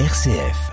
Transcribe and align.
RCF. 0.00 0.72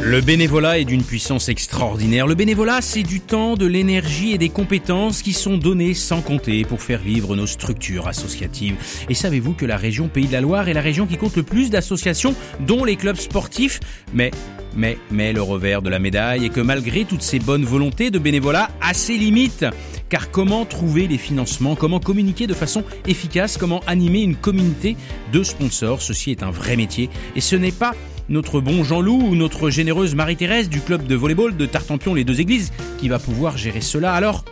Le 0.00 0.20
bénévolat 0.20 0.78
est 0.78 0.84
d'une 0.84 1.02
puissance 1.02 1.48
extraordinaire. 1.48 2.28
Le 2.28 2.36
bénévolat, 2.36 2.80
c'est 2.82 3.02
du 3.02 3.20
temps, 3.20 3.56
de 3.56 3.66
l'énergie 3.66 4.32
et 4.32 4.38
des 4.38 4.48
compétences 4.48 5.22
qui 5.22 5.32
sont 5.32 5.58
données 5.58 5.94
sans 5.94 6.22
compter 6.22 6.64
pour 6.64 6.80
faire 6.80 7.00
vivre 7.00 7.34
nos 7.34 7.46
structures 7.46 8.06
associatives. 8.06 8.76
Et 9.08 9.14
savez-vous 9.14 9.54
que 9.54 9.66
la 9.66 9.76
région 9.76 10.06
Pays 10.06 10.28
de 10.28 10.32
la 10.32 10.40
Loire 10.40 10.68
est 10.68 10.72
la 10.72 10.80
région 10.80 11.06
qui 11.06 11.16
compte 11.16 11.36
le 11.36 11.42
plus 11.42 11.68
d'associations, 11.68 12.36
dont 12.60 12.84
les 12.84 12.94
clubs 12.94 13.16
sportifs? 13.16 13.80
Mais, 14.14 14.30
mais, 14.76 14.98
le 15.32 15.42
revers 15.42 15.82
de 15.82 15.90
la 15.90 15.98
médaille 15.98 16.46
est 16.46 16.50
que 16.50 16.60
malgré 16.60 17.04
toutes 17.04 17.22
ces 17.22 17.38
bonnes 17.38 17.64
volontés 17.64 18.10
de 18.10 18.18
bénévolat, 18.18 18.70
à 18.80 18.94
ses 18.94 19.16
limites. 19.16 19.66
Car 20.08 20.30
comment 20.30 20.64
trouver 20.64 21.06
les 21.06 21.18
financements 21.18 21.76
Comment 21.76 22.00
communiquer 22.00 22.48
de 22.48 22.54
façon 22.54 22.82
efficace 23.06 23.56
Comment 23.56 23.80
animer 23.86 24.22
une 24.22 24.34
communauté 24.34 24.96
de 25.32 25.42
sponsors 25.44 26.02
Ceci 26.02 26.32
est 26.32 26.42
un 26.42 26.50
vrai 26.50 26.76
métier 26.76 27.10
et 27.36 27.40
ce 27.40 27.54
n'est 27.54 27.70
pas 27.70 27.94
notre 28.28 28.60
bon 28.60 28.82
Jean-Loup 28.82 29.20
ou 29.22 29.36
notre 29.36 29.70
généreuse 29.70 30.14
Marie-Thérèse 30.14 30.68
du 30.68 30.80
club 30.80 31.06
de 31.06 31.14
volleyball 31.14 31.56
de 31.56 31.66
Tartampion 31.66 32.14
les 32.14 32.24
deux 32.24 32.40
églises 32.40 32.72
qui 32.98 33.08
va 33.08 33.18
pouvoir 33.18 33.56
gérer 33.56 33.80
cela. 33.80 34.12
Alors, 34.12 34.44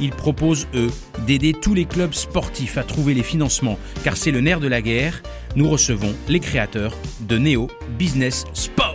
ils 0.00 0.10
proposent, 0.10 0.66
eux, 0.74 0.90
d'aider 1.26 1.52
tous 1.52 1.74
les 1.74 1.84
clubs 1.84 2.14
sportifs 2.14 2.78
à 2.78 2.82
trouver 2.82 3.14
les 3.14 3.22
financements, 3.22 3.78
car 4.04 4.16
c'est 4.16 4.30
le 4.30 4.40
nerf 4.40 4.60
de 4.60 4.68
la 4.68 4.82
guerre. 4.82 5.22
Nous 5.56 5.68
recevons 5.68 6.14
les 6.28 6.40
créateurs 6.40 6.94
de 7.20 7.38
Neo 7.38 7.68
Business 7.98 8.44
Sport. 8.54 8.91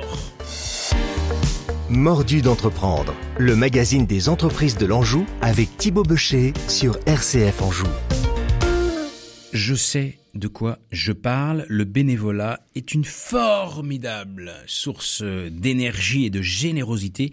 Mordu 1.89 2.41
d'entreprendre, 2.41 3.15
le 3.37 3.55
magazine 3.55 4.05
des 4.05 4.27
entreprises 4.27 4.75
de 4.75 4.85
l'Anjou 4.85 5.25
avec 5.41 5.77
Thibaut 5.77 6.03
Becher 6.03 6.53
sur 6.67 6.99
RCF 7.05 7.61
Anjou. 7.61 7.87
Je 9.53 9.73
sais 9.73 10.17
de 10.35 10.49
quoi 10.49 10.79
je 10.91 11.13
parle. 11.13 11.65
Le 11.69 11.85
bénévolat 11.85 12.59
est 12.75 12.93
une 12.93 13.05
formidable 13.05 14.51
source 14.65 15.23
d'énergie 15.23 16.25
et 16.25 16.29
de 16.29 16.41
générosité. 16.41 17.31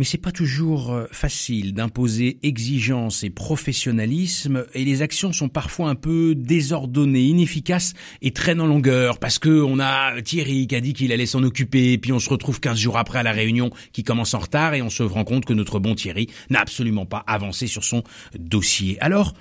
Mais 0.00 0.06
c'est 0.06 0.16
pas 0.16 0.32
toujours 0.32 0.94
euh, 0.94 1.04
facile 1.12 1.74
d'imposer 1.74 2.38
exigence 2.42 3.22
et 3.22 3.28
professionnalisme 3.28 4.64
et 4.72 4.82
les 4.86 5.02
actions 5.02 5.30
sont 5.30 5.50
parfois 5.50 5.90
un 5.90 5.94
peu 5.94 6.34
désordonnées, 6.34 7.24
inefficaces 7.24 7.92
et 8.22 8.30
traînent 8.30 8.62
en 8.62 8.66
longueur 8.66 9.18
parce 9.18 9.38
que 9.38 9.50
on 9.50 9.78
a 9.78 10.22
Thierry 10.22 10.66
qui 10.66 10.74
a 10.74 10.80
dit 10.80 10.94
qu'il 10.94 11.12
allait 11.12 11.26
s'en 11.26 11.42
occuper 11.42 11.98
puis 11.98 12.12
on 12.12 12.18
se 12.18 12.30
retrouve 12.30 12.60
15 12.60 12.78
jours 12.78 12.96
après 12.96 13.18
à 13.18 13.22
la 13.22 13.32
réunion 13.32 13.68
qui 13.92 14.02
commence 14.02 14.32
en 14.32 14.38
retard 14.38 14.72
et 14.72 14.80
on 14.80 14.88
se 14.88 15.02
rend 15.02 15.24
compte 15.24 15.44
que 15.44 15.52
notre 15.52 15.78
bon 15.78 15.94
Thierry 15.94 16.28
n'a 16.48 16.60
absolument 16.60 17.04
pas 17.04 17.22
avancé 17.26 17.66
sur 17.66 17.84
son 17.84 18.02
dossier. 18.38 18.96
Alors, 19.02 19.34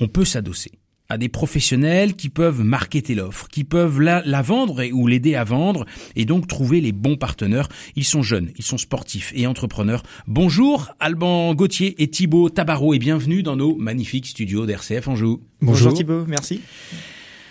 on 0.00 0.08
peut 0.08 0.24
s'adosser 0.24 0.72
à 1.08 1.18
des 1.18 1.28
professionnels 1.28 2.14
qui 2.14 2.28
peuvent 2.28 2.62
marketer 2.62 3.14
l'offre, 3.14 3.48
qui 3.48 3.64
peuvent 3.64 4.00
la, 4.00 4.22
la 4.24 4.42
vendre 4.42 4.80
et, 4.80 4.92
ou 4.92 5.06
l'aider 5.06 5.34
à 5.34 5.44
vendre 5.44 5.84
et 6.16 6.24
donc 6.24 6.46
trouver 6.46 6.80
les 6.80 6.92
bons 6.92 7.16
partenaires. 7.16 7.68
Ils 7.94 8.04
sont 8.04 8.22
jeunes, 8.22 8.50
ils 8.56 8.64
sont 8.64 8.78
sportifs 8.78 9.32
et 9.34 9.46
entrepreneurs. 9.46 10.02
Bonjour 10.26 10.90
Alban 11.00 11.54
Gauthier 11.54 11.94
et 12.02 12.08
Thibaut 12.08 12.50
Tabarot 12.50 12.94
et 12.94 12.98
bienvenue 12.98 13.42
dans 13.42 13.56
nos 13.56 13.76
magnifiques 13.76 14.26
studios 14.26 14.66
d'RCF 14.66 15.08
Anjou. 15.08 15.40
Bonjour, 15.60 15.88
Bonjour 15.88 15.94
Thibaut, 15.94 16.24
merci. 16.26 16.60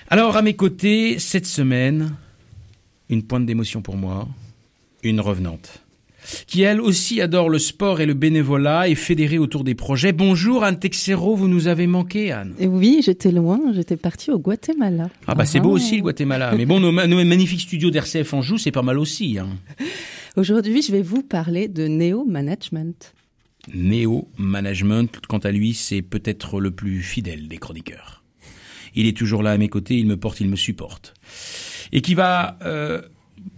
Alors 0.10 0.38
à 0.38 0.42
mes 0.42 0.56
côtés, 0.56 1.18
cette 1.20 1.48
semaine, 1.48 2.16
une 3.10 3.24
pointe 3.24 3.46
d'émotion 3.46 3.82
pour 3.82 3.98
moi, 3.98 4.28
une 5.04 5.20
revenante 5.20 5.85
qui 6.48 6.62
elle 6.62 6.82
aussi 6.82 7.22
adore 7.22 7.50
le 7.50 7.60
sport 7.60 8.02
et 8.02 8.06
le 8.06 8.14
bénévolat 8.14 8.88
et 8.88 8.96
fédérée 8.96 9.38
autour 9.38 9.64
des 9.64 9.76
projets. 9.76 10.14
Bonjour 10.14 10.64
Anne 10.64 10.80
Texero, 10.80 11.36
vous 11.36 11.48
nous 11.48 11.68
avez 11.68 11.88
manqué 11.88 12.32
Anne. 12.32 12.54
Oui, 12.60 13.02
j'étais 13.04 13.32
loin, 13.32 13.60
j'étais 13.74 13.98
partie 13.98 14.32
au 14.32 14.40
Guatemala. 14.40 15.10
Ah 15.28 15.36
bah 15.36 15.46
c'est 15.46 15.60
beau 15.60 15.72
aussi 15.72 15.98
le 15.98 16.02
Guatemala. 16.02 16.54
Mais 16.56 16.66
bon, 16.66 16.80
nos, 16.80 16.92
magnifiques 16.92 17.62
studios 17.62 17.92
d'RCF 17.92 18.34
en 18.34 18.42
joue, 18.42 18.58
c'est 18.58 18.72
pas 18.72 18.82
mal 18.82 19.00
aussi. 19.00 19.38
Hein. 19.40 19.50
Aujourd'hui, 20.38 20.82
je 20.82 20.92
vais 20.92 21.02
vous 21.02 21.22
parler 21.22 21.68
de 21.68 21.88
Neo 21.88 22.26
Management. 22.26 23.14
Neo 23.74 24.28
Management, 24.38 25.22
quant 25.28 25.40
à 25.40 25.52
lui, 25.52 25.74
c'est 25.74 26.02
peut-être 26.02 26.60
le 26.60 26.72
plus 26.72 27.02
fidèle 27.02 27.48
des 27.48 27.58
chroniqueurs. 27.58 28.24
Il 28.96 29.08
est 29.08 29.18
toujours 29.18 29.44
là 29.44 29.52
à 29.52 29.58
mes 29.58 29.70
côtés, 29.70 29.98
il 29.98 30.08
me 30.08 30.18
porte, 30.18 30.40
il 30.40 30.50
me 30.50 30.56
supporte. 30.56 31.14
Et 31.92 32.02
qui 32.02 32.16
va 32.16 32.58
euh, 32.64 33.02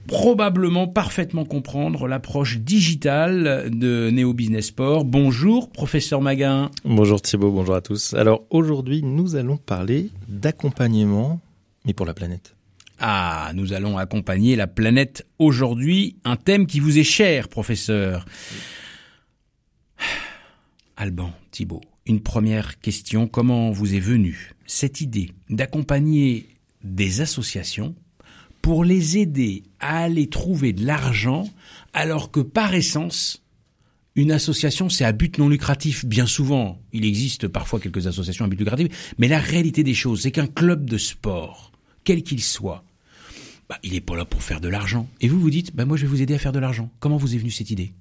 probablement 0.07 0.87
parfaitement 0.87 1.45
comprendre 1.45 2.07
l'approche 2.07 2.59
digitale 2.59 3.69
de 3.71 4.09
Néo 4.09 4.33
Business 4.33 4.67
Sport. 4.67 5.05
Bonjour, 5.05 5.69
professeur 5.69 6.21
Maguin. 6.21 6.71
Bonjour 6.85 7.21
Thibault, 7.21 7.51
bonjour 7.51 7.75
à 7.75 7.81
tous. 7.81 8.13
Alors 8.13 8.43
aujourd'hui, 8.49 9.03
nous 9.03 9.35
allons 9.35 9.57
parler 9.57 10.09
d'accompagnement, 10.27 11.39
mais 11.85 11.93
pour 11.93 12.05
la 12.05 12.13
planète. 12.13 12.55
Ah, 12.99 13.51
nous 13.53 13.73
allons 13.73 13.97
accompagner 13.97 14.55
la 14.55 14.65
planète 14.65 15.27
aujourd'hui, 15.37 16.17
un 16.23 16.35
thème 16.35 16.65
qui 16.65 16.79
vous 16.79 16.97
est 16.97 17.03
cher, 17.03 17.47
professeur. 17.47 18.25
Alban, 20.97 21.31
Thibault, 21.51 21.81
une 22.07 22.21
première 22.21 22.79
question. 22.79 23.27
Comment 23.27 23.71
vous 23.71 23.93
est 23.93 23.99
venue 23.99 24.53
cette 24.65 25.01
idée 25.01 25.31
d'accompagner 25.49 26.47
des 26.83 27.21
associations 27.21 27.95
pour 28.67 28.83
les 28.83 29.17
aider 29.17 29.63
à 29.79 29.99
aller 29.99 30.27
trouver 30.27 30.73
de 30.73 30.85
l'argent 30.85 31.49
alors 31.93 32.31
que 32.31 32.41
par 32.41 32.73
essence, 32.73 33.41
une 34.15 34.29
association, 34.29 34.89
c'est 34.89 35.05
à 35.05 35.13
but 35.13 35.37
non 35.37 35.47
lucratif. 35.47 36.03
Bien 36.03 36.25
souvent, 36.25 36.77
il 36.91 37.05
existe 37.05 37.47
parfois 37.47 37.79
quelques 37.79 38.07
associations 38.07 38.43
à 38.43 38.49
but 38.49 38.59
lucratif, 38.59 39.15
mais 39.19 39.29
la 39.29 39.39
réalité 39.39 39.85
des 39.85 39.93
choses, 39.93 40.23
c'est 40.23 40.31
qu'un 40.31 40.47
club 40.47 40.89
de 40.89 40.97
sport, 40.97 41.71
quel 42.03 42.23
qu'il 42.23 42.43
soit, 42.43 42.83
bah, 43.69 43.79
il 43.83 43.93
n'est 43.93 44.01
pas 44.01 44.17
là 44.17 44.25
pour 44.25 44.43
faire 44.43 44.59
de 44.59 44.67
l'argent. 44.67 45.07
Et 45.21 45.29
vous 45.29 45.39
vous 45.39 45.49
dites, 45.49 45.73
bah, 45.73 45.85
moi 45.85 45.95
je 45.95 46.01
vais 46.01 46.09
vous 46.09 46.21
aider 46.21 46.33
à 46.33 46.37
faire 46.37 46.51
de 46.51 46.59
l'argent. 46.59 46.91
Comment 46.99 47.15
vous 47.15 47.35
est 47.35 47.37
venue 47.37 47.51
cette 47.51 47.71
idée? 47.71 47.93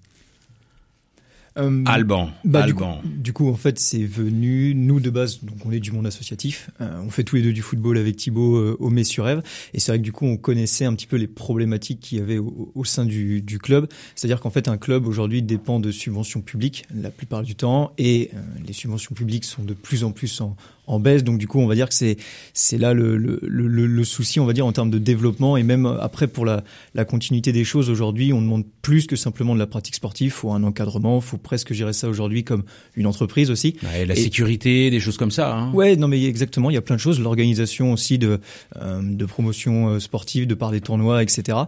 Euh, 1.58 1.82
Alban. 1.86 2.30
Bah, 2.44 2.62
Alban. 2.62 3.00
Du, 3.04 3.32
coup, 3.32 3.48
en 3.48 3.54
fait, 3.54 3.78
c'est 3.78 4.04
venu. 4.04 4.74
Nous 4.74 5.00
de 5.00 5.10
base, 5.10 5.42
donc 5.42 5.58
on 5.64 5.72
est 5.72 5.80
du 5.80 5.92
monde 5.92 6.06
associatif. 6.06 6.70
Euh, 6.80 7.00
on 7.04 7.10
fait 7.10 7.24
tous 7.24 7.36
les 7.36 7.42
deux 7.42 7.52
du 7.52 7.62
football 7.62 7.98
avec 7.98 8.16
Thibaut 8.16 8.56
euh, 8.56 8.76
au 8.78 8.90
Messurev. 8.90 9.42
Et 9.74 9.80
c'est 9.80 9.92
vrai 9.92 9.98
que 9.98 10.04
du 10.04 10.12
coup, 10.12 10.26
on 10.26 10.36
connaissait 10.36 10.84
un 10.84 10.94
petit 10.94 11.06
peu 11.06 11.16
les 11.16 11.26
problématiques 11.26 12.00
qu'il 12.00 12.18
y 12.18 12.20
avait 12.20 12.38
au, 12.38 12.72
au 12.74 12.84
sein 12.84 13.04
du, 13.04 13.42
du 13.42 13.58
club. 13.58 13.88
C'est-à-dire 14.14 14.40
qu'en 14.40 14.50
fait, 14.50 14.68
un 14.68 14.76
club 14.76 15.06
aujourd'hui 15.06 15.42
dépend 15.42 15.80
de 15.80 15.90
subventions 15.90 16.40
publiques 16.40 16.86
la 16.94 17.10
plupart 17.10 17.42
du 17.42 17.54
temps, 17.54 17.92
et 17.98 18.30
euh, 18.34 18.40
les 18.66 18.72
subventions 18.72 19.14
publiques 19.14 19.44
sont 19.44 19.62
de 19.62 19.74
plus 19.74 20.04
en 20.04 20.12
plus 20.12 20.40
en, 20.40 20.56
en 20.86 21.00
baisse. 21.00 21.24
Donc 21.24 21.38
du 21.38 21.46
coup, 21.46 21.58
on 21.60 21.66
va 21.66 21.74
dire 21.74 21.88
que 21.88 21.94
c'est 21.94 22.16
c'est 22.52 22.78
là 22.78 22.94
le, 22.94 23.16
le, 23.16 23.40
le, 23.42 23.86
le, 23.86 24.04
souci, 24.04 24.40
on 24.40 24.46
va 24.46 24.52
dire 24.52 24.66
en 24.66 24.72
termes 24.72 24.90
de 24.90 24.98
développement 24.98 25.56
et 25.56 25.62
même 25.62 25.86
après 25.86 26.26
pour 26.26 26.44
la, 26.44 26.62
la 26.94 27.04
continuité 27.04 27.52
des 27.52 27.64
choses 27.64 27.90
aujourd'hui, 27.90 28.32
on 28.32 28.40
demande 28.40 28.64
plus 28.82 29.06
que 29.06 29.16
simplement 29.16 29.54
de 29.54 29.58
la 29.58 29.66
pratique 29.66 29.94
sportive. 29.94 30.32
Faut 30.32 30.52
un 30.52 30.62
encadrement, 30.62 31.20
faut 31.20 31.38
presque 31.38 31.72
gérer 31.72 31.92
ça 31.92 32.08
aujourd'hui 32.08 32.44
comme 32.44 32.64
une 32.94 33.06
entreprise 33.06 33.50
aussi. 33.50 33.76
Ouais, 33.82 34.06
la 34.06 34.14
sécurité, 34.14 34.90
des 34.90 35.00
choses 35.00 35.16
comme 35.16 35.30
ça. 35.30 35.54
Hein. 35.54 35.72
Ouais, 35.72 35.96
non 35.96 36.08
mais 36.08 36.24
exactement, 36.24 36.70
il 36.70 36.74
y 36.74 36.78
a 36.78 36.82
plein 36.82 36.96
de 36.96 37.00
choses. 37.00 37.20
L'organisation 37.20 37.92
aussi 37.92 38.18
de 38.18 38.40
euh, 38.76 39.00
de 39.02 39.24
promotion 39.24 39.88
euh, 39.88 40.00
sportive, 40.00 40.46
de 40.46 40.54
par 40.54 40.70
des 40.70 40.80
tournois, 40.80 41.22
etc. 41.22 41.58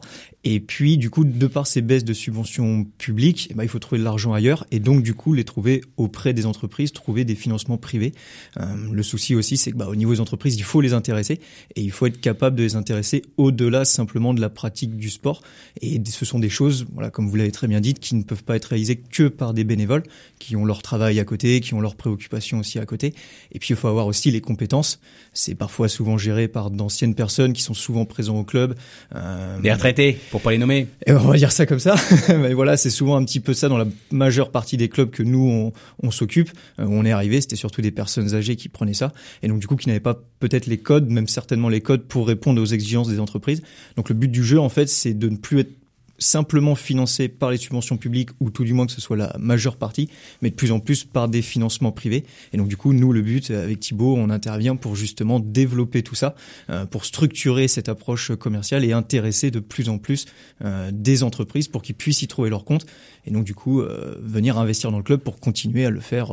Et 0.50 0.60
puis 0.60 0.96
du 0.96 1.10
coup, 1.10 1.24
de 1.24 1.46
par 1.46 1.66
ces 1.66 1.82
baisses 1.82 2.06
de 2.06 2.14
subventions 2.14 2.86
publiques, 2.96 3.48
eh 3.50 3.54
ben, 3.54 3.64
il 3.64 3.68
faut 3.68 3.78
trouver 3.78 3.98
de 3.98 4.04
l'argent 4.04 4.32
ailleurs 4.32 4.64
et 4.70 4.80
donc 4.80 5.02
du 5.02 5.12
coup 5.12 5.34
les 5.34 5.44
trouver 5.44 5.82
auprès 5.98 6.32
des 6.32 6.46
entreprises, 6.46 6.94
trouver 6.94 7.26
des 7.26 7.34
financements 7.34 7.76
privés. 7.76 8.14
Euh, 8.58 8.64
le 8.90 9.02
souci 9.02 9.34
aussi, 9.34 9.58
c'est 9.58 9.72
que 9.72 9.76
bah, 9.76 9.88
au 9.90 9.94
niveau 9.94 10.14
des 10.14 10.20
entreprises, 10.20 10.56
il 10.56 10.62
faut 10.62 10.80
les 10.80 10.94
intéresser 10.94 11.38
et 11.76 11.82
il 11.82 11.90
faut 11.90 12.06
être 12.06 12.18
capable 12.18 12.56
de 12.56 12.62
les 12.62 12.76
intéresser 12.76 13.20
au-delà 13.36 13.84
simplement 13.84 14.32
de 14.32 14.40
la 14.40 14.48
pratique 14.48 14.96
du 14.96 15.10
sport. 15.10 15.42
Et 15.82 16.00
ce 16.08 16.24
sont 16.24 16.38
des 16.38 16.48
choses, 16.48 16.86
voilà, 16.94 17.10
comme 17.10 17.28
vous 17.28 17.36
l'avez 17.36 17.52
très 17.52 17.68
bien 17.68 17.82
dit, 17.82 17.92
qui 17.92 18.14
ne 18.14 18.22
peuvent 18.22 18.44
pas 18.44 18.56
être 18.56 18.70
réalisées 18.70 18.96
que 18.96 19.28
par 19.28 19.52
des 19.52 19.64
bénévoles 19.64 20.04
qui 20.38 20.56
ont 20.56 20.64
leur 20.64 20.80
travail 20.80 21.20
à 21.20 21.24
côté, 21.24 21.60
qui 21.60 21.74
ont 21.74 21.82
leurs 21.82 21.94
préoccupations 21.94 22.60
aussi 22.60 22.78
à 22.78 22.86
côté. 22.86 23.12
Et 23.52 23.58
puis 23.58 23.74
il 23.74 23.76
faut 23.76 23.88
avoir 23.88 24.06
aussi 24.06 24.30
les 24.30 24.40
compétences. 24.40 24.98
C'est 25.34 25.54
parfois 25.54 25.88
souvent 25.88 26.16
géré 26.16 26.48
par 26.48 26.70
d'anciennes 26.70 27.14
personnes 27.14 27.52
qui 27.52 27.60
sont 27.60 27.74
souvent 27.74 28.06
présents 28.06 28.38
au 28.38 28.44
club. 28.44 28.76
Euh, 29.14 29.60
des 29.60 29.72
retraités, 29.74 30.18
pas 30.40 30.52
les 30.52 30.58
nommer. 30.58 30.86
Et 31.06 31.12
on 31.12 31.18
va 31.18 31.36
dire 31.36 31.52
ça 31.52 31.66
comme 31.66 31.78
ça. 31.78 31.96
Mais 32.28 32.54
voilà, 32.54 32.76
c'est 32.76 32.90
souvent 32.90 33.16
un 33.16 33.24
petit 33.24 33.40
peu 33.40 33.52
ça 33.52 33.68
dans 33.68 33.78
la 33.78 33.86
majeure 34.10 34.50
partie 34.50 34.76
des 34.76 34.88
clubs 34.88 35.10
que 35.10 35.22
nous 35.22 35.48
on, 35.48 35.72
on 36.02 36.10
s'occupe. 36.10 36.50
Euh, 36.78 36.86
on 36.88 37.04
est 37.04 37.12
arrivé, 37.12 37.40
c'était 37.40 37.56
surtout 37.56 37.82
des 37.82 37.90
personnes 37.90 38.34
âgées 38.34 38.56
qui 38.56 38.68
prenaient 38.68 38.94
ça, 38.94 39.12
et 39.42 39.48
donc 39.48 39.60
du 39.60 39.66
coup 39.66 39.76
qui 39.76 39.88
n'avaient 39.88 40.00
pas 40.00 40.20
peut-être 40.40 40.66
les 40.66 40.78
codes, 40.78 41.08
même 41.08 41.28
certainement 41.28 41.68
les 41.68 41.80
codes 41.80 42.02
pour 42.02 42.26
répondre 42.26 42.60
aux 42.60 42.66
exigences 42.66 43.08
des 43.08 43.20
entreprises. 43.20 43.62
Donc 43.96 44.08
le 44.08 44.14
but 44.14 44.28
du 44.28 44.44
jeu 44.44 44.60
en 44.60 44.68
fait, 44.68 44.88
c'est 44.88 45.14
de 45.14 45.28
ne 45.28 45.36
plus 45.36 45.60
être 45.60 45.70
simplement 46.18 46.74
financé 46.74 47.28
par 47.28 47.50
les 47.50 47.56
subventions 47.56 47.96
publiques 47.96 48.30
ou 48.40 48.50
tout 48.50 48.64
du 48.64 48.72
moins 48.72 48.86
que 48.86 48.92
ce 48.92 49.00
soit 49.00 49.16
la 49.16 49.34
majeure 49.38 49.76
partie, 49.76 50.08
mais 50.42 50.50
de 50.50 50.54
plus 50.54 50.72
en 50.72 50.80
plus 50.80 51.04
par 51.04 51.28
des 51.28 51.42
financements 51.42 51.92
privés. 51.92 52.24
Et 52.52 52.56
donc 52.56 52.68
du 52.68 52.76
coup, 52.76 52.92
nous, 52.92 53.12
le 53.12 53.22
but 53.22 53.50
avec 53.50 53.80
Thibaut, 53.80 54.16
on 54.16 54.30
intervient 54.30 54.76
pour 54.76 54.96
justement 54.96 55.40
développer 55.40 56.02
tout 56.02 56.14
ça, 56.14 56.34
euh, 56.70 56.86
pour 56.86 57.04
structurer 57.04 57.68
cette 57.68 57.88
approche 57.88 58.34
commerciale 58.34 58.84
et 58.84 58.92
intéresser 58.92 59.50
de 59.50 59.60
plus 59.60 59.88
en 59.88 59.98
plus 59.98 60.26
euh, 60.64 60.90
des 60.92 61.22
entreprises 61.22 61.68
pour 61.68 61.82
qu'ils 61.82 61.94
puissent 61.94 62.22
y 62.22 62.28
trouver 62.28 62.50
leur 62.50 62.64
compte. 62.64 62.86
Et 63.26 63.30
donc 63.30 63.44
du 63.44 63.54
coup, 63.54 63.80
euh, 63.80 64.16
venir 64.22 64.58
investir 64.58 64.90
dans 64.90 64.98
le 64.98 65.04
club 65.04 65.20
pour 65.20 65.38
continuer 65.38 65.86
à 65.86 65.90
le 65.90 66.00
faire. 66.00 66.32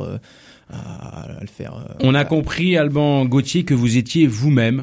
à 0.68 1.38
le 1.40 1.46
faire 1.46 1.96
on 2.00 2.14
a 2.14 2.24
compris, 2.24 2.76
Alban 2.76 3.24
Gauthier, 3.24 3.64
que 3.64 3.74
vous 3.74 3.96
étiez 3.96 4.26
vous-même 4.26 4.82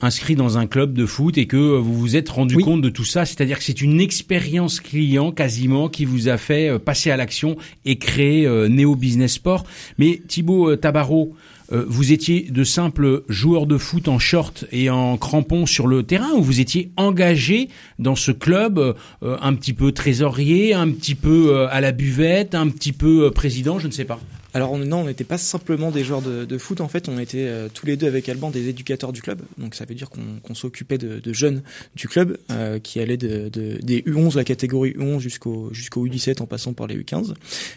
inscrit 0.00 0.34
dans 0.34 0.58
un 0.58 0.66
club 0.66 0.94
de 0.94 1.06
foot 1.06 1.38
et 1.38 1.46
que 1.46 1.56
vous 1.56 1.94
vous 1.94 2.16
êtes 2.16 2.28
rendu 2.28 2.56
compte 2.56 2.82
de 2.82 2.88
tout 2.88 3.04
ça, 3.04 3.24
c'est-à-dire 3.24 3.58
que 3.58 3.64
c'est 3.64 3.80
une 3.80 4.00
expérience 4.00 4.80
client 4.80 5.32
quasiment 5.32 5.88
qui 5.88 6.04
vous 6.04 6.28
a 6.28 6.36
fait 6.36 6.68
euh, 6.68 6.78
passer 6.78 7.10
à 7.10 7.16
l'action 7.16 7.56
et 7.84 7.96
créer 7.96 8.46
euh, 8.46 8.68
Neo 8.68 8.94
Business 8.96 9.34
Sport. 9.34 9.64
Mais 9.98 10.20
Thibaut 10.26 10.70
euh, 10.70 10.76
Tabarot, 10.76 11.34
vous 11.72 12.10
étiez 12.10 12.48
de 12.50 12.64
simples 12.64 13.22
joueurs 13.28 13.64
de 13.64 13.78
foot 13.78 14.08
en 14.08 14.18
short 14.18 14.64
et 14.72 14.90
en 14.90 15.16
crampons 15.16 15.66
sur 15.66 15.86
le 15.86 16.02
terrain 16.02 16.32
ou 16.34 16.42
vous 16.42 16.58
étiez 16.58 16.90
engagé 16.96 17.68
dans 18.00 18.16
ce 18.16 18.32
club 18.32 18.96
un 19.22 19.54
petit 19.54 19.72
peu 19.72 19.92
trésorier, 19.92 20.74
un 20.74 20.90
petit 20.90 21.14
peu 21.14 21.68
à 21.68 21.80
la 21.80 21.92
buvette, 21.92 22.56
un 22.56 22.68
petit 22.70 22.90
peu 22.90 23.30
président, 23.30 23.78
je 23.78 23.86
ne 23.86 23.92
sais 23.92 24.04
pas 24.04 24.18
alors 24.52 24.76
non, 24.78 24.98
on 24.98 25.04
n'était 25.06 25.24
pas 25.24 25.38
simplement 25.38 25.90
des 25.90 26.02
joueurs 26.02 26.22
de, 26.22 26.58
foot, 26.58 26.80
en 26.80 26.88
fait, 26.88 27.08
on 27.08 27.18
était 27.18 27.46
euh, 27.46 27.68
tous 27.72 27.86
les 27.86 27.96
deux 27.96 28.06
avec 28.06 28.28
Alban 28.28 28.50
des 28.50 28.68
éducateurs 28.68 29.12
du 29.12 29.22
club. 29.22 29.42
Donc 29.58 29.74
ça 29.74 29.84
veut 29.84 29.94
dire 29.94 30.08
qu'on 30.10 30.54
s'occupait 30.54 30.98
de, 30.98 31.32
jeunes 31.32 31.62
du 31.94 32.08
club 32.08 32.38
euh, 32.50 32.78
qui 32.78 33.00
allaient 33.00 33.16
de, 33.16 33.48
des 33.48 34.02
U11, 34.02 34.36
la 34.36 34.44
catégorie 34.44 34.92
U11 34.92 35.20
jusqu'au 35.20 35.72
jusqu'au 35.72 36.06
U17 36.06 36.42
en 36.42 36.46
passant 36.46 36.72
par 36.72 36.86
les 36.86 36.98
U15. 36.98 37.34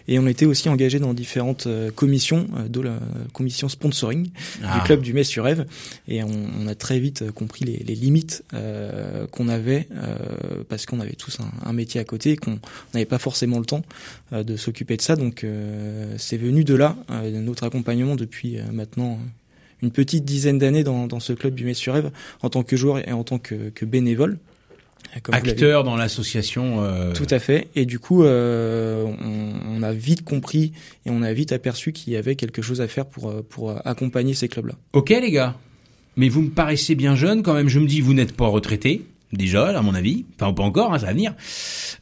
Et 0.08 0.18
on 0.18 0.28
était 0.28 0.46
aussi 0.46 0.70
engagés 0.70 1.00
dans 1.00 1.14
différentes 1.14 1.68
euh, 1.68 1.92
commissions, 1.92 2.48
dont 2.70 2.82
la 2.82 3.00
commission 3.34 3.70
sponsoring 3.70 4.24
du 4.24 4.32
ah. 4.64 4.82
club 4.86 5.02
du 5.02 5.14
Metz-sur-Ève. 5.14 5.66
Et 6.08 6.24
on, 6.24 6.68
a 6.68 6.76
très 6.76 7.00
vite 7.00 7.30
compris 7.32 7.66
les, 7.66 7.84
les 7.86 7.96
limites 7.96 8.44
qu'on 9.32 9.50
avait 9.50 9.88
parce 10.70 10.86
qu'on 10.86 11.00
avait 11.00 11.14
tous 11.14 11.40
un, 11.40 11.70
un, 11.70 11.74
métier 11.74 12.00
à 12.00 12.04
côté 12.04 12.32
et 12.32 12.38
qu'on 12.38 12.60
n'avait 12.94 13.06
pas 13.06 13.20
forcément 13.20 13.60
le 13.60 13.66
temps 13.66 13.84
de 14.32 14.56
s'occuper 14.56 14.98
de 14.98 15.02
ça. 15.02 15.16
Donc 15.16 15.46
c'est 16.18 16.38
venu 16.38 16.63
de 16.64 16.76
là, 16.76 16.96
euh, 17.10 17.30
notre 17.40 17.64
accompagnement 17.64 18.16
depuis 18.16 18.58
euh, 18.58 18.64
maintenant 18.72 19.20
une 19.82 19.92
petite 19.92 20.24
dizaine 20.24 20.58
d'années 20.58 20.84
dans, 20.84 21.20
ce 21.20 21.34
club 21.34 21.56
du 21.56 21.74
sur 21.74 21.94
Rêve 21.94 22.10
en 22.42 22.50
tant 22.50 22.64
que 22.64 22.78
joueur 22.78 23.06
et 23.06 23.12
en 23.12 23.26
tant 23.26 23.38
que, 23.38 23.84
bénévole. 23.84 24.40
Acteur 25.32 25.84
dans 25.84 25.98
l'association. 25.98 26.82
Euh, 26.82 27.12
Tout 27.12 27.28
à 27.30 27.40
fait. 27.40 27.68
Et 27.76 27.86
du 27.86 28.00
coup, 28.00 28.24
on, 28.24 29.84
a 29.84 29.92
vite 29.92 30.24
compris 30.24 30.72
et 31.06 31.10
on 31.10 31.22
a 31.22 31.34
vite 31.34 31.52
aperçu 31.52 31.92
qu'il 31.92 32.14
y 32.14 32.16
avait 32.16 32.38
quelque 32.38 32.62
chose 32.62 32.80
à 32.80 32.88
faire 32.88 33.06
pour, 33.06 33.44
pour 33.44 33.76
accompagner 33.86 34.34
ces 34.34 34.48
clubs-là. 34.48 34.76
Ok 34.94 35.10
les 35.10 35.32
gars, 35.32 35.58
mais 36.16 36.30
vous 36.30 36.44
me 36.44 36.50
paraissez 36.50 36.96
bien 36.96 37.18
jeune 37.18 37.44
quand 37.44 37.54
même. 37.54 37.68
Je 37.68 37.80
me 37.80 37.88
dis, 37.88 38.00
vous 38.00 38.14
n'êtes 38.14 38.32
pas 38.32 38.48
retraité 38.48 39.02
déjà, 39.34 39.78
à 39.78 39.82
mon 39.82 39.94
avis. 39.94 40.26
Enfin, 40.36 40.54
pas 40.54 40.64
encore, 40.64 40.94
hein, 40.94 41.00
ça 41.00 41.08
va 41.08 41.14
venir, 41.14 41.34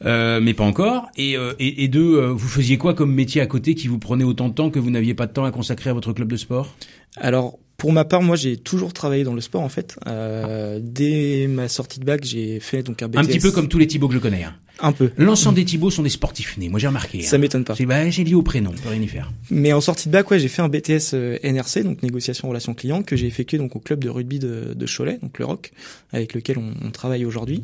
euh, 0.04 0.40
mais 0.40 0.54
pas 0.54 0.64
encore. 0.64 1.08
Et, 1.16 1.36
euh, 1.36 1.54
et, 1.58 1.84
et 1.84 1.88
deux, 1.88 2.16
euh, 2.16 2.32
vous 2.32 2.48
faisiez 2.48 2.78
quoi 2.78 2.94
comme 2.94 3.12
métier 3.12 3.40
à 3.40 3.46
côté 3.46 3.74
qui 3.74 3.88
vous 3.88 3.98
prenait 3.98 4.24
autant 4.24 4.48
de 4.48 4.54
temps 4.54 4.70
que 4.70 4.78
vous 4.78 4.90
n'aviez 4.90 5.14
pas 5.14 5.26
de 5.26 5.32
temps 5.32 5.44
à 5.44 5.50
consacrer 5.50 5.90
à 5.90 5.92
votre 5.92 6.12
club 6.12 6.30
de 6.30 6.36
sport? 6.36 6.74
Alors, 7.16 7.58
pour 7.76 7.92
ma 7.92 8.04
part, 8.04 8.22
moi, 8.22 8.36
j'ai 8.36 8.56
toujours 8.56 8.92
travaillé 8.92 9.24
dans 9.24 9.34
le 9.34 9.40
sport, 9.40 9.62
en 9.62 9.68
fait. 9.68 9.98
Euh, 10.06 10.78
dès 10.80 11.48
ma 11.48 11.68
sortie 11.68 11.98
de 11.98 12.04
bac, 12.04 12.22
j'ai 12.24 12.60
fait 12.60 12.82
donc 12.82 13.02
un 13.02 13.08
BTS. 13.08 13.18
Un 13.18 13.24
petit 13.24 13.40
peu 13.40 13.50
comme 13.50 13.68
tous 13.68 13.78
les 13.78 13.86
Thibauts 13.88 14.08
que 14.08 14.14
je 14.14 14.20
connais. 14.20 14.44
Hein. 14.44 14.54
Un 14.82 14.92
peu. 14.92 15.10
L'ensemble 15.16 15.56
des 15.56 15.64
Thibauts 15.64 15.90
sont 15.90 16.02
des 16.02 16.08
sportifs 16.08 16.58
nés. 16.58 16.68
Moi, 16.68 16.80
j'ai 16.80 16.88
remarqué. 16.88 17.22
Ça 17.22 17.38
m'étonne 17.38 17.64
pas. 17.64 17.74
Bah, 17.86 18.10
j'ai 18.10 18.24
lié 18.24 18.34
au 18.34 18.42
prénom, 18.42 18.72
on 18.76 18.82
peut 18.82 18.88
rien 18.88 19.00
y 19.00 19.06
faire. 19.06 19.32
Mais 19.50 19.72
en 19.72 19.80
sortie 19.80 20.08
de 20.08 20.12
bac, 20.12 20.30
ouais, 20.30 20.38
j'ai 20.38 20.48
fait 20.48 20.60
un 20.60 20.68
BTS 20.68 21.14
euh, 21.14 21.38
NRC, 21.44 21.84
donc 21.84 22.02
négociation 22.02 22.48
relations 22.48 22.74
clients, 22.74 23.02
que 23.02 23.16
j'ai 23.16 23.26
effectué 23.26 23.58
donc 23.58 23.76
au 23.76 23.78
club 23.78 24.02
de 24.02 24.10
rugby 24.10 24.38
de, 24.38 24.74
de 24.74 24.86
Cholet, 24.86 25.18
donc 25.22 25.38
le 25.38 25.44
ROC, 25.44 25.70
avec 26.12 26.34
lequel 26.34 26.58
on, 26.58 26.74
on 26.84 26.90
travaille 26.90 27.24
aujourd'hui. 27.24 27.62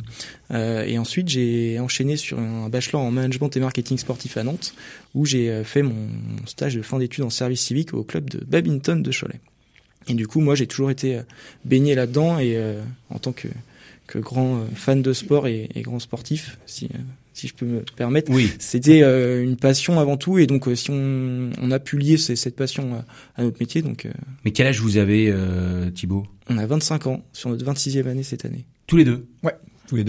Euh, 0.52 0.84
et 0.84 0.96
ensuite, 0.96 1.28
j'ai 1.28 1.78
enchaîné 1.80 2.16
sur 2.16 2.38
un 2.38 2.68
bachelor 2.68 3.02
en 3.02 3.10
management 3.10 3.56
et 3.56 3.60
marketing 3.60 3.98
sportif 3.98 4.36
à 4.36 4.44
Nantes, 4.44 4.74
où 5.14 5.26
j'ai 5.26 5.50
euh, 5.50 5.64
fait 5.64 5.82
mon 5.82 6.08
stage 6.46 6.76
de 6.76 6.82
fin 6.82 6.98
d'études 6.98 7.24
en 7.24 7.30
service 7.30 7.62
civique 7.62 7.94
au 7.94 8.04
club 8.04 8.30
de 8.30 8.44
badminton 8.44 9.02
de 9.02 9.10
Cholet. 9.10 9.40
Et 10.08 10.14
du 10.14 10.26
coup, 10.26 10.40
moi, 10.40 10.54
j'ai 10.54 10.66
toujours 10.66 10.90
été 10.90 11.16
euh, 11.16 11.22
baigné 11.64 11.94
là-dedans 11.94 12.38
et 12.38 12.56
euh, 12.56 12.80
en 13.10 13.18
tant 13.18 13.32
que, 13.32 13.48
que 14.08 14.18
grand 14.18 14.56
euh, 14.56 14.64
fan 14.74 15.00
de 15.00 15.12
sport 15.12 15.46
et, 15.46 15.68
et 15.76 15.82
grand 15.82 16.00
sportif, 16.00 16.58
si, 16.66 16.88
si 17.34 17.46
je 17.46 17.54
peux 17.54 17.66
me 17.66 17.84
permettre, 17.96 18.32
oui. 18.32 18.50
c'était 18.58 19.02
une 19.40 19.56
passion 19.56 20.00
avant 20.00 20.16
tout. 20.16 20.38
Et 20.38 20.48
donc, 20.48 20.68
si 20.74 20.90
on, 20.90 21.50
on 21.62 21.70
a 21.70 21.78
pu 21.78 21.98
lier 21.98 22.16
cette 22.16 22.56
passion 22.56 23.04
à, 23.36 23.44
notre 23.44 23.60
métier, 23.60 23.82
donc. 23.82 24.08
Mais 24.44 24.50
quel 24.50 24.66
âge 24.66 24.80
vous 24.80 24.96
avez, 24.96 25.32
Thibaut? 25.94 26.26
On 26.48 26.58
a 26.58 26.66
25 26.66 27.06
ans 27.06 27.22
sur 27.32 27.50
notre 27.50 27.64
26e 27.64 28.08
année 28.08 28.24
cette 28.24 28.44
année. 28.44 28.64
Tous 28.88 28.96
les 28.96 29.04
deux? 29.04 29.26
Ouais. 29.44 29.54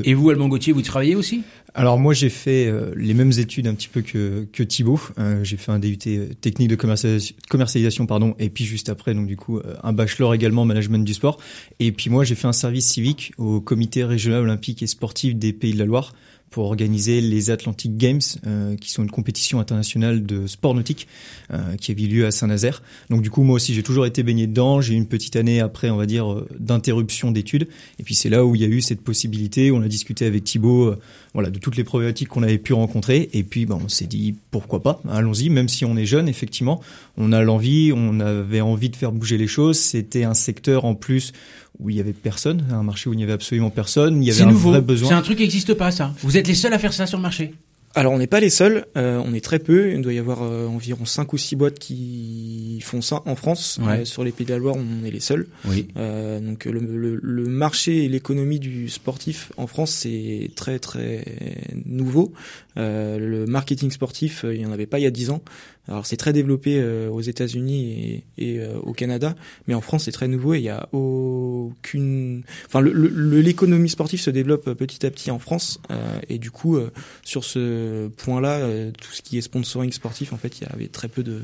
Et 0.04 0.14
vous, 0.14 0.30
Alban 0.30 0.48
Gauthier, 0.48 0.74
vous 0.74 0.82
travaillez 0.82 1.16
aussi? 1.16 1.44
Alors 1.74 2.00
moi, 2.00 2.14
j'ai 2.14 2.30
fait 2.30 2.68
euh, 2.68 2.92
les 2.96 3.14
mêmes 3.14 3.32
études 3.38 3.68
un 3.68 3.74
petit 3.74 3.88
peu 3.88 4.02
que, 4.02 4.48
que 4.52 4.64
Thibaut. 4.64 5.00
Euh, 5.18 5.44
j'ai 5.44 5.58
fait 5.58 5.72
un 5.72 5.80
DUT 5.80 5.98
euh, 6.08 6.28
technique 6.42 6.68
de 6.68 6.76
commercialisation, 6.76 7.36
commercialisation, 7.50 8.06
pardon, 8.06 8.36
et 8.40 8.50
puis 8.50 8.66
juste 8.66 8.90
après, 8.90 9.14
donc 9.14 9.28
du 9.28 9.38
coup, 9.38 9.60
un 9.84 9.94
bachelor 9.94 10.34
également 10.34 10.66
management 10.66 11.06
du 11.06 11.14
sport. 11.14 11.40
Et 11.80 11.92
puis 11.92 12.10
moi, 12.10 12.24
j'ai 12.24 12.36
fait 12.36 12.48
un 12.48 12.54
service 12.54 12.88
civique 12.88 13.34
au 13.38 13.62
Comité 13.62 14.04
régional 14.04 14.42
olympique 14.42 14.84
et 14.84 14.88
sportif 14.88 15.36
des 15.36 15.54
Pays 15.54 15.74
de 15.74 15.80
la 15.80 15.86
Loire 15.86 16.14
pour 16.50 16.66
organiser 16.66 17.22
les 17.22 17.52
Atlantic 17.52 17.98
Games, 17.98 18.22
euh, 18.46 18.76
qui 18.76 18.92
sont 18.92 19.04
une 19.04 19.12
compétition 19.12 19.60
internationale 19.60 20.26
de 20.26 20.48
sport 20.48 20.74
nautique 20.74 21.08
euh, 21.52 21.76
qui 21.76 21.92
a 21.92 21.96
eu 21.96 22.08
lieu 22.08 22.26
à 22.26 22.32
Saint-Nazaire. 22.32 22.82
Donc 23.10 23.22
du 23.22 23.30
coup, 23.30 23.44
moi 23.44 23.56
aussi, 23.56 23.74
j'ai 23.74 23.84
toujours 23.84 24.06
été 24.06 24.24
baigné 24.24 24.48
dedans. 24.48 24.82
J'ai 24.82 24.94
eu 24.94 24.98
une 24.98 25.08
petite 25.08 25.36
année 25.36 25.60
après, 25.60 25.90
on 25.90 25.98
va 25.98 26.06
dire, 26.06 26.32
euh, 26.32 26.48
d'interruption 26.60 27.32
d'études. 27.32 27.68
Et 28.00 28.04
puis 28.04 28.16
c'est 28.16 28.30
là 28.30 28.46
où 28.46 28.56
il 28.56 28.62
y 28.62 28.66
a 28.66 28.68
eu 28.68 28.82
cette 28.82 29.02
possibilité. 29.02 29.72
On 29.72 29.82
a 29.82 29.88
discuté 29.88 30.26
avec 30.26 30.44
Thibaut, 30.44 30.96
voilà, 31.34 31.50
de 31.50 31.60
toutes 31.60 31.78
les 31.78 31.84
problématiques 31.84 32.30
qu'on 32.30 32.44
avait 32.44 32.58
pu 32.58 32.74
rencontrer. 32.74 33.30
Et 33.34 33.44
puis, 33.44 33.66
ben, 33.66 33.80
on 33.84 33.90
s'est 33.90 34.08
dit 34.08 34.36
pourquoi 34.52 34.82
pas, 34.82 35.02
allons-y. 35.10 35.50
Même 35.50 35.70
si 35.70 35.86
on 35.86 35.96
est 35.98 36.06
jeune, 36.06 36.28
effectivement, 36.28 36.82
on 37.18 37.32
a 37.32 37.42
l'envie, 37.42 37.92
on 37.96 38.20
avait 38.20 38.62
envie 38.62 38.90
de 38.90 38.96
faire 38.96 39.12
bouger 39.12 39.38
les 39.38 39.48
choses. 39.48 39.80
C'était 39.80 40.24
un 40.24 40.34
secteur 40.34 40.86
en 40.86 40.96
plus 40.96 41.34
où 41.80 41.90
il 41.90 41.96
y 41.96 42.00
avait 42.00 42.14
personne, 42.14 42.66
un 42.72 42.84
marché 42.84 43.10
où 43.10 43.14
il 43.14 43.18
n'y 43.18 43.24
avait 43.24 43.34
absolument 43.34 43.70
personne. 43.70 44.22
Il 44.22 44.28
y 44.28 44.32
avait 44.32 44.42
un 44.42 44.52
vrai 44.52 44.82
besoin. 44.82 45.10
C'est 45.10 45.16
un 45.16 45.22
truc 45.22 45.38
qui 45.38 45.44
n'existe 45.44 45.74
pas, 45.74 45.92
ça. 45.92 46.14
Vous 46.22 46.38
êtes 46.38 46.48
les 46.48 46.56
seuls 46.56 46.74
à 46.74 46.80
faire 46.80 46.94
ça 46.94 47.06
sur 47.06 47.18
le 47.18 47.24
marché. 47.24 47.54
Alors 47.96 48.14
on 48.14 48.20
n'est 48.20 48.28
pas 48.28 48.40
les 48.40 48.52
seuls, 48.52 48.86
euh, 48.98 49.22
on 49.26 49.34
est 49.34 49.44
très 49.44 49.58
peu. 49.58 49.92
Il 49.92 50.02
doit 50.02 50.14
y 50.14 50.20
avoir 50.20 50.44
euh, 50.44 50.68
environ 50.68 51.06
5 51.06 51.34
ou 51.34 51.38
6 51.38 51.56
boîtes 51.56 51.80
qui 51.80 52.80
font 52.84 53.02
ça 53.02 53.24
en 53.26 53.36
France. 53.36 53.80
Euh, 53.82 54.06
sur 54.06 54.24
les 54.24 54.32
Pays 54.32 54.46
de 54.46 54.54
la 54.54 54.60
Loire, 54.60 54.76
on 54.78 55.06
est 55.06 55.12
les 55.12 55.20
seuls. 55.20 55.48
Oui. 55.66 55.88
donc 55.96 56.66
le, 56.66 56.80
le, 56.80 57.20
le, 57.22 57.44
marché 57.46 58.06
et 58.06 58.10
l'économie 58.10 58.60
du 58.60 58.90
sportif 58.90 59.52
en 59.58 59.66
France, 59.66 59.92
c'est 59.92 60.52
très 60.56 60.78
très 60.78 61.26
nouveau. 61.86 62.32
le 62.76 63.46
marketing 63.46 63.90
sportif, 63.92 64.46
il 64.50 64.60
n'y 64.60 64.66
en 64.66 64.72
avait 64.72 64.86
pas 64.86 65.00
il 65.00 65.04
y 65.04 65.08
a 65.08 65.12
10 65.12 65.32
ans. 65.32 65.42
Alors 65.90 66.06
c'est 66.06 66.18
très 66.18 66.34
développé 66.34 66.80
euh, 66.80 67.10
aux 67.10 67.22
États-Unis 67.22 68.24
et, 68.38 68.46
et 68.46 68.60
euh, 68.60 68.78
au 68.84 68.94
Canada, 68.94 69.36
mais 69.68 69.74
en 69.74 69.82
France 69.82 70.04
c'est 70.04 70.12
très 70.12 70.28
nouveau 70.28 70.54
et 70.54 70.60
il 70.60 70.64
y 70.64 70.70
a 70.70 70.88
aucune. 70.94 72.44
Enfin, 72.68 72.82
l'économie 72.82 73.84
le, 73.84 73.88
sportive 73.90 74.22
se 74.22 74.30
développe 74.30 74.72
petit 74.74 75.04
à 75.06 75.10
petit 75.10 75.32
en 75.32 75.40
France 75.40 75.82
euh, 75.90 76.20
et 76.30 76.38
du 76.38 76.52
coup 76.52 76.78
sur 77.24 77.44
ce 77.44 78.08
point-là, 78.10 78.92
tout 78.92 79.12
ce 79.12 79.22
qui 79.24 79.38
est 79.40 79.42
sponsoring 79.42 79.92
sportif, 79.92 80.32
en 80.32 80.38
fait, 80.38 80.60
il 80.60 80.68
y 80.68 80.72
avait 80.72 80.88
très 80.88 81.08
peu 81.08 81.24
de 81.24 81.42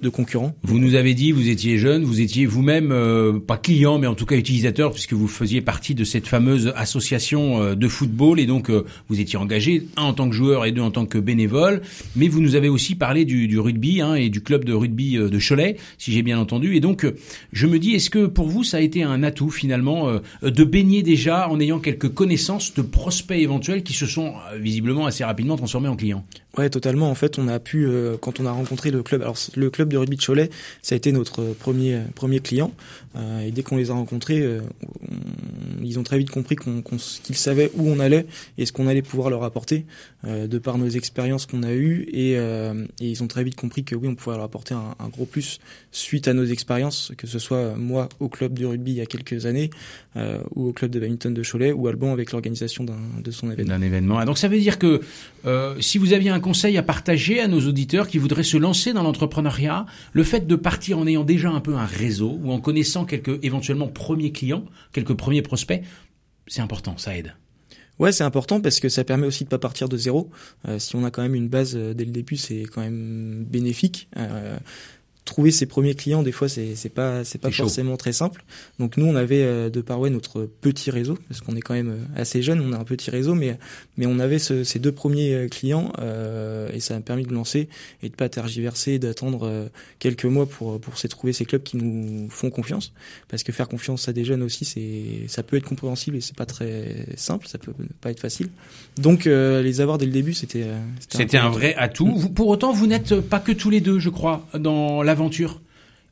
de 0.00 0.08
concurrents. 0.08 0.54
Vous 0.62 0.78
nous 0.78 0.94
avez 0.94 1.14
dit, 1.14 1.32
vous 1.32 1.48
étiez 1.48 1.78
jeune, 1.78 2.04
vous 2.04 2.20
étiez 2.20 2.46
vous-même 2.46 2.90
euh, 2.92 3.38
pas 3.38 3.56
client, 3.56 3.98
mais 3.98 4.06
en 4.06 4.14
tout 4.14 4.26
cas 4.26 4.36
utilisateur, 4.36 4.92
puisque 4.92 5.12
vous 5.12 5.28
faisiez 5.28 5.60
partie 5.60 5.94
de 5.94 6.04
cette 6.04 6.26
fameuse 6.26 6.72
association 6.76 7.62
euh, 7.62 7.74
de 7.74 7.88
football, 7.88 8.40
et 8.40 8.46
donc 8.46 8.70
euh, 8.70 8.84
vous 9.08 9.20
étiez 9.20 9.38
engagé, 9.38 9.86
un 9.96 10.04
en 10.04 10.12
tant 10.14 10.28
que 10.28 10.34
joueur 10.34 10.64
et 10.64 10.72
deux 10.72 10.80
en 10.80 10.90
tant 10.90 11.06
que 11.06 11.18
bénévole. 11.18 11.82
Mais 12.16 12.28
vous 12.28 12.40
nous 12.40 12.54
avez 12.54 12.68
aussi 12.68 12.94
parlé 12.94 13.24
du, 13.24 13.48
du 13.48 13.58
rugby 13.58 14.00
hein, 14.00 14.14
et 14.14 14.30
du 14.30 14.42
club 14.42 14.64
de 14.64 14.72
rugby 14.72 15.16
de 15.16 15.38
Cholet, 15.38 15.76
si 15.98 16.12
j'ai 16.12 16.22
bien 16.22 16.38
entendu. 16.38 16.76
Et 16.76 16.80
donc, 16.80 17.06
je 17.52 17.66
me 17.66 17.78
dis, 17.78 17.92
est-ce 17.94 18.10
que 18.10 18.26
pour 18.26 18.48
vous, 18.48 18.64
ça 18.64 18.78
a 18.78 18.80
été 18.80 19.02
un 19.02 19.22
atout 19.22 19.50
finalement 19.50 20.08
de 20.42 20.64
baigner 20.64 21.02
déjà 21.02 21.48
en 21.48 21.60
ayant 21.60 21.78
quelques 21.78 22.08
connaissances 22.08 22.74
de 22.74 22.82
prospects 22.82 23.38
éventuels 23.38 23.82
qui 23.82 23.92
se 23.92 24.06
sont 24.06 24.34
visiblement 24.58 25.06
assez 25.06 25.24
rapidement 25.24 25.56
transformés 25.56 25.88
en 25.88 25.96
clients? 25.96 26.24
Ouais, 26.56 26.68
totalement. 26.68 27.10
En 27.10 27.14
fait, 27.14 27.38
on 27.38 27.48
a 27.48 27.58
pu, 27.58 27.88
quand 28.20 28.40
on 28.40 28.46
a 28.46 28.52
rencontré 28.52 28.90
le 28.90 29.02
club, 29.02 29.22
alors 29.22 29.36
le 29.54 29.70
club 29.70 29.89
de 29.90 29.98
rugby 29.98 30.16
de 30.16 30.22
Cholet, 30.22 30.50
ça 30.82 30.94
a 30.94 30.96
été 30.96 31.12
notre 31.12 31.42
premier 31.58 32.00
premier 32.14 32.40
client. 32.40 32.72
Euh, 33.16 33.40
et 33.40 33.50
dès 33.50 33.62
qu'on 33.62 33.76
les 33.76 33.90
a 33.90 33.94
rencontrés, 33.94 34.40
euh, 34.40 34.60
ils 35.82 35.98
ont 35.98 36.04
très 36.04 36.18
vite 36.18 36.30
compris 36.30 36.54
qu'on, 36.54 36.80
qu'ils 36.80 37.36
savaient 37.36 37.70
où 37.74 37.88
on 37.88 37.98
allait 37.98 38.26
et 38.56 38.66
ce 38.66 38.72
qu'on 38.72 38.86
allait 38.86 39.02
pouvoir 39.02 39.30
leur 39.30 39.42
apporter 39.42 39.84
euh, 40.24 40.46
de 40.46 40.58
par 40.58 40.78
nos 40.78 40.88
expériences 40.88 41.46
qu'on 41.46 41.64
a 41.64 41.72
eues. 41.72 42.06
Et, 42.12 42.32
et, 42.32 42.86
ils 43.00 43.22
ont 43.22 43.26
très 43.26 43.42
vite 43.42 43.56
compris 43.56 43.84
que 43.84 43.94
oui, 43.94 44.08
on 44.08 44.14
pouvait 44.14 44.36
leur 44.36 44.44
apporter 44.44 44.74
un, 44.74 44.94
un, 44.98 45.08
gros 45.08 45.24
plus 45.24 45.58
suite 45.90 46.28
à 46.28 46.34
nos 46.34 46.44
expériences, 46.44 47.12
que 47.16 47.26
ce 47.26 47.38
soit 47.38 47.74
moi 47.76 48.08
au 48.20 48.28
club 48.28 48.58
de 48.58 48.66
rugby 48.66 48.92
il 48.92 48.96
y 48.96 49.00
a 49.00 49.06
quelques 49.06 49.46
années 49.46 49.70
ou 50.54 50.68
au 50.68 50.72
club 50.72 50.90
de 50.90 51.00
badminton 51.00 51.34
de 51.34 51.42
Cholet 51.42 51.72
ou 51.72 51.88
Alban 51.88 52.12
avec 52.12 52.32
l'organisation 52.32 52.84
d'un, 52.84 52.98
de 53.22 53.30
son 53.30 53.50
événement. 53.50 53.74
D'un 53.74 53.82
événement. 53.82 54.24
donc 54.24 54.38
ça 54.38 54.48
veut 54.48 54.58
dire 54.58 54.78
que 54.78 55.00
si 55.80 55.98
vous 55.98 56.12
aviez 56.12 56.30
un 56.30 56.40
conseil 56.40 56.76
à 56.76 56.82
partager 56.82 57.40
à 57.40 57.48
nos 57.48 57.60
auditeurs 57.60 58.08
qui 58.08 58.18
voudraient 58.18 58.42
se 58.42 58.56
lancer 58.56 58.92
dans 58.92 59.02
l'entrepreneuriat, 59.02 59.86
le 60.12 60.24
fait 60.24 60.46
de 60.46 60.56
partir 60.56 60.98
en 60.98 61.06
ayant 61.06 61.24
déjà 61.24 61.50
un 61.50 61.60
peu 61.60 61.74
un 61.74 61.86
réseau 61.86 62.38
ou 62.42 62.52
en 62.52 62.60
connaissant 62.60 62.99
quelques 63.04 63.42
éventuellement 63.44 63.88
premiers 63.88 64.32
clients, 64.32 64.64
quelques 64.92 65.14
premiers 65.14 65.42
prospects, 65.42 65.82
c'est 66.46 66.60
important, 66.60 66.96
ça 66.96 67.16
aide. 67.16 67.34
Ouais, 68.00 68.12
c'est 68.12 68.24
important 68.24 68.62
parce 68.62 68.80
que 68.80 68.88
ça 68.88 69.04
permet 69.04 69.26
aussi 69.26 69.44
de 69.44 69.50
pas 69.50 69.58
partir 69.58 69.86
de 69.88 69.96
zéro. 69.98 70.30
Euh, 70.66 70.78
si 70.78 70.96
on 70.96 71.04
a 71.04 71.10
quand 71.10 71.20
même 71.20 71.34
une 71.34 71.48
base 71.48 71.76
euh, 71.76 71.92
dès 71.92 72.06
le 72.06 72.12
début, 72.12 72.38
c'est 72.38 72.62
quand 72.62 72.80
même 72.80 73.44
bénéfique. 73.44 74.08
Euh, 74.16 74.58
trouver 75.30 75.52
ses 75.52 75.66
premiers 75.66 75.94
clients 75.94 76.24
des 76.24 76.32
fois 76.32 76.48
c'est 76.48 76.74
c'est 76.74 76.88
pas 76.88 77.24
c'est 77.24 77.38
pas 77.38 77.52
forcément 77.52 77.96
très 77.96 78.12
simple. 78.12 78.42
Donc 78.80 78.96
nous 78.96 79.06
on 79.06 79.14
avait 79.14 79.44
euh, 79.44 79.70
de 79.70 79.80
par 79.80 80.00
ouais 80.00 80.10
notre 80.10 80.50
petit 80.60 80.90
réseau 80.90 81.16
parce 81.28 81.40
qu'on 81.40 81.54
est 81.54 81.60
quand 81.60 81.74
même 81.74 81.90
euh, 81.90 82.20
assez 82.20 82.42
jeune 82.42 82.60
on 82.60 82.72
a 82.72 82.76
un 82.76 82.84
petit 82.84 83.10
réseau 83.10 83.34
mais 83.34 83.56
mais 83.96 84.06
on 84.06 84.18
avait 84.18 84.40
ce, 84.40 84.64
ces 84.64 84.80
deux 84.80 84.90
premiers 84.90 85.32
euh, 85.32 85.48
clients 85.48 85.92
euh, 86.00 86.68
et 86.72 86.80
ça 86.80 86.96
a 86.96 87.00
permis 87.00 87.24
de 87.24 87.32
lancer 87.32 87.68
et 88.02 88.08
de 88.08 88.14
pas 88.16 88.28
tergiverser 88.28 88.98
d'attendre 88.98 89.70
quelques 90.00 90.24
mois 90.24 90.46
pour 90.46 90.80
pour 90.80 90.94
trouver 90.94 91.32
ces 91.32 91.44
clubs 91.44 91.62
qui 91.62 91.76
nous 91.76 92.28
font 92.28 92.50
confiance. 92.50 92.92
Parce 93.28 93.44
que 93.44 93.52
faire 93.52 93.68
confiance 93.68 94.08
à 94.08 94.12
des 94.12 94.24
jeunes 94.24 94.42
aussi 94.42 94.64
c'est 94.64 95.28
ça 95.28 95.44
peut 95.44 95.56
être 95.56 95.68
compréhensible 95.68 96.16
et 96.16 96.20
c'est 96.20 96.36
pas 96.36 96.46
très 96.46 97.06
simple 97.14 97.46
ça 97.46 97.58
peut 97.58 97.72
pas 98.00 98.10
être 98.10 98.20
facile. 98.20 98.48
Donc 98.96 99.26
les 99.26 99.80
avoir 99.80 99.96
dès 99.96 100.06
le 100.06 100.12
début 100.12 100.34
c'était 100.34 100.66
c'était 101.08 101.38
un, 101.38 101.46
un, 101.46 101.50
vrai 101.50 101.76
atout. 101.76 102.12
Vous, 102.16 102.30
pour 102.30 102.48
autant 102.48 102.72
vous 102.72 102.88
n'êtes 102.88 103.20
pas 103.20 103.38
que 103.38 103.52
tous 103.52 103.70
les 103.70 103.80
deux 103.80 104.00
je 104.00 104.10
crois 104.10 104.44
dans 104.58 105.04
la 105.04 105.14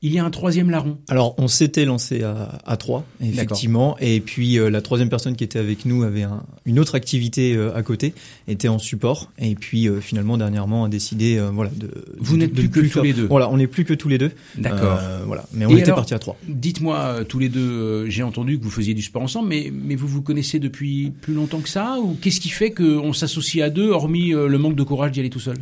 il 0.00 0.12
y 0.12 0.18
a 0.18 0.24
un 0.24 0.30
troisième 0.30 0.70
larron. 0.70 0.96
Alors, 1.08 1.34
on 1.38 1.48
s'était 1.48 1.84
lancé 1.84 2.22
à, 2.22 2.60
à 2.64 2.76
trois, 2.76 3.04
effectivement. 3.20 3.96
Et 4.00 4.20
puis, 4.20 4.58
euh, 4.58 4.70
la 4.70 4.80
troisième 4.80 5.08
personne 5.08 5.34
qui 5.34 5.42
était 5.42 5.58
avec 5.58 5.84
nous 5.86 6.04
avait 6.04 6.22
un, 6.22 6.44
une 6.66 6.78
autre 6.78 6.94
activité 6.94 7.56
euh, 7.56 7.74
à 7.74 7.82
côté, 7.82 8.14
était 8.46 8.68
en 8.68 8.78
support. 8.78 9.30
Et 9.40 9.56
puis, 9.56 9.88
euh, 9.88 10.00
finalement, 10.00 10.38
dernièrement, 10.38 10.84
a 10.84 10.88
décidé, 10.88 11.40
voilà, 11.52 11.70
de. 11.74 11.90
Vous 12.18 12.36
n'êtes 12.36 12.52
plus 12.52 12.70
que 12.70 12.80
tous 12.80 13.02
les 13.02 13.12
deux. 13.12 13.26
Voilà, 13.26 13.50
on 13.50 13.56
n'est 13.56 13.66
plus 13.66 13.84
que 13.84 13.94
tous 13.94 14.08
les 14.08 14.18
deux. 14.18 14.30
D'accord. 14.56 15.00
voilà, 15.26 15.44
mais 15.52 15.66
on 15.66 15.76
était 15.76 15.90
partis 15.92 16.14
à 16.14 16.18
trois. 16.18 16.36
Dites-moi, 16.46 17.24
tous 17.28 17.38
les 17.38 17.48
deux, 17.48 18.08
j'ai 18.08 18.22
entendu 18.22 18.58
que 18.58 18.64
vous 18.64 18.70
faisiez 18.70 18.94
du 18.94 19.02
sport 19.02 19.22
ensemble, 19.22 19.48
mais 19.48 19.72
mais 19.72 19.96
vous 19.96 20.06
vous 20.06 20.22
connaissez 20.22 20.58
depuis 20.58 21.12
plus 21.20 21.34
longtemps 21.34 21.60
que 21.60 21.68
ça, 21.68 21.96
ou 22.00 22.16
qu'est-ce 22.20 22.40
qui 22.40 22.50
fait 22.50 22.70
qu'on 22.70 23.12
s'associe 23.12 23.64
à 23.64 23.70
deux, 23.70 23.90
hormis 23.90 24.30
le 24.30 24.58
manque 24.58 24.76
de 24.76 24.82
courage 24.82 25.12
d'y 25.12 25.20
aller 25.20 25.30
tout 25.30 25.40
seul? 25.40 25.56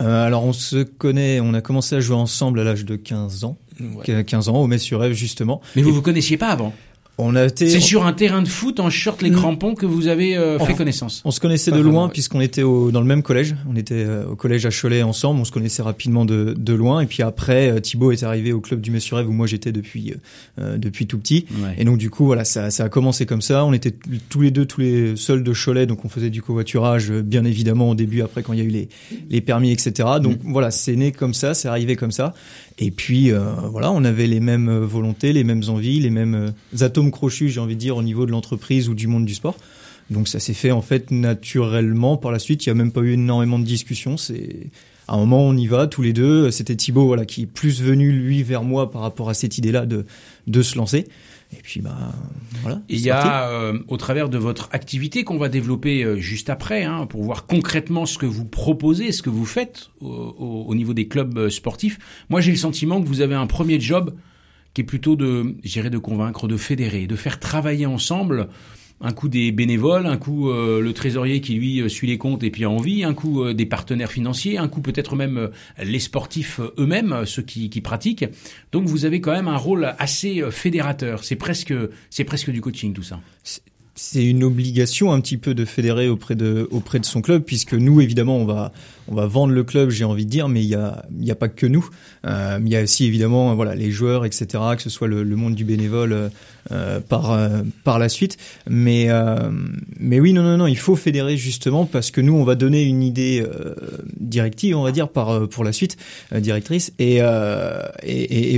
Euh, 0.00 0.26
alors 0.26 0.44
on 0.44 0.52
se 0.52 0.82
connaît, 0.82 1.40
on 1.40 1.54
a 1.54 1.60
commencé 1.60 1.94
à 1.96 2.00
jouer 2.00 2.16
ensemble 2.16 2.60
à 2.60 2.64
l'âge 2.64 2.84
de 2.84 2.96
15 2.96 3.44
ans, 3.44 3.58
ouais. 3.80 4.24
15 4.24 4.48
ans 4.48 4.56
au 4.56 4.66
Metz 4.66 4.82
sur 4.82 5.00
Rêve 5.00 5.12
justement. 5.12 5.60
Mais 5.76 5.82
vous 5.82 5.90
Et... 5.90 5.92
vous 5.92 6.02
connaissiez 6.02 6.36
pas 6.36 6.48
avant? 6.48 6.72
On 7.18 7.36
a 7.36 7.44
été. 7.44 7.68
C'est 7.68 7.80
sur 7.80 8.06
un 8.06 8.12
terrain 8.12 8.42
de 8.42 8.48
foot 8.48 8.80
en 8.80 8.88
short 8.88 9.20
les 9.22 9.30
mm. 9.30 9.34
crampons 9.34 9.74
que 9.74 9.86
vous 9.86 10.08
avez 10.08 10.36
euh, 10.36 10.58
fait 10.58 10.74
connaissance. 10.74 11.22
On 11.24 11.30
se 11.30 11.40
connaissait 11.40 11.70
Pas 11.70 11.76
de 11.76 11.82
loin 11.82 12.06
ouais. 12.06 12.12
puisqu'on 12.12 12.40
était 12.40 12.62
au, 12.62 12.90
dans 12.90 13.00
le 13.00 13.06
même 13.06 13.22
collège. 13.22 13.54
On 13.70 13.76
était 13.76 14.04
euh, 14.06 14.26
au 14.26 14.36
collège 14.36 14.64
à 14.66 14.70
Cholet 14.70 15.02
ensemble. 15.02 15.40
On 15.40 15.44
se 15.44 15.52
connaissait 15.52 15.82
rapidement 15.82 16.24
de, 16.24 16.54
de 16.56 16.72
loin. 16.72 17.00
Et 17.00 17.06
puis 17.06 17.22
après, 17.22 17.70
euh, 17.70 17.80
Thibaut 17.80 18.12
est 18.12 18.22
arrivé 18.22 18.52
au 18.52 18.60
club 18.60 18.80
du 18.80 18.90
Messurève 18.90 19.28
où 19.28 19.32
moi 19.32 19.46
j'étais 19.46 19.72
depuis 19.72 20.14
euh, 20.58 20.78
depuis 20.78 21.06
tout 21.06 21.18
petit. 21.18 21.46
Ouais. 21.62 21.74
Et 21.78 21.84
donc 21.84 21.98
du 21.98 22.08
coup 22.08 22.24
voilà, 22.24 22.44
ça, 22.44 22.70
ça 22.70 22.84
a 22.84 22.88
commencé 22.88 23.26
comme 23.26 23.42
ça. 23.42 23.64
On 23.64 23.72
était 23.72 23.94
tous 24.28 24.40
les 24.40 24.50
deux 24.50 24.64
tous 24.64 24.80
les 24.80 25.16
seuls 25.16 25.42
de 25.42 25.52
Cholet, 25.52 25.86
donc 25.86 26.04
on 26.04 26.08
faisait 26.08 26.30
du 26.30 26.42
covoiturage 26.42 27.12
bien 27.12 27.44
évidemment 27.44 27.90
au 27.90 27.94
début. 27.94 28.22
Après 28.22 28.42
quand 28.42 28.54
il 28.54 28.58
y 28.58 28.62
a 28.62 28.64
eu 28.64 28.68
les 28.68 28.88
les 29.28 29.40
permis 29.42 29.70
etc. 29.70 30.08
Donc 30.20 30.42
mm. 30.42 30.52
voilà, 30.52 30.70
c'est 30.70 30.96
né 30.96 31.12
comme 31.12 31.34
ça, 31.34 31.52
c'est 31.52 31.68
arrivé 31.68 31.94
comme 31.96 32.12
ça. 32.12 32.32
Et 32.78 32.90
puis 32.90 33.30
euh, 33.30 33.52
voilà, 33.70 33.92
on 33.92 34.04
avait 34.04 34.26
les 34.26 34.40
mêmes 34.40 34.78
volontés, 34.78 35.32
les 35.32 35.44
mêmes 35.44 35.62
envies, 35.68 36.00
les 36.00 36.10
mêmes 36.10 36.34
euh, 36.34 36.50
crochus, 37.10 37.48
j'ai 37.48 37.60
envie 37.60 37.74
de 37.74 37.80
dire, 37.80 37.96
au 37.96 38.02
niveau 38.02 38.26
de 38.26 38.30
l'entreprise 38.30 38.88
ou 38.88 38.94
du 38.94 39.06
monde 39.06 39.24
du 39.24 39.34
sport. 39.34 39.56
Donc 40.10 40.28
ça 40.28 40.40
s'est 40.40 40.54
fait 40.54 40.72
en 40.72 40.82
fait 40.82 41.10
naturellement. 41.10 42.16
Par 42.16 42.32
la 42.32 42.38
suite, 42.38 42.66
il 42.66 42.68
y 42.68 42.72
a 42.72 42.74
même 42.74 42.92
pas 42.92 43.00
eu 43.00 43.12
énormément 43.12 43.58
de 43.58 43.64
discussions. 43.64 44.16
C'est 44.16 44.70
à 45.08 45.14
un 45.14 45.18
moment 45.18 45.42
on 45.42 45.56
y 45.56 45.66
va 45.66 45.86
tous 45.86 46.02
les 46.02 46.12
deux. 46.12 46.50
C'était 46.50 46.76
Thibaut 46.76 47.06
voilà 47.06 47.24
qui 47.24 47.42
est 47.42 47.46
plus 47.46 47.82
venu 47.82 48.12
lui 48.12 48.42
vers 48.42 48.62
moi 48.62 48.90
par 48.90 49.02
rapport 49.02 49.30
à 49.30 49.34
cette 49.34 49.58
idée-là 49.58 49.86
de 49.86 50.04
de 50.46 50.62
se 50.62 50.76
lancer. 50.76 51.06
Et 51.54 51.60
puis 51.62 51.80
bah 51.80 51.96
voilà. 52.62 52.80
Il 52.88 53.00
y 53.00 53.10
a 53.10 53.48
euh, 53.48 53.78
au 53.88 53.96
travers 53.96 54.28
de 54.30 54.38
votre 54.38 54.70
activité 54.72 55.22
qu'on 55.22 55.36
va 55.36 55.50
développer 55.50 56.02
euh, 56.02 56.16
juste 56.16 56.48
après, 56.48 56.84
hein, 56.84 57.06
pour 57.06 57.22
voir 57.22 57.46
concrètement 57.46 58.06
ce 58.06 58.16
que 58.16 58.24
vous 58.26 58.46
proposez, 58.46 59.12
ce 59.12 59.22
que 59.22 59.28
vous 59.28 59.44
faites 59.44 59.90
au, 60.00 60.08
au, 60.08 60.64
au 60.66 60.74
niveau 60.74 60.94
des 60.94 61.08
clubs 61.08 61.36
euh, 61.36 61.50
sportifs. 61.50 61.98
Moi, 62.30 62.40
j'ai 62.40 62.52
le 62.52 62.56
sentiment 62.56 63.02
que 63.02 63.06
vous 63.06 63.20
avez 63.20 63.34
un 63.34 63.46
premier 63.46 63.78
job 63.78 64.14
qui 64.74 64.80
est 64.82 64.84
plutôt 64.84 65.16
de, 65.16 65.56
j'irais, 65.64 65.90
de 65.90 65.98
convaincre, 65.98 66.48
de 66.48 66.56
fédérer, 66.56 67.06
de 67.06 67.16
faire 67.16 67.38
travailler 67.38 67.86
ensemble 67.86 68.48
un 69.02 69.12
coup 69.12 69.28
des 69.28 69.50
bénévoles, 69.50 70.06
un 70.06 70.16
coup 70.16 70.48
euh, 70.48 70.80
le 70.80 70.92
trésorier 70.92 71.40
qui 71.40 71.54
lui 71.54 71.80
euh, 71.80 71.88
suit 71.88 72.06
les 72.06 72.18
comptes 72.18 72.44
et 72.44 72.50
puis 72.50 72.64
a 72.64 72.70
envie, 72.70 73.02
un 73.04 73.14
coup 73.14 73.42
euh, 73.42 73.52
des 73.52 73.66
partenaires 73.66 74.12
financiers, 74.12 74.58
un 74.58 74.68
coup 74.68 74.80
peut-être 74.80 75.16
même 75.16 75.50
les 75.82 75.98
sportifs 75.98 76.60
eux-mêmes, 76.78 77.24
ceux 77.26 77.42
qui, 77.42 77.68
qui, 77.68 77.80
pratiquent. 77.80 78.26
Donc 78.70 78.86
vous 78.86 79.04
avez 79.04 79.20
quand 79.20 79.32
même 79.32 79.48
un 79.48 79.56
rôle 79.56 79.92
assez 79.98 80.42
fédérateur. 80.50 81.24
C'est 81.24 81.36
presque, 81.36 81.74
c'est 82.10 82.24
presque 82.24 82.50
du 82.50 82.60
coaching 82.60 82.92
tout 82.92 83.02
ça 83.02 83.20
c'est 83.94 84.24
une 84.24 84.42
obligation 84.42 85.12
un 85.12 85.20
petit 85.20 85.36
peu 85.36 85.54
de 85.54 85.66
fédérer 85.66 86.08
auprès 86.08 86.34
de 86.34 86.66
auprès 86.70 86.98
de 86.98 87.04
son 87.04 87.20
club 87.20 87.42
puisque 87.42 87.74
nous 87.74 88.00
évidemment 88.00 88.38
on 88.38 88.46
va 88.46 88.72
on 89.08 89.14
va 89.14 89.26
vendre 89.26 89.52
le 89.52 89.64
club 89.64 89.90
j'ai 89.90 90.04
envie 90.04 90.24
de 90.24 90.30
dire 90.30 90.48
mais 90.48 90.62
il 90.62 90.68
y 90.68 90.74
a 90.74 91.04
y 91.18 91.30
a 91.30 91.34
pas 91.34 91.48
que 91.48 91.66
nous. 91.66 91.88
Euh, 92.26 92.58
il 92.64 92.70
y 92.70 92.76
a 92.76 92.82
aussi 92.82 93.06
évidemment 93.06 93.54
voilà 93.54 93.74
les 93.74 93.90
joueurs 93.90 94.24
etc 94.24 94.62
que 94.76 94.82
ce 94.82 94.90
soit 94.90 95.08
le, 95.08 95.24
monde 95.24 95.54
du 95.54 95.64
bénévole 95.64 96.30
euh, 96.70 97.00
par 97.00 97.32
euh, 97.32 97.62
par 97.84 97.98
la 97.98 98.08
suite. 98.08 98.36
Mais 98.68 99.08
oui 100.00 100.32
non 100.32 100.42
non 100.42 100.56
non 100.56 100.66
il 100.66 100.78
faut 100.78 100.96
fédérer 100.96 101.36
justement 101.36 101.84
parce 101.84 102.10
que 102.10 102.20
nous 102.20 102.34
on 102.34 102.44
va 102.44 102.54
donner 102.54 102.82
une 102.82 103.02
idée 103.02 103.44
directive 104.18 104.76
on 104.76 104.82
va 104.82 104.92
dire 104.92 105.08
par 105.08 105.48
pour 105.48 105.64
la 105.64 105.72
suite 105.72 105.96
directrice. 106.34 106.92
Et, 106.98 107.20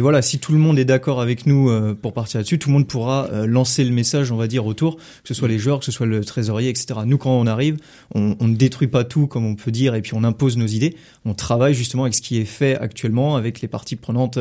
voilà 0.00 0.20
si 0.20 0.38
tout 0.38 0.52
le 0.52 0.58
monde 0.58 0.78
est 0.78 0.84
d'accord 0.84 1.20
avec 1.20 1.46
nous 1.46 1.70
pour 1.96 2.12
partir 2.12 2.40
là-dessus 2.40 2.58
tout 2.58 2.68
le 2.68 2.74
monde 2.74 2.86
pourra 2.86 3.28
lancer 3.46 3.84
le 3.84 3.92
message 3.92 4.30
on 4.30 4.36
va 4.36 4.46
dire 4.46 4.66
autour 4.66 4.96
que 4.96 5.28
ce 5.28 5.34
soit 5.34 5.48
les 5.48 5.58
joueurs, 5.58 5.78
que 5.78 5.84
ce 5.84 5.92
soit 5.92 6.06
le 6.06 6.24
trésorier, 6.24 6.70
etc. 6.70 7.00
Nous, 7.06 7.18
quand 7.18 7.30
on 7.30 7.46
arrive, 7.46 7.78
on, 8.14 8.36
on, 8.40 8.48
ne 8.48 8.56
détruit 8.56 8.88
pas 8.88 9.04
tout, 9.04 9.26
comme 9.26 9.46
on 9.46 9.54
peut 9.54 9.70
dire, 9.70 9.94
et 9.94 10.02
puis 10.02 10.12
on 10.14 10.24
impose 10.34 10.56
nos 10.56 10.66
idées. 10.66 10.96
On 11.24 11.34
travaille 11.34 11.74
justement 11.74 12.02
avec 12.02 12.14
ce 12.14 12.20
qui 12.20 12.38
est 12.38 12.44
fait 12.44 12.76
actuellement, 12.76 13.36
avec 13.36 13.60
les 13.60 13.68
parties 13.68 13.96
prenantes 13.96 14.38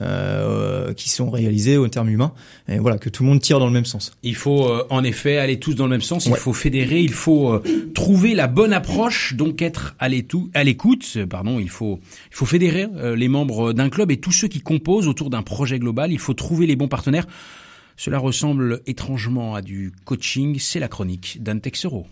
euh, 0.00 0.92
qui 0.92 1.08
sont 1.08 1.30
réalisées 1.30 1.78
au 1.78 1.88
terme 1.88 2.10
humain, 2.10 2.32
et 2.68 2.78
voilà, 2.78 2.98
que 2.98 3.08
tout 3.08 3.22
le 3.22 3.30
monde 3.30 3.40
tire 3.40 3.58
dans 3.58 3.66
le 3.66 3.72
même 3.72 3.86
sens. 3.86 4.12
Il 4.22 4.36
faut 4.36 4.68
euh, 4.68 4.86
en 4.90 5.02
effet 5.02 5.38
aller 5.38 5.58
tous 5.58 5.74
dans 5.74 5.84
le 5.84 5.90
même 5.90 6.02
sens. 6.02 6.26
Il 6.26 6.32
ouais. 6.32 6.38
faut 6.38 6.52
fédérer, 6.52 7.00
il 7.00 7.12
faut 7.12 7.52
euh, 7.52 7.62
trouver 7.94 8.34
la 8.34 8.46
bonne 8.46 8.72
approche, 8.72 9.34
donc 9.34 9.62
être 9.62 9.94
à 9.98 10.08
l'écoute. 10.08 11.18
Pardon, 11.28 11.58
il 11.58 11.70
faut 11.70 12.00
il 12.30 12.36
faut 12.36 12.46
fédérer 12.46 12.86
euh, 12.96 13.16
les 13.16 13.28
membres 13.28 13.72
d'un 13.72 13.88
club 13.88 14.10
et 14.10 14.18
tous 14.18 14.32
ceux 14.32 14.48
qui 14.48 14.60
composent 14.60 15.08
autour 15.08 15.30
d'un 15.30 15.42
projet 15.42 15.78
global. 15.78 16.12
Il 16.12 16.18
faut 16.18 16.34
trouver 16.34 16.66
les 16.66 16.76
bons 16.76 16.88
partenaires. 16.88 17.26
Cela 17.96 18.18
ressemble 18.18 18.80
étrangement 18.86 19.54
à 19.54 19.62
du 19.62 19.92
coaching, 20.04 20.58
c'est 20.58 20.80
la 20.80 20.88
chronique 20.88 21.42
d'Anne 21.42 21.60
Texero. 21.60 22.06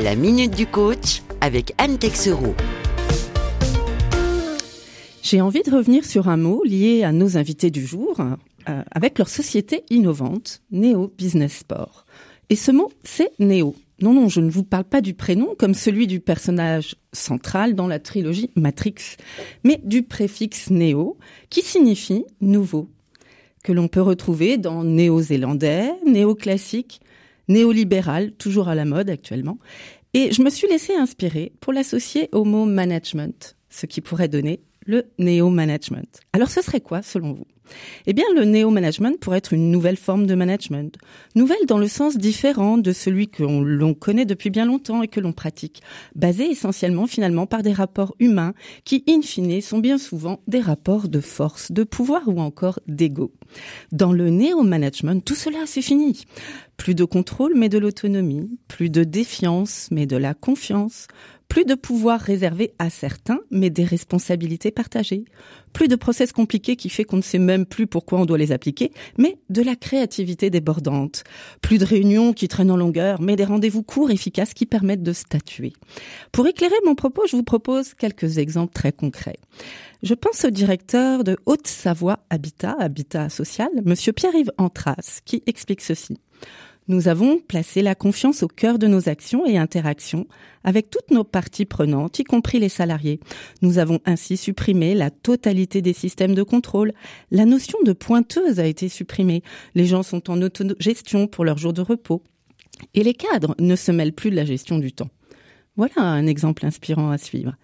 La 0.00 0.14
minute 0.14 0.54
du 0.54 0.64
coach 0.64 1.22
avec 1.40 1.74
Anne 1.76 1.98
Texero. 1.98 2.54
J'ai 5.22 5.40
envie 5.40 5.64
de 5.64 5.72
revenir 5.72 6.04
sur 6.04 6.28
un 6.28 6.36
mot 6.36 6.62
lié 6.62 7.02
à 7.02 7.10
nos 7.10 7.36
invités 7.36 7.72
du 7.72 7.84
jour, 7.84 8.20
euh, 8.20 8.82
avec 8.92 9.18
leur 9.18 9.28
société 9.28 9.82
innovante, 9.90 10.62
Neo 10.70 11.12
Business 11.18 11.58
Sport. 11.58 12.06
Et 12.48 12.54
ce 12.54 12.70
mot, 12.70 12.92
c'est 13.02 13.32
Neo. 13.40 13.74
Non, 14.00 14.12
non, 14.14 14.28
je 14.28 14.40
ne 14.40 14.50
vous 14.50 14.62
parle 14.62 14.84
pas 14.84 15.00
du 15.00 15.14
prénom 15.14 15.56
comme 15.58 15.74
celui 15.74 16.06
du 16.06 16.20
personnage 16.20 16.94
central 17.12 17.74
dans 17.74 17.88
la 17.88 17.98
trilogie 17.98 18.50
Matrix, 18.54 19.16
mais 19.64 19.80
du 19.82 20.04
préfixe 20.04 20.70
néo 20.70 21.16
qui 21.50 21.62
signifie 21.62 22.24
nouveau, 22.40 22.88
que 23.64 23.72
l'on 23.72 23.88
peut 23.88 24.02
retrouver 24.02 24.58
dans 24.58 24.84
néo-zélandais, 24.84 25.90
néo-classique, 26.06 27.00
néolibéral, 27.48 28.32
toujours 28.32 28.68
à 28.68 28.74
la 28.74 28.84
mode 28.84 29.10
actuellement. 29.10 29.58
Et 30.14 30.32
je 30.32 30.42
me 30.42 30.50
suis 30.50 30.68
laissé 30.68 30.94
inspirer 30.94 31.52
pour 31.60 31.72
l'associer 31.72 32.28
au 32.32 32.44
mot 32.44 32.64
management, 32.64 33.56
ce 33.68 33.86
qui 33.86 34.00
pourrait 34.00 34.28
donner 34.28 34.60
le 34.88 35.04
néo-management. 35.18 36.20
Alors 36.32 36.48
ce 36.48 36.62
serait 36.62 36.80
quoi 36.80 37.02
selon 37.02 37.34
vous? 37.34 37.46
Eh 38.06 38.14
bien, 38.14 38.24
le 38.34 38.44
néo-management 38.44 39.20
pourrait 39.20 39.36
être 39.36 39.52
une 39.52 39.70
nouvelle 39.70 39.98
forme 39.98 40.26
de 40.26 40.34
management. 40.34 40.96
Nouvelle 41.34 41.66
dans 41.66 41.76
le 41.76 41.86
sens 41.86 42.16
différent 42.16 42.78
de 42.78 42.92
celui 42.92 43.28
que 43.28 43.42
l'on 43.42 43.92
connaît 43.92 44.24
depuis 44.24 44.48
bien 44.48 44.64
longtemps 44.64 45.02
et 45.02 45.08
que 45.08 45.20
l'on 45.20 45.32
pratique. 45.32 45.82
Basé 46.14 46.50
essentiellement 46.50 47.06
finalement 47.06 47.46
par 47.46 47.62
des 47.62 47.74
rapports 47.74 48.14
humains 48.20 48.54
qui, 48.84 49.04
in 49.06 49.20
fine, 49.20 49.60
sont 49.60 49.80
bien 49.80 49.98
souvent 49.98 50.40
des 50.46 50.60
rapports 50.60 51.08
de 51.08 51.20
force, 51.20 51.70
de 51.70 51.84
pouvoir 51.84 52.26
ou 52.26 52.40
encore 52.40 52.80
d'ego. 52.86 53.32
Dans 53.92 54.12
le 54.12 54.30
néo-management, 54.30 55.22
tout 55.22 55.34
cela, 55.34 55.58
c'est 55.66 55.82
fini. 55.82 56.24
Plus 56.78 56.94
de 56.94 57.04
contrôle, 57.04 57.52
mais 57.54 57.68
de 57.68 57.78
l'autonomie. 57.78 58.58
Plus 58.68 58.88
de 58.88 59.04
défiance, 59.04 59.88
mais 59.90 60.06
de 60.06 60.16
la 60.16 60.32
confiance. 60.32 61.06
Plus 61.48 61.64
de 61.64 61.74
pouvoir 61.74 62.20
réservé 62.20 62.74
à 62.78 62.90
certains, 62.90 63.40
mais 63.50 63.70
des 63.70 63.84
responsabilités 63.84 64.70
partagées. 64.70 65.24
Plus 65.72 65.88
de 65.88 65.96
process 65.96 66.32
compliqués 66.32 66.76
qui 66.76 66.90
fait 66.90 67.04
qu'on 67.04 67.16
ne 67.16 67.22
sait 67.22 67.38
même 67.38 67.64
plus 67.64 67.86
pourquoi 67.86 68.20
on 68.20 68.26
doit 68.26 68.36
les 68.36 68.52
appliquer, 68.52 68.92
mais 69.16 69.38
de 69.48 69.62
la 69.62 69.74
créativité 69.74 70.50
débordante. 70.50 71.24
Plus 71.62 71.78
de 71.78 71.86
réunions 71.86 72.32
qui 72.34 72.48
traînent 72.48 72.70
en 72.70 72.76
longueur, 72.76 73.22
mais 73.22 73.36
des 73.36 73.44
rendez-vous 73.44 73.82
courts, 73.82 74.10
efficaces 74.10 74.52
qui 74.52 74.66
permettent 74.66 75.02
de 75.02 75.12
statuer. 75.14 75.72
Pour 76.32 76.46
éclairer 76.46 76.76
mon 76.84 76.94
propos, 76.94 77.22
je 77.26 77.36
vous 77.36 77.42
propose 77.42 77.94
quelques 77.94 78.38
exemples 78.38 78.74
très 78.74 78.92
concrets. 78.92 79.38
Je 80.02 80.14
pense 80.14 80.44
au 80.44 80.50
directeur 80.50 81.24
de 81.24 81.36
Haute-Savoie 81.46 82.20
Habitat, 82.30 82.76
Habitat 82.78 83.30
Social, 83.30 83.70
monsieur 83.84 84.12
Pierre-Yves 84.12 84.52
Antras, 84.58 85.20
qui 85.24 85.42
explique 85.46 85.80
ceci. 85.80 86.18
Nous 86.88 87.08
avons 87.08 87.38
placé 87.38 87.82
la 87.82 87.94
confiance 87.94 88.42
au 88.42 88.48
cœur 88.48 88.78
de 88.78 88.86
nos 88.86 89.10
actions 89.10 89.44
et 89.44 89.58
interactions 89.58 90.26
avec 90.64 90.88
toutes 90.88 91.10
nos 91.10 91.22
parties 91.22 91.66
prenantes, 91.66 92.18
y 92.18 92.24
compris 92.24 92.58
les 92.58 92.70
salariés. 92.70 93.20
Nous 93.60 93.78
avons 93.78 94.00
ainsi 94.06 94.38
supprimé 94.38 94.94
la 94.94 95.10
totalité 95.10 95.82
des 95.82 95.92
systèmes 95.92 96.34
de 96.34 96.42
contrôle. 96.42 96.94
La 97.30 97.44
notion 97.44 97.78
de 97.84 97.92
pointeuse 97.92 98.58
a 98.58 98.66
été 98.66 98.88
supprimée. 98.88 99.42
Les 99.74 99.84
gens 99.84 100.02
sont 100.02 100.30
en 100.30 100.40
autogestion 100.40 101.26
pour 101.26 101.44
leurs 101.44 101.58
jours 101.58 101.74
de 101.74 101.82
repos. 101.82 102.22
Et 102.94 103.02
les 103.02 103.14
cadres 103.14 103.54
ne 103.58 103.76
se 103.76 103.92
mêlent 103.92 104.14
plus 104.14 104.30
de 104.30 104.36
la 104.36 104.46
gestion 104.46 104.78
du 104.78 104.92
temps. 104.92 105.10
Voilà 105.76 106.00
un 106.00 106.26
exemple 106.26 106.64
inspirant 106.64 107.10
à 107.10 107.18
suivre. 107.18 107.54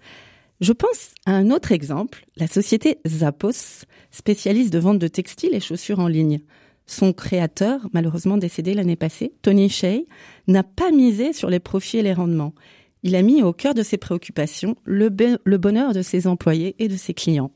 Je 0.60 0.72
pense 0.72 1.14
à 1.24 1.32
un 1.32 1.50
autre 1.50 1.72
exemple, 1.72 2.26
la 2.36 2.46
société 2.46 2.98
Zappos, 3.08 3.86
spécialiste 4.10 4.72
de 4.72 4.78
vente 4.78 4.98
de 4.98 5.08
textiles 5.08 5.54
et 5.54 5.60
chaussures 5.60 5.98
en 5.98 6.08
ligne. 6.08 6.40
Son 6.86 7.12
créateur, 7.12 7.88
malheureusement 7.92 8.36
décédé 8.36 8.74
l'année 8.74 8.96
passée, 8.96 9.32
Tony 9.42 9.68
Shea, 9.68 10.04
n'a 10.48 10.62
pas 10.62 10.90
misé 10.90 11.32
sur 11.32 11.48
les 11.48 11.60
profits 11.60 11.98
et 11.98 12.02
les 12.02 12.12
rendements. 12.12 12.54
Il 13.02 13.16
a 13.16 13.22
mis 13.22 13.42
au 13.42 13.52
cœur 13.52 13.74
de 13.74 13.82
ses 13.82 13.96
préoccupations 13.96 14.76
le, 14.84 15.08
bonheur 15.08 15.92
de 15.92 16.02
ses 16.02 16.26
employés 16.26 16.74
et 16.78 16.88
de 16.88 16.96
ses 16.96 17.14
clients. 17.14 17.52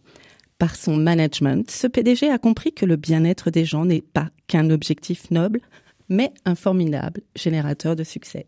Par 0.58 0.76
son 0.76 0.96
management, 0.96 1.70
ce 1.70 1.86
PDG 1.86 2.28
a 2.30 2.38
compris 2.38 2.72
que 2.72 2.86
le 2.86 2.96
bien-être 2.96 3.50
des 3.50 3.64
gens 3.64 3.84
n'est 3.84 4.02
pas 4.02 4.30
qu'un 4.46 4.70
objectif 4.70 5.30
noble, 5.30 5.60
mais 6.08 6.32
un 6.44 6.54
formidable 6.54 7.22
générateur 7.36 7.96
de 7.96 8.04
succès. 8.04 8.46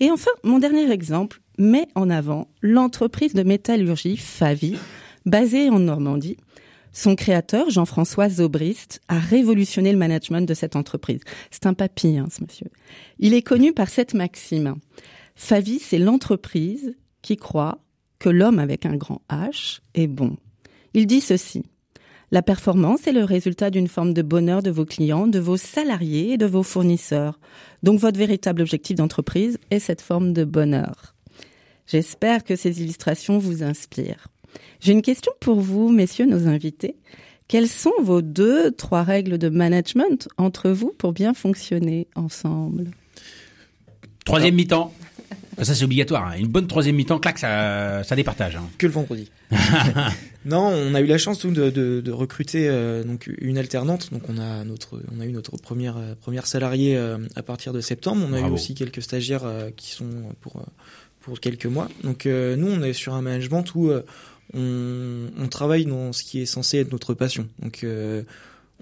Et 0.00 0.10
enfin, 0.10 0.30
mon 0.42 0.58
dernier 0.58 0.90
exemple 0.90 1.40
met 1.58 1.88
en 1.94 2.10
avant 2.10 2.48
l'entreprise 2.60 3.34
de 3.34 3.42
métallurgie 3.42 4.16
Favi, 4.16 4.76
basée 5.26 5.70
en 5.70 5.78
Normandie, 5.78 6.36
son 6.98 7.14
créateur, 7.14 7.70
Jean-François 7.70 8.28
Zobrist, 8.28 9.00
a 9.06 9.20
révolutionné 9.20 9.92
le 9.92 9.98
management 9.98 10.42
de 10.42 10.54
cette 10.54 10.74
entreprise. 10.74 11.20
C'est 11.52 11.66
un 11.66 11.74
papy, 11.74 12.18
hein, 12.18 12.26
ce 12.28 12.42
monsieur. 12.42 12.66
Il 13.20 13.34
est 13.34 13.42
connu 13.42 13.72
par 13.72 13.88
cette 13.88 14.14
maxime. 14.14 14.74
Favi, 15.36 15.78
c'est 15.78 16.00
l'entreprise 16.00 16.96
qui 17.22 17.36
croit 17.36 17.78
que 18.18 18.28
l'homme 18.28 18.58
avec 18.58 18.84
un 18.84 18.96
grand 18.96 19.22
H 19.30 19.78
est 19.94 20.08
bon. 20.08 20.36
Il 20.92 21.06
dit 21.06 21.20
ceci. 21.20 21.62
La 22.32 22.42
performance 22.42 23.06
est 23.06 23.12
le 23.12 23.22
résultat 23.22 23.70
d'une 23.70 23.86
forme 23.86 24.12
de 24.12 24.22
bonheur 24.22 24.60
de 24.60 24.70
vos 24.70 24.84
clients, 24.84 25.28
de 25.28 25.38
vos 25.38 25.56
salariés 25.56 26.32
et 26.32 26.36
de 26.36 26.46
vos 26.46 26.64
fournisseurs. 26.64 27.38
Donc 27.84 28.00
votre 28.00 28.18
véritable 28.18 28.60
objectif 28.60 28.96
d'entreprise 28.96 29.58
est 29.70 29.78
cette 29.78 30.02
forme 30.02 30.32
de 30.32 30.42
bonheur. 30.42 31.14
J'espère 31.86 32.42
que 32.42 32.56
ces 32.56 32.82
illustrations 32.82 33.38
vous 33.38 33.62
inspirent. 33.62 34.26
J'ai 34.80 34.92
une 34.92 35.02
question 35.02 35.32
pour 35.40 35.60
vous, 35.60 35.90
messieurs, 35.90 36.26
nos 36.26 36.46
invités. 36.46 36.96
Quelles 37.48 37.68
sont 37.68 37.92
vos 38.02 38.20
deux, 38.20 38.70
trois 38.72 39.02
règles 39.02 39.38
de 39.38 39.48
management 39.48 40.28
entre 40.36 40.70
vous 40.70 40.94
pour 40.96 41.12
bien 41.12 41.32
fonctionner 41.32 42.06
ensemble? 42.14 42.90
Troisième 44.24 44.54
mi-temps. 44.54 44.92
Ça 45.62 45.74
c'est 45.74 45.84
obligatoire. 45.84 46.26
Hein. 46.26 46.36
Une 46.38 46.46
bonne 46.46 46.66
troisième 46.66 46.94
mi-temps, 46.94 47.18
clac, 47.18 47.38
ça, 47.38 48.04
ça 48.04 48.14
départage. 48.14 48.56
Hein. 48.56 48.68
Que 48.78 48.86
le 48.86 48.92
vendredi. 48.92 49.30
non, 50.44 50.68
on 50.68 50.94
a 50.94 51.00
eu 51.00 51.06
la 51.06 51.18
chance 51.18 51.44
de, 51.44 51.70
de, 51.70 52.00
de 52.00 52.12
recruter 52.12 52.68
euh, 52.68 53.02
donc 53.02 53.28
une 53.38 53.58
alternante. 53.58 54.12
Donc 54.12 54.28
on 54.28 54.38
a 54.38 54.62
notre, 54.64 55.02
on 55.16 55.20
a 55.20 55.26
eu 55.26 55.32
notre 55.32 55.56
première 55.56 55.96
euh, 55.96 56.14
première 56.14 56.46
salariée 56.46 56.96
euh, 56.96 57.18
à 57.34 57.42
partir 57.42 57.72
de 57.72 57.80
septembre. 57.80 58.24
On 58.28 58.34
a 58.34 58.40
eu 58.40 58.50
aussi 58.50 58.74
quelques 58.74 59.02
stagiaires 59.02 59.46
qui 59.76 59.90
sont 59.90 60.10
pour 60.40 60.62
pour 61.20 61.40
quelques 61.40 61.66
mois. 61.66 61.88
Donc 62.04 62.26
nous, 62.26 62.68
on 62.68 62.82
est 62.82 62.92
sur 62.92 63.14
un 63.14 63.22
management 63.22 63.64
où 63.74 63.90
on, 64.54 65.26
on, 65.38 65.48
travaille 65.48 65.86
dans 65.86 66.12
ce 66.12 66.22
qui 66.22 66.40
est 66.40 66.46
censé 66.46 66.78
être 66.78 66.92
notre 66.92 67.14
passion. 67.14 67.48
Donc 67.60 67.80
euh, 67.84 68.22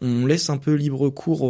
on 0.02 0.26
laisse 0.26 0.50
un 0.50 0.58
peu 0.58 0.74
libre 0.74 1.08
cours 1.08 1.42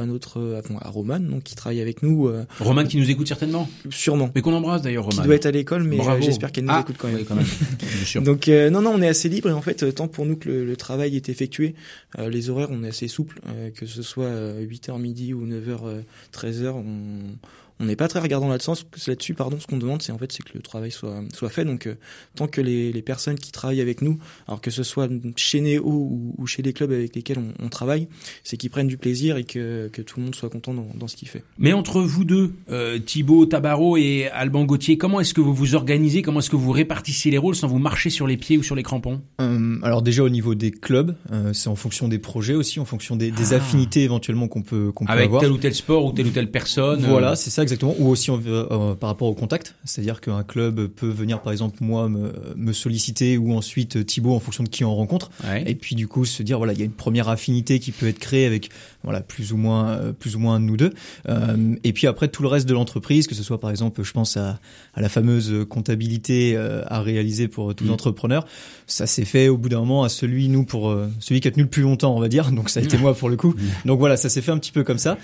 à 0.00 0.06
notre 0.06 0.60
à, 0.80 0.88
Roman 0.88 1.18
donc 1.18 1.42
qui 1.42 1.56
travaille 1.56 1.80
avec 1.80 2.02
nous 2.02 2.28
euh, 2.28 2.44
Roman 2.60 2.84
qui 2.84 2.96
nous 2.96 3.10
écoute 3.10 3.26
certainement. 3.26 3.68
sûrement. 3.90 4.30
Mais 4.34 4.42
qu'on 4.42 4.52
embrasse 4.52 4.82
d'ailleurs 4.82 5.04
Roman. 5.04 5.22
qui 5.22 5.26
doit 5.26 5.34
être 5.34 5.46
à 5.46 5.50
l'école 5.50 5.82
mais 5.82 6.00
euh, 6.00 6.20
j'espère 6.20 6.52
qu'elle 6.52 6.64
nous 6.64 6.72
ah, 6.72 6.80
écoute 6.80 6.96
quand 6.98 7.08
même, 7.08 7.24
quand 7.24 7.34
même. 7.34 8.24
donc 8.24 8.48
euh, 8.48 8.70
non 8.70 8.82
non 8.82 8.92
on 8.94 9.02
est 9.02 9.08
assez 9.08 9.28
libre 9.28 9.48
et 9.48 9.52
en 9.52 9.62
fait 9.62 9.94
tant 9.94 10.06
pour 10.06 10.26
nous 10.26 10.36
que 10.36 10.48
le, 10.48 10.64
le 10.64 10.76
travail 10.76 11.16
est 11.16 11.28
effectué 11.28 11.74
les 12.18 12.50
horaires 12.50 12.68
on 12.70 12.84
est 12.84 12.88
assez 12.88 13.08
souple 13.08 13.40
que 13.74 13.86
ce 13.86 14.02
soit 14.02 14.30
8h 14.60 14.98
midi 15.00 15.34
ou 15.34 15.46
9h 15.46 16.02
13h 16.32 16.68
on 16.68 17.36
on 17.80 17.84
n'est 17.84 17.96
pas 17.96 18.08
très 18.08 18.20
regardant 18.20 18.48
là-dessus, 18.48 19.34
pardon. 19.34 19.58
Ce 19.60 19.66
qu'on 19.66 19.76
demande, 19.76 20.02
c'est 20.02 20.12
en 20.12 20.18
fait, 20.18 20.32
c'est 20.32 20.42
que 20.42 20.52
le 20.54 20.62
travail 20.62 20.90
soit 20.90 21.22
soit 21.34 21.50
fait. 21.50 21.64
Donc, 21.64 21.86
euh, 21.86 21.94
tant 22.34 22.46
que 22.46 22.60
les, 22.60 22.92
les, 22.92 23.02
personnes 23.02 23.38
qui 23.38 23.52
travaillent 23.52 23.80
avec 23.80 24.02
nous, 24.02 24.18
alors 24.48 24.60
que 24.60 24.70
ce 24.70 24.82
soit 24.82 25.10
chez 25.36 25.60
Néo 25.60 25.84
ou, 25.84 26.34
ou 26.38 26.46
chez 26.46 26.62
les 26.62 26.72
clubs 26.72 26.90
avec 26.90 27.14
lesquels 27.14 27.38
on, 27.38 27.52
on 27.64 27.68
travaille, 27.68 28.08
c'est 28.44 28.56
qu'ils 28.56 28.70
prennent 28.70 28.86
du 28.86 28.96
plaisir 28.96 29.36
et 29.36 29.44
que, 29.44 29.88
que 29.92 30.02
tout 30.02 30.18
le 30.18 30.24
monde 30.24 30.34
soit 30.34 30.48
content 30.48 30.74
dans, 30.74 30.88
dans 30.94 31.08
ce 31.08 31.16
qu'il 31.16 31.28
fait. 31.28 31.44
Mais 31.58 31.72
entre 31.72 32.00
vous 32.00 32.24
deux, 32.24 32.54
euh, 32.70 32.98
Thibaut 32.98 33.46
Tabarot 33.46 33.96
et 33.96 34.28
Alban 34.28 34.64
Gauthier, 34.64 34.96
comment 34.96 35.20
est-ce 35.20 35.34
que 35.34 35.40
vous 35.40 35.54
vous 35.54 35.74
organisez? 35.74 36.22
Comment 36.22 36.40
est-ce 36.40 36.50
que 36.50 36.56
vous 36.56 36.72
répartissez 36.72 37.30
les 37.30 37.38
rôles 37.38 37.56
sans 37.56 37.68
vous 37.68 37.78
marcher 37.78 38.10
sur 38.10 38.26
les 38.26 38.36
pieds 38.36 38.56
ou 38.56 38.62
sur 38.62 38.74
les 38.74 38.82
crampons? 38.82 39.20
Euh, 39.40 39.78
Alors 39.82 40.02
déjà 40.02 40.22
au 40.22 40.30
niveau 40.30 40.54
des 40.54 40.70
clubs, 40.70 41.14
euh, 41.30 41.52
c'est 41.52 41.68
en 41.68 41.76
fonction 41.76 42.08
des 42.08 42.18
projets 42.18 42.54
aussi, 42.54 42.80
en 42.80 42.84
fonction 42.84 43.16
des, 43.16 43.30
des 43.30 43.52
ah. 43.52 43.56
affinités 43.56 44.02
éventuellement 44.02 44.48
qu'on 44.48 44.62
peut 44.62 44.92
qu'on 44.92 45.04
peut 45.04 45.12
avec 45.12 45.26
avoir. 45.26 45.42
tel 45.42 45.52
ou 45.52 45.58
tel 45.58 45.74
sport 45.74 46.06
ou 46.06 46.12
telle 46.12 46.26
ou 46.26 46.30
telle 46.30 46.50
personne. 46.50 47.04
Voilà, 47.04 47.36
c'est 47.36 47.50
ça 47.50 47.65
exactement. 47.66 47.94
Ou 47.98 48.08
aussi 48.08 48.30
euh, 48.30 48.94
par 48.94 49.08
rapport 49.08 49.28
au 49.28 49.34
contact, 49.34 49.74
c'est-à-dire 49.84 50.20
qu'un 50.20 50.42
club 50.42 50.86
peut 50.86 51.08
venir 51.08 51.40
par 51.40 51.52
exemple 51.52 51.76
moi 51.80 52.08
me, 52.08 52.32
me, 52.56 52.72
solliciter 52.72 53.38
ou 53.38 53.54
ensuite 53.54 54.06
Thibaut 54.06 54.34
en 54.34 54.40
fonction 54.40 54.64
de 54.64 54.68
qui 54.68 54.84
on 54.84 54.94
rencontre, 54.94 55.30
et 55.66 55.74
puis 55.74 55.96
du 55.96 56.08
coup 56.08 56.24
se 56.24 56.42
dire 56.42 56.58
voilà 56.58 56.72
il 56.72 56.78
y 56.78 56.82
a 56.82 56.84
une 56.84 56.92
première 56.92 57.28
affinité 57.28 57.78
qui 57.78 57.92
peut 57.92 58.06
être 58.06 58.18
créée 58.18 58.46
avec 58.46 58.70
voilà 59.02 59.20
plus 59.20 59.52
ou 59.52 59.56
moins 59.56 59.90
euh, 59.90 60.12
plus 60.12 60.36
ou 60.36 60.38
moins 60.38 60.58
nous 60.58 60.76
deux, 60.76 60.92
euh, 61.28 61.74
et 61.84 61.92
puis 61.92 62.06
après 62.06 62.28
tout 62.28 62.42
le 62.42 62.48
reste 62.48 62.68
de 62.68 62.74
l'entreprise, 62.74 63.26
que 63.26 63.34
ce 63.34 63.42
soit 63.42 63.60
par 63.60 63.70
exemple 63.70 64.02
je 64.02 64.12
pense 64.12 64.36
à, 64.36 64.58
à 64.94 65.00
la 65.00 65.08
fameuse 65.08 65.64
comptabilité 65.68 66.54
euh, 66.56 66.82
à 66.86 67.00
réaliser 67.00 67.48
pour 67.48 67.74
tous 67.74 67.84
les 67.84 67.90
mm. 67.90 67.94
entrepreneurs, 67.94 68.46
ça 68.86 69.06
s'est 69.06 69.24
fait 69.24 69.48
au 69.48 69.56
bout 69.56 69.68
d'un 69.68 69.80
moment 69.80 70.04
à 70.04 70.08
celui 70.08 70.48
nous 70.48 70.64
pour 70.64 70.90
euh, 70.90 71.08
celui 71.20 71.40
qui 71.40 71.48
a 71.48 71.50
tenu 71.50 71.62
le 71.62 71.70
plus 71.70 71.82
longtemps 71.82 72.14
on 72.16 72.20
va 72.20 72.28
dire, 72.28 72.50
donc 72.50 72.68
ça 72.68 72.80
a 72.80 72.82
été 72.82 72.98
moi 72.98 73.14
pour 73.14 73.28
le 73.28 73.36
coup, 73.36 73.50
mm. 73.50 73.88
donc 73.88 73.98
voilà 73.98 74.16
ça 74.16 74.28
s'est 74.28 74.42
fait 74.42 74.52
un 74.52 74.58
petit 74.58 74.72
peu 74.72 74.84
comme 74.84 74.98
ça, 74.98 75.16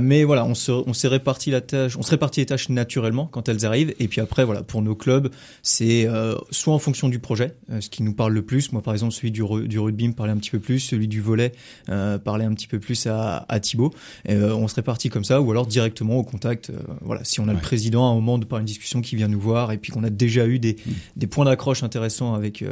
mais 0.00 0.24
voilà 0.24 0.44
on 0.44 0.54
se 0.54 0.72
on 0.72 0.92
s'est 0.92 1.08
réparti 1.08 1.50
la 1.54 1.60
tâche 1.60 1.96
on 1.96 2.02
se 2.02 2.10
répartit 2.10 2.40
les 2.40 2.46
tâches 2.46 2.68
naturellement 2.68 3.26
quand 3.26 3.48
elles 3.48 3.64
arrivent. 3.64 3.94
Et 3.98 4.08
puis 4.08 4.20
après, 4.20 4.44
voilà, 4.44 4.62
pour 4.62 4.82
nos 4.82 4.94
clubs, 4.94 5.30
c'est 5.62 6.06
euh, 6.06 6.34
soit 6.50 6.74
en 6.74 6.78
fonction 6.78 7.08
du 7.08 7.18
projet, 7.18 7.54
euh, 7.70 7.80
ce 7.80 7.88
qui 7.88 8.02
nous 8.02 8.14
parle 8.14 8.32
le 8.32 8.42
plus. 8.42 8.72
Moi, 8.72 8.82
par 8.82 8.94
exemple, 8.94 9.12
celui 9.12 9.30
du, 9.30 9.42
du 9.66 9.78
rugby 9.78 10.08
me 10.08 10.14
parlait 10.14 10.32
un 10.32 10.36
petit 10.36 10.50
peu 10.50 10.60
plus, 10.60 10.80
celui 10.80 11.08
du 11.08 11.20
volet 11.20 11.52
euh, 11.88 12.18
parlait 12.18 12.44
un 12.44 12.54
petit 12.54 12.66
peu 12.66 12.78
plus 12.78 13.06
à, 13.06 13.46
à 13.48 13.60
Thibaut. 13.60 13.92
Et, 14.28 14.34
on 14.36 14.68
se 14.68 14.74
répartit 14.74 15.08
comme 15.08 15.24
ça, 15.24 15.40
ou 15.40 15.50
alors 15.50 15.66
directement 15.66 16.16
au 16.16 16.22
contact. 16.22 16.70
voilà, 17.00 17.24
si 17.24 17.40
on 17.40 17.48
a 17.48 17.52
le 17.52 17.60
président 17.60 18.08
à 18.08 18.12
un 18.12 18.14
moment 18.14 18.38
de 18.38 18.44
par 18.44 18.58
une 18.58 18.64
discussion 18.64 19.00
qui 19.00 19.16
vient 19.16 19.28
nous 19.28 19.40
voir, 19.40 19.72
et 19.72 19.78
puis 19.78 19.92
qu'on 19.92 20.04
a 20.04 20.10
déjà 20.10 20.46
eu 20.46 20.58
des, 20.58 20.74
mmh. 20.74 20.90
des 21.16 21.26
points 21.26 21.44
d'accroche 21.44 21.82
intéressants 21.82 22.34
avec 22.34 22.64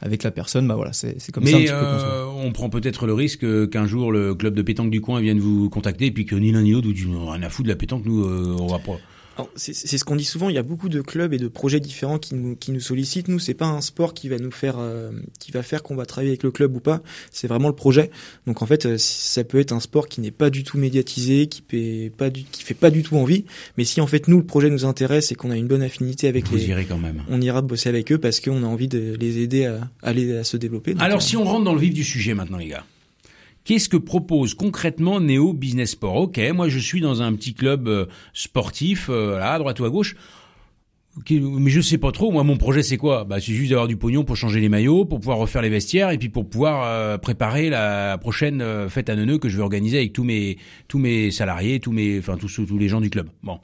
avec 0.00 0.22
la 0.22 0.30
personne, 0.30 0.66
bah 0.68 0.74
voilà, 0.74 0.92
c'est 0.92 1.30
comme 1.32 1.44
Mais 1.44 1.52
ça 1.52 1.58
petit 1.58 1.68
peu 1.68 2.46
on 2.46 2.52
prend 2.52 2.68
peut-être 2.68 3.06
le 3.06 3.14
risque 3.14 3.70
qu'un 3.70 3.86
jour 3.86 4.12
le 4.12 4.34
club 4.34 4.54
de 4.54 4.62
pétanque 4.62 4.90
du 4.90 5.00
coin 5.00 5.20
vienne 5.20 5.38
vous 5.38 5.70
contacter 5.70 6.06
et 6.06 6.10
puis 6.10 6.26
que 6.26 6.34
ni 6.34 6.52
l'un 6.52 6.62
ni 6.62 6.72
l'autre 6.72 6.86
vous 6.86 6.92
dit 6.92 7.06
rien 7.06 7.42
à 7.42 7.48
foutre 7.48 7.64
de 7.64 7.72
la 7.72 7.76
pétanque, 7.76 8.04
nous 8.04 8.24
on 8.24 8.66
va 8.66 8.78
pas 8.78 8.98
C'est 9.56 9.74
c'est 9.74 9.98
ce 9.98 10.04
qu'on 10.04 10.16
dit 10.16 10.24
souvent. 10.24 10.48
Il 10.48 10.54
y 10.54 10.58
a 10.58 10.62
beaucoup 10.62 10.88
de 10.88 11.00
clubs 11.00 11.32
et 11.32 11.38
de 11.38 11.48
projets 11.48 11.80
différents 11.80 12.18
qui 12.18 12.34
nous 12.34 12.56
qui 12.56 12.72
nous 12.72 12.80
sollicitent. 12.80 13.28
Nous, 13.28 13.38
c'est 13.38 13.54
pas 13.54 13.66
un 13.66 13.80
sport 13.80 14.14
qui 14.14 14.28
va 14.28 14.38
nous 14.38 14.50
faire 14.50 14.76
euh, 14.78 15.10
qui 15.38 15.52
va 15.52 15.62
faire 15.62 15.82
qu'on 15.82 15.96
va 15.96 16.06
travailler 16.06 16.30
avec 16.30 16.42
le 16.42 16.50
club 16.50 16.74
ou 16.76 16.80
pas. 16.80 17.02
C'est 17.30 17.46
vraiment 17.46 17.68
le 17.68 17.74
projet. 17.74 18.10
Donc 18.46 18.62
en 18.62 18.66
fait, 18.66 18.86
euh, 18.86 18.96
ça 18.98 19.44
peut 19.44 19.58
être 19.58 19.72
un 19.72 19.80
sport 19.80 20.08
qui 20.08 20.20
n'est 20.20 20.30
pas 20.30 20.50
du 20.50 20.64
tout 20.64 20.78
médiatisé, 20.78 21.46
qui 21.46 21.62
fait 21.68 22.12
pas 22.16 22.30
du 22.30 22.44
qui 22.44 22.62
fait 22.62 22.74
pas 22.74 22.90
du 22.90 23.02
tout 23.02 23.16
envie. 23.16 23.44
Mais 23.76 23.84
si 23.84 24.00
en 24.00 24.06
fait 24.06 24.28
nous 24.28 24.38
le 24.38 24.44
projet 24.46 24.70
nous 24.70 24.84
intéresse 24.84 25.32
et 25.32 25.34
qu'on 25.34 25.50
a 25.50 25.56
une 25.56 25.66
bonne 25.68 25.82
affinité 25.82 26.28
avec 26.28 26.46
Vous 26.48 26.56
les, 26.56 26.68
irez 26.68 26.84
quand 26.86 26.98
même. 26.98 27.22
on 27.28 27.40
ira 27.40 27.62
bosser 27.62 27.88
avec 27.88 28.10
eux 28.12 28.18
parce 28.18 28.40
qu'on 28.40 28.62
a 28.62 28.66
envie 28.66 28.88
de 28.88 29.16
les 29.20 29.38
aider 29.38 29.66
à, 29.66 29.80
à, 30.02 30.08
aller 30.08 30.36
à 30.36 30.44
se 30.44 30.56
développer. 30.56 30.94
Donc, 30.94 31.02
Alors 31.02 31.18
euh, 31.18 31.20
si 31.20 31.36
on 31.36 31.44
rentre 31.44 31.64
dans 31.64 31.74
le 31.74 31.80
vif 31.80 31.92
du 31.94 32.04
sujet 32.04 32.34
maintenant 32.34 32.58
les 32.58 32.68
gars. 32.68 32.84
Qu'est-ce 33.66 33.88
que 33.88 33.96
propose 33.96 34.54
concrètement 34.54 35.18
Néo 35.18 35.52
Business 35.52 35.90
Sport 35.90 36.14
Ok, 36.14 36.40
moi 36.54 36.68
je 36.68 36.78
suis 36.78 37.00
dans 37.00 37.20
un 37.20 37.34
petit 37.34 37.52
club 37.52 37.88
euh, 37.88 38.06
sportif, 38.32 39.08
euh, 39.10 39.40
là, 39.40 39.54
à 39.54 39.58
droite 39.58 39.80
ou 39.80 39.84
à 39.84 39.90
gauche. 39.90 40.14
Mais 41.28 41.70
je 41.70 41.80
sais 41.80 41.98
pas 41.98 42.12
trop. 42.12 42.30
Moi, 42.30 42.44
mon 42.44 42.58
projet, 42.58 42.84
c'est 42.84 42.96
quoi? 42.96 43.24
Bah, 43.24 43.40
c'est 43.40 43.52
juste 43.52 43.70
d'avoir 43.70 43.88
du 43.88 43.96
pognon 43.96 44.22
pour 44.22 44.36
changer 44.36 44.60
les 44.60 44.68
maillots, 44.68 45.04
pour 45.04 45.18
pouvoir 45.18 45.38
refaire 45.38 45.62
les 45.62 45.68
vestiaires, 45.68 46.10
et 46.10 46.18
puis 46.18 46.28
pour 46.28 46.48
pouvoir 46.48 46.84
euh, 46.84 47.18
préparer 47.18 47.68
la 47.68 48.18
prochaine 48.18 48.62
fête 48.88 49.10
à 49.10 49.16
Neuneu 49.16 49.38
que 49.38 49.48
je 49.48 49.56
vais 49.56 49.64
organiser 49.64 49.98
avec 49.98 50.12
tous 50.12 50.22
mes 50.22 50.58
tous 50.86 51.00
mes 51.00 51.32
salariés, 51.32 51.80
tous 51.80 51.90
mes, 51.90 52.20
enfin 52.20 52.36
tous 52.36 52.64
tous 52.64 52.78
les 52.78 52.88
gens 52.88 53.00
du 53.00 53.10
club. 53.10 53.30
Bon, 53.42 53.58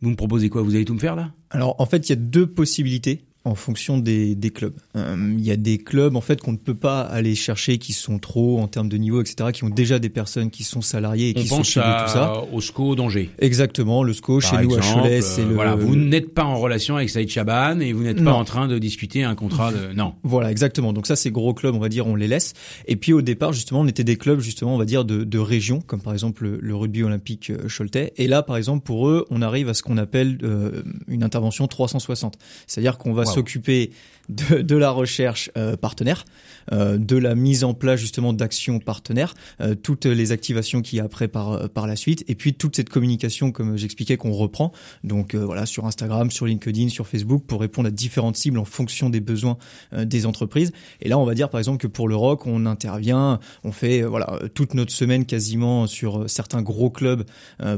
vous 0.00 0.10
me 0.10 0.16
proposez 0.16 0.48
quoi? 0.48 0.62
Vous 0.62 0.76
allez 0.76 0.84
tout 0.84 0.94
me 0.94 1.00
faire 1.00 1.16
là? 1.16 1.32
Alors 1.50 1.74
en 1.80 1.86
fait, 1.86 2.08
il 2.08 2.10
y 2.10 2.12
a 2.12 2.16
deux 2.16 2.46
possibilités 2.46 3.24
en 3.48 3.54
fonction 3.54 3.98
des, 3.98 4.34
des 4.34 4.50
clubs. 4.50 4.74
Euh, 4.96 5.16
Il 5.38 5.44
y 5.44 5.50
a 5.50 5.56
des 5.56 5.78
clubs 5.78 6.16
en 6.16 6.20
fait 6.20 6.40
qu'on 6.40 6.52
ne 6.52 6.56
peut 6.56 6.74
pas 6.74 7.00
aller 7.00 7.34
chercher 7.34 7.78
qui 7.78 7.92
sont 7.92 8.18
trop 8.18 8.60
en 8.60 8.68
termes 8.68 8.88
de 8.88 8.96
niveau, 8.96 9.20
etc., 9.20 9.50
qui 9.52 9.64
ont 9.64 9.68
déjà 9.70 9.98
des 9.98 10.08
personnes 10.08 10.50
qui 10.50 10.64
sont 10.64 10.80
salariées 10.80 11.30
et 11.30 11.34
On 11.36 11.42
qui 11.42 11.48
pense 11.48 11.68
s'occupent 11.68 11.88
de 11.90 12.04
tout 12.04 12.12
ça. 12.12 12.24
à, 12.26 12.44
au 12.52 12.60
SCO 12.60 12.94
d'Angers. 12.94 13.30
Exactement, 13.38 14.02
le 14.02 14.12
SCO 14.12 14.40
Par 14.40 14.50
chez 14.50 14.62
nous 14.64 14.74
à 14.74 14.80
Cholet, 14.80 15.18
euh, 15.18 15.22
c'est 15.22 15.44
le 15.44 15.54
voilà, 15.54 15.74
vous 15.74 15.96
n'êtes 15.96 16.32
pas 16.34 16.44
en 16.44 16.58
relation 16.58 16.96
avec 16.96 17.10
Saïd 17.10 17.28
Chaban 17.28 17.80
et 17.80 17.92
vous 17.92 18.02
n'êtes 18.02 18.22
pas 18.22 18.32
en 18.32 18.44
train 18.44 18.68
de 18.68 18.78
discuter 18.78 19.24
un 19.24 19.34
contrat 19.34 19.72
de 19.72 19.92
non. 19.94 20.14
Voilà, 20.22 20.50
exactement. 20.50 20.92
Donc 20.92 21.06
ça, 21.06 21.16
c'est 21.16 21.30
gros 21.30 21.54
clubs, 21.54 21.74
on 21.74 21.78
va 21.80 21.88
dire, 21.88 22.06
on 22.06 22.14
les 22.14 22.28
laisse. 22.28 22.54
Et 22.86 22.96
puis 22.96 23.12
au 23.12 23.22
départ, 23.22 23.52
justement, 23.52 23.80
on 23.80 23.86
était 23.86 24.04
des 24.04 24.16
clubs, 24.16 24.40
justement, 24.40 24.74
on 24.74 24.78
va 24.78 24.84
dire, 24.84 25.04
de, 25.04 25.24
de 25.24 25.38
région, 25.38 25.80
comme 25.80 26.00
par 26.00 26.12
exemple 26.12 26.44
le, 26.44 26.58
le 26.60 26.74
rugby 26.76 27.02
olympique 27.02 27.50
euh, 27.50 27.68
Choletais. 27.68 28.12
Et 28.16 28.28
là, 28.28 28.42
par 28.42 28.56
exemple, 28.56 28.84
pour 28.84 29.08
eux, 29.08 29.26
on 29.30 29.42
arrive 29.42 29.68
à 29.68 29.74
ce 29.74 29.82
qu'on 29.82 29.96
appelle 29.98 30.38
euh, 30.42 30.82
une 31.06 31.22
intervention 31.22 31.66
360. 31.66 32.34
C'est-à-dire 32.66 32.98
qu'on 32.98 33.12
va 33.12 33.22
Wow. 33.28 33.32
S'occuper 33.38 33.92
de, 34.28 34.62
de 34.62 34.76
la 34.76 34.90
recherche 34.90 35.50
euh, 35.56 35.76
partenaire, 35.76 36.24
euh, 36.72 36.98
de 36.98 37.16
la 37.16 37.34
mise 37.34 37.64
en 37.64 37.74
place 37.74 37.98
justement 37.98 38.32
d'actions 38.32 38.78
partenaires, 38.78 39.34
euh, 39.60 39.74
toutes 39.74 40.04
les 40.04 40.32
activations 40.32 40.82
qu'il 40.82 40.98
y 40.98 41.00
a 41.00 41.04
après 41.04 41.28
par 41.28 41.52
euh, 41.52 41.68
par 41.68 41.86
la 41.86 41.96
suite, 41.96 42.24
et 42.28 42.34
puis 42.34 42.54
toute 42.54 42.76
cette 42.76 42.90
communication, 42.90 43.52
comme 43.52 43.76
j'expliquais, 43.76 44.16
qu'on 44.16 44.32
reprend. 44.32 44.72
Donc 45.02 45.34
euh, 45.34 45.44
voilà, 45.44 45.64
sur 45.64 45.86
Instagram, 45.86 46.30
sur 46.30 46.46
LinkedIn, 46.46 46.88
sur 46.88 47.06
Facebook, 47.06 47.44
pour 47.46 47.60
répondre 47.60 47.88
à 47.88 47.90
différentes 47.90 48.36
cibles 48.36 48.58
en 48.58 48.64
fonction 48.66 49.08
des 49.08 49.20
besoins 49.20 49.56
euh, 49.94 50.04
des 50.04 50.26
entreprises. 50.26 50.72
Et 51.00 51.08
là, 51.08 51.18
on 51.18 51.24
va 51.24 51.34
dire 51.34 51.48
par 51.48 51.58
exemple 51.58 51.78
que 51.78 51.86
pour 51.86 52.08
le 52.08 52.16
rock, 52.16 52.46
on 52.46 52.66
intervient, 52.66 53.40
on 53.64 53.72
fait 53.72 54.02
voilà 54.02 54.38
toute 54.54 54.74
notre 54.74 54.92
semaine 54.92 55.24
quasiment 55.24 55.86
sur 55.86 56.28
certains 56.28 56.62
gros 56.62 56.90
clubs 56.90 57.24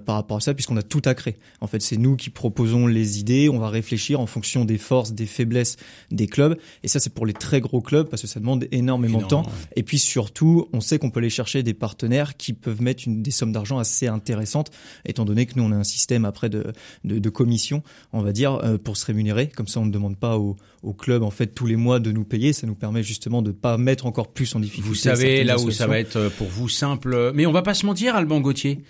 par 0.05 0.17
rapport 0.17 0.39
à 0.39 0.41
ça, 0.41 0.55
puisqu'on 0.55 0.77
a 0.77 0.83
tout 0.83 1.03
à 1.05 1.15
créer. 1.15 1.37
En 1.61 1.67
fait, 1.67 1.81
c'est 1.81 1.97
nous 1.97 2.17
qui 2.17 2.31
proposons 2.31 2.87
les 2.87 3.21
idées, 3.21 3.49
on 3.49 3.59
va 3.59 3.69
réfléchir 3.69 4.21
en 4.21 4.27
fonction 4.27 4.65
des 4.65 4.79
forces, 4.79 5.13
des 5.13 5.27
faiblesses 5.27 5.77
des 6.11 6.27
clubs. 6.27 6.40
Et 6.83 6.89
ça, 6.89 7.01
c'est 7.01 7.13
pour 7.13 7.27
les 7.27 7.33
très 7.33 7.61
gros 7.61 7.81
clubs 7.81 8.09
parce 8.09 8.23
que 8.23 8.29
ça 8.29 8.41
demande 8.41 8.67
énormément 8.73 9.21
de 9.21 9.27
temps. 9.27 9.43
Ouais. 9.43 9.53
Et 9.77 9.83
puis 9.83 9.99
surtout, 9.99 10.69
on 10.73 10.81
sait 10.81 10.99
qu'on 10.99 11.11
peut 11.11 11.21
aller 11.21 11.31
chercher 11.31 11.63
des 11.63 11.75
partenaires 11.75 12.37
qui 12.37 12.53
peuvent 12.53 12.83
mettre 12.83 13.05
une, 13.07 13.23
des 13.23 13.31
sommes 13.31 13.53
d'argent 13.53 13.79
assez 13.79 14.07
intéressantes, 14.07 14.71
étant 15.05 15.25
donné 15.25 15.47
que 15.47 15.53
nous, 15.57 15.65
on 15.65 15.73
a 15.73 15.77
un 15.77 15.85
système 15.85 16.25
après 16.25 16.49
de, 16.49 16.73
de, 17.05 17.19
de 17.19 17.31
commission, 17.31 17.83
on 18.13 18.23
va 18.23 18.33
dire, 18.33 18.55
euh, 18.65 18.79
pour 18.79 18.97
se 18.97 19.07
rémunérer. 19.07 19.49
Comme 19.49 19.69
ça, 19.69 19.81
on 19.81 19.87
ne 19.87 19.93
demande 19.93 20.17
pas 20.17 20.39
au, 20.39 20.57
au 20.83 20.93
club, 20.93 21.23
en 21.23 21.31
fait, 21.31 21.49
tous 21.49 21.67
les 21.67 21.77
mois 21.77 22.01
de 22.01 22.13
nous 22.13 22.25
payer. 22.25 22.53
Ça 22.53 22.67
nous 22.67 22.75
permet 22.75 23.03
justement 23.03 23.43
de 23.43 23.53
pas 23.53 23.79
mettre 23.79 24.07
encore 24.07 24.33
plus 24.33 24.55
en 24.55 24.61
difficulté. 24.61 24.89
Vous 24.89 24.95
savez 24.95 25.45
là 25.45 25.59
où 25.59 25.71
ça 25.71 25.87
va 25.87 25.99
être 25.99 26.17
euh, 26.17 26.31
pour 26.31 26.49
vous 26.49 26.69
simple. 26.69 27.33
Mais 27.35 27.47
on 27.47 27.53
va 27.53 27.63
pas 27.63 27.75
se 27.75 27.87
mentir, 27.87 28.17
Alban 28.17 28.41
Gauthier. 28.41 28.83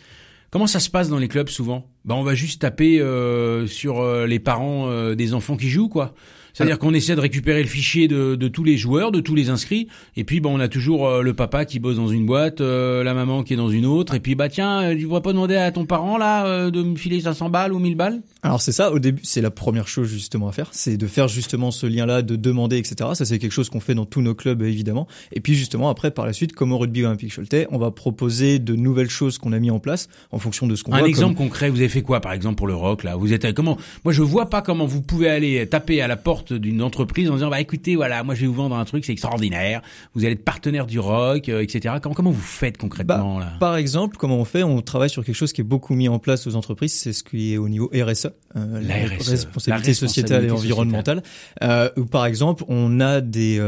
Comment 0.51 0.67
ça 0.67 0.81
se 0.81 0.91
passe 0.91 1.09
dans 1.09 1.19
les 1.19 1.29
clubs 1.29 1.49
souvent? 1.49 1.87
Ben 2.05 2.17
on 2.17 2.25
va 2.25 2.35
juste 2.35 2.63
taper 2.63 3.01
euh, 3.01 3.69
sur 3.69 4.01
euh, 4.01 4.27
les 4.27 4.41
parents 4.41 4.89
euh, 4.89 5.15
des 5.15 5.33
enfants 5.33 5.57
qui 5.57 5.69
jouent 5.69 5.89
quoi. 5.89 6.13
C'est-à-dire 6.55 6.79
qu'on 6.79 6.95
essaie 6.95 7.15
de 7.17 7.21
récupérer 7.21 7.63
le 7.63 7.69
fichier 7.69 8.09
de, 8.09 8.35
de 8.35 8.49
tous 8.49 8.65
les 8.65 8.77
joueurs, 8.77 9.13
de 9.13 9.21
tous 9.21 9.35
les 9.35 9.51
inscrits, 9.51 9.89
et 10.17 10.25
puis 10.25 10.41
ben 10.41 10.51
on 10.51 10.61
a 10.61 10.69
toujours 10.69 11.07
euh, 11.09 11.23
le 11.23 11.35
papa 11.35 11.65
qui 11.65 11.79
bosse 11.79 11.97
dans 11.97 12.09
une 12.09 12.27
boîte, 12.27 12.61
euh, 12.61 13.03
la 13.05 13.15
maman 13.15 13.43
qui 13.43 13.55
est 13.55 13.57
dans 13.57 13.71
une 13.71 13.87
autre, 13.87 14.15
et 14.15 14.21
puis 14.21 14.35
bah 14.35 14.49
tiens, 14.49 14.83
euh, 14.83 14.97
tu 14.97 15.07
pourrais 15.07 15.23
pas 15.23 15.33
demander 15.33 15.57
à 15.57 15.71
ton 15.73 15.85
parent 15.87 16.19
là 16.19 16.47
euh, 16.47 16.71
de 16.71 16.83
me 16.83 16.97
filer 16.97 17.21
500 17.21 17.51
balles 17.51 17.73
ou 17.73 17.79
1000 17.79 17.97
balles? 17.97 18.23
Alors 18.43 18.61
c'est 18.61 18.73
ça, 18.73 18.91
au 18.93 18.99
début, 18.99 19.21
c'est 19.25 19.41
la 19.43 19.51
première 19.51 19.87
chose 19.89 20.09
justement 20.09 20.49
à 20.49 20.53
faire, 20.53 20.69
c'est 20.73 20.97
de 20.97 21.07
faire 21.07 21.29
justement 21.29 21.71
ce 21.71 21.87
lien-là, 21.87 22.23
de 22.23 22.37
demander, 22.37 22.79
etc. 22.79 23.11
Ça 23.15 23.25
c'est 23.25 23.39
quelque 23.39 23.53
chose 23.53 23.69
qu'on 23.69 23.81
fait 23.81 23.95
dans 23.95 24.07
tous 24.07 24.23
nos 24.23 24.35
clubs 24.35 24.63
évidemment. 24.63 25.07
Et 25.33 25.41
puis 25.41 25.55
justement 25.55 25.91
après, 25.91 26.11
par 26.11 26.27
la 26.27 26.33
suite, 26.33 26.53
comme 26.55 26.73
au 26.73 26.79
rugby 26.79 27.05
olympique 27.05 27.35
Choletais, 27.35 27.67
on 27.71 27.79
va 27.79 27.91
proposer 27.91 28.59
de 28.59 28.75
nouvelles 28.75 29.11
choses 29.11 29.39
qu'on 29.39 29.53
a 29.53 29.59
mis 29.59 29.71
en 29.71 29.79
place 29.79 30.09
en 30.33 30.39
fonction 30.39 30.67
de 30.67 30.75
ce 30.75 30.83
qu'on 30.85 30.93
Un 30.93 30.99
voit. 31.01 31.09
exemple 31.09 31.37
comme- 31.37 31.47
concret, 31.49 31.71
vous 31.71 31.79
avez 31.79 31.89
fait 31.89 32.03
quoi 32.03 32.21
par 32.21 32.33
exemple 32.33 32.57
pour 32.57 32.67
le 32.67 32.75
rock 32.75 33.05
là? 33.05 33.17
Vous 33.17 33.33
êtes 33.33 33.53
comment? 33.55 33.77
Moi 34.05 34.13
je 34.15 34.23
vois 34.23 34.49
pas 34.51 34.63
comment 34.63 34.87
vous 34.87 35.03
pouvez 35.03 35.29
aller 35.29 35.67
taper 35.67 36.01
à 36.01 36.09
la 36.09 36.17
porte 36.17 36.40
d'une 36.53 36.83
entreprise 36.83 37.31
en 37.31 37.35
disant 37.35 37.51
bah 37.51 37.61
écoutez 37.61 37.97
voilà 37.97 38.23
moi 38.23 38.35
je 38.35 38.43
vais 38.43 38.47
vous 38.47 38.55
vendre 38.55 38.77
un 38.77 38.85
truc 38.85 39.05
c'est 39.05 39.13
extraordinaire. 39.13 39.83
Vous 40.15 40.25
allez 40.25 40.33
être 40.35 40.45
partenaire 40.45 40.87
du 40.87 40.99
rock 40.99 41.49
euh, 41.49 41.61
etc. 41.63 41.97
Comment 42.03 42.15
comment 42.15 42.31
vous 42.31 42.41
faites 42.41 42.77
concrètement 42.79 43.39
là? 43.39 43.53
Par 43.61 43.77
exemple, 43.77 44.17
comment 44.17 44.37
on 44.39 44.45
fait? 44.45 44.63
On 44.63 44.81
travaille 44.83 45.11
sur 45.11 45.25
quelque 45.25 45.35
chose 45.35 45.53
qui 45.53 45.61
est 45.61 45.65
beaucoup 45.65 45.95
mis 45.95 46.09
en 46.09 46.19
place 46.19 46.47
aux 46.47 46.55
entreprises, 46.57 46.93
c'est 46.93 47.13
ce 47.13 47.23
qui 47.23 47.53
est 47.55 47.57
au 47.57 47.69
niveau 47.69 47.91
RSE, 47.95 48.27
euh, 48.57 48.81
La 48.83 48.95
RSE, 48.97 49.29
la 49.29 49.33
responsabilité 49.33 49.95
sociétale 49.95 50.45
et 50.45 50.47
responsabilité 50.47 50.53
environnementale. 50.53 51.23
Euh, 51.63 51.91
où 51.97 52.05
par 52.07 52.27
exemple, 52.27 52.65
on 52.69 53.01
a 53.01 53.21
des 53.21 53.61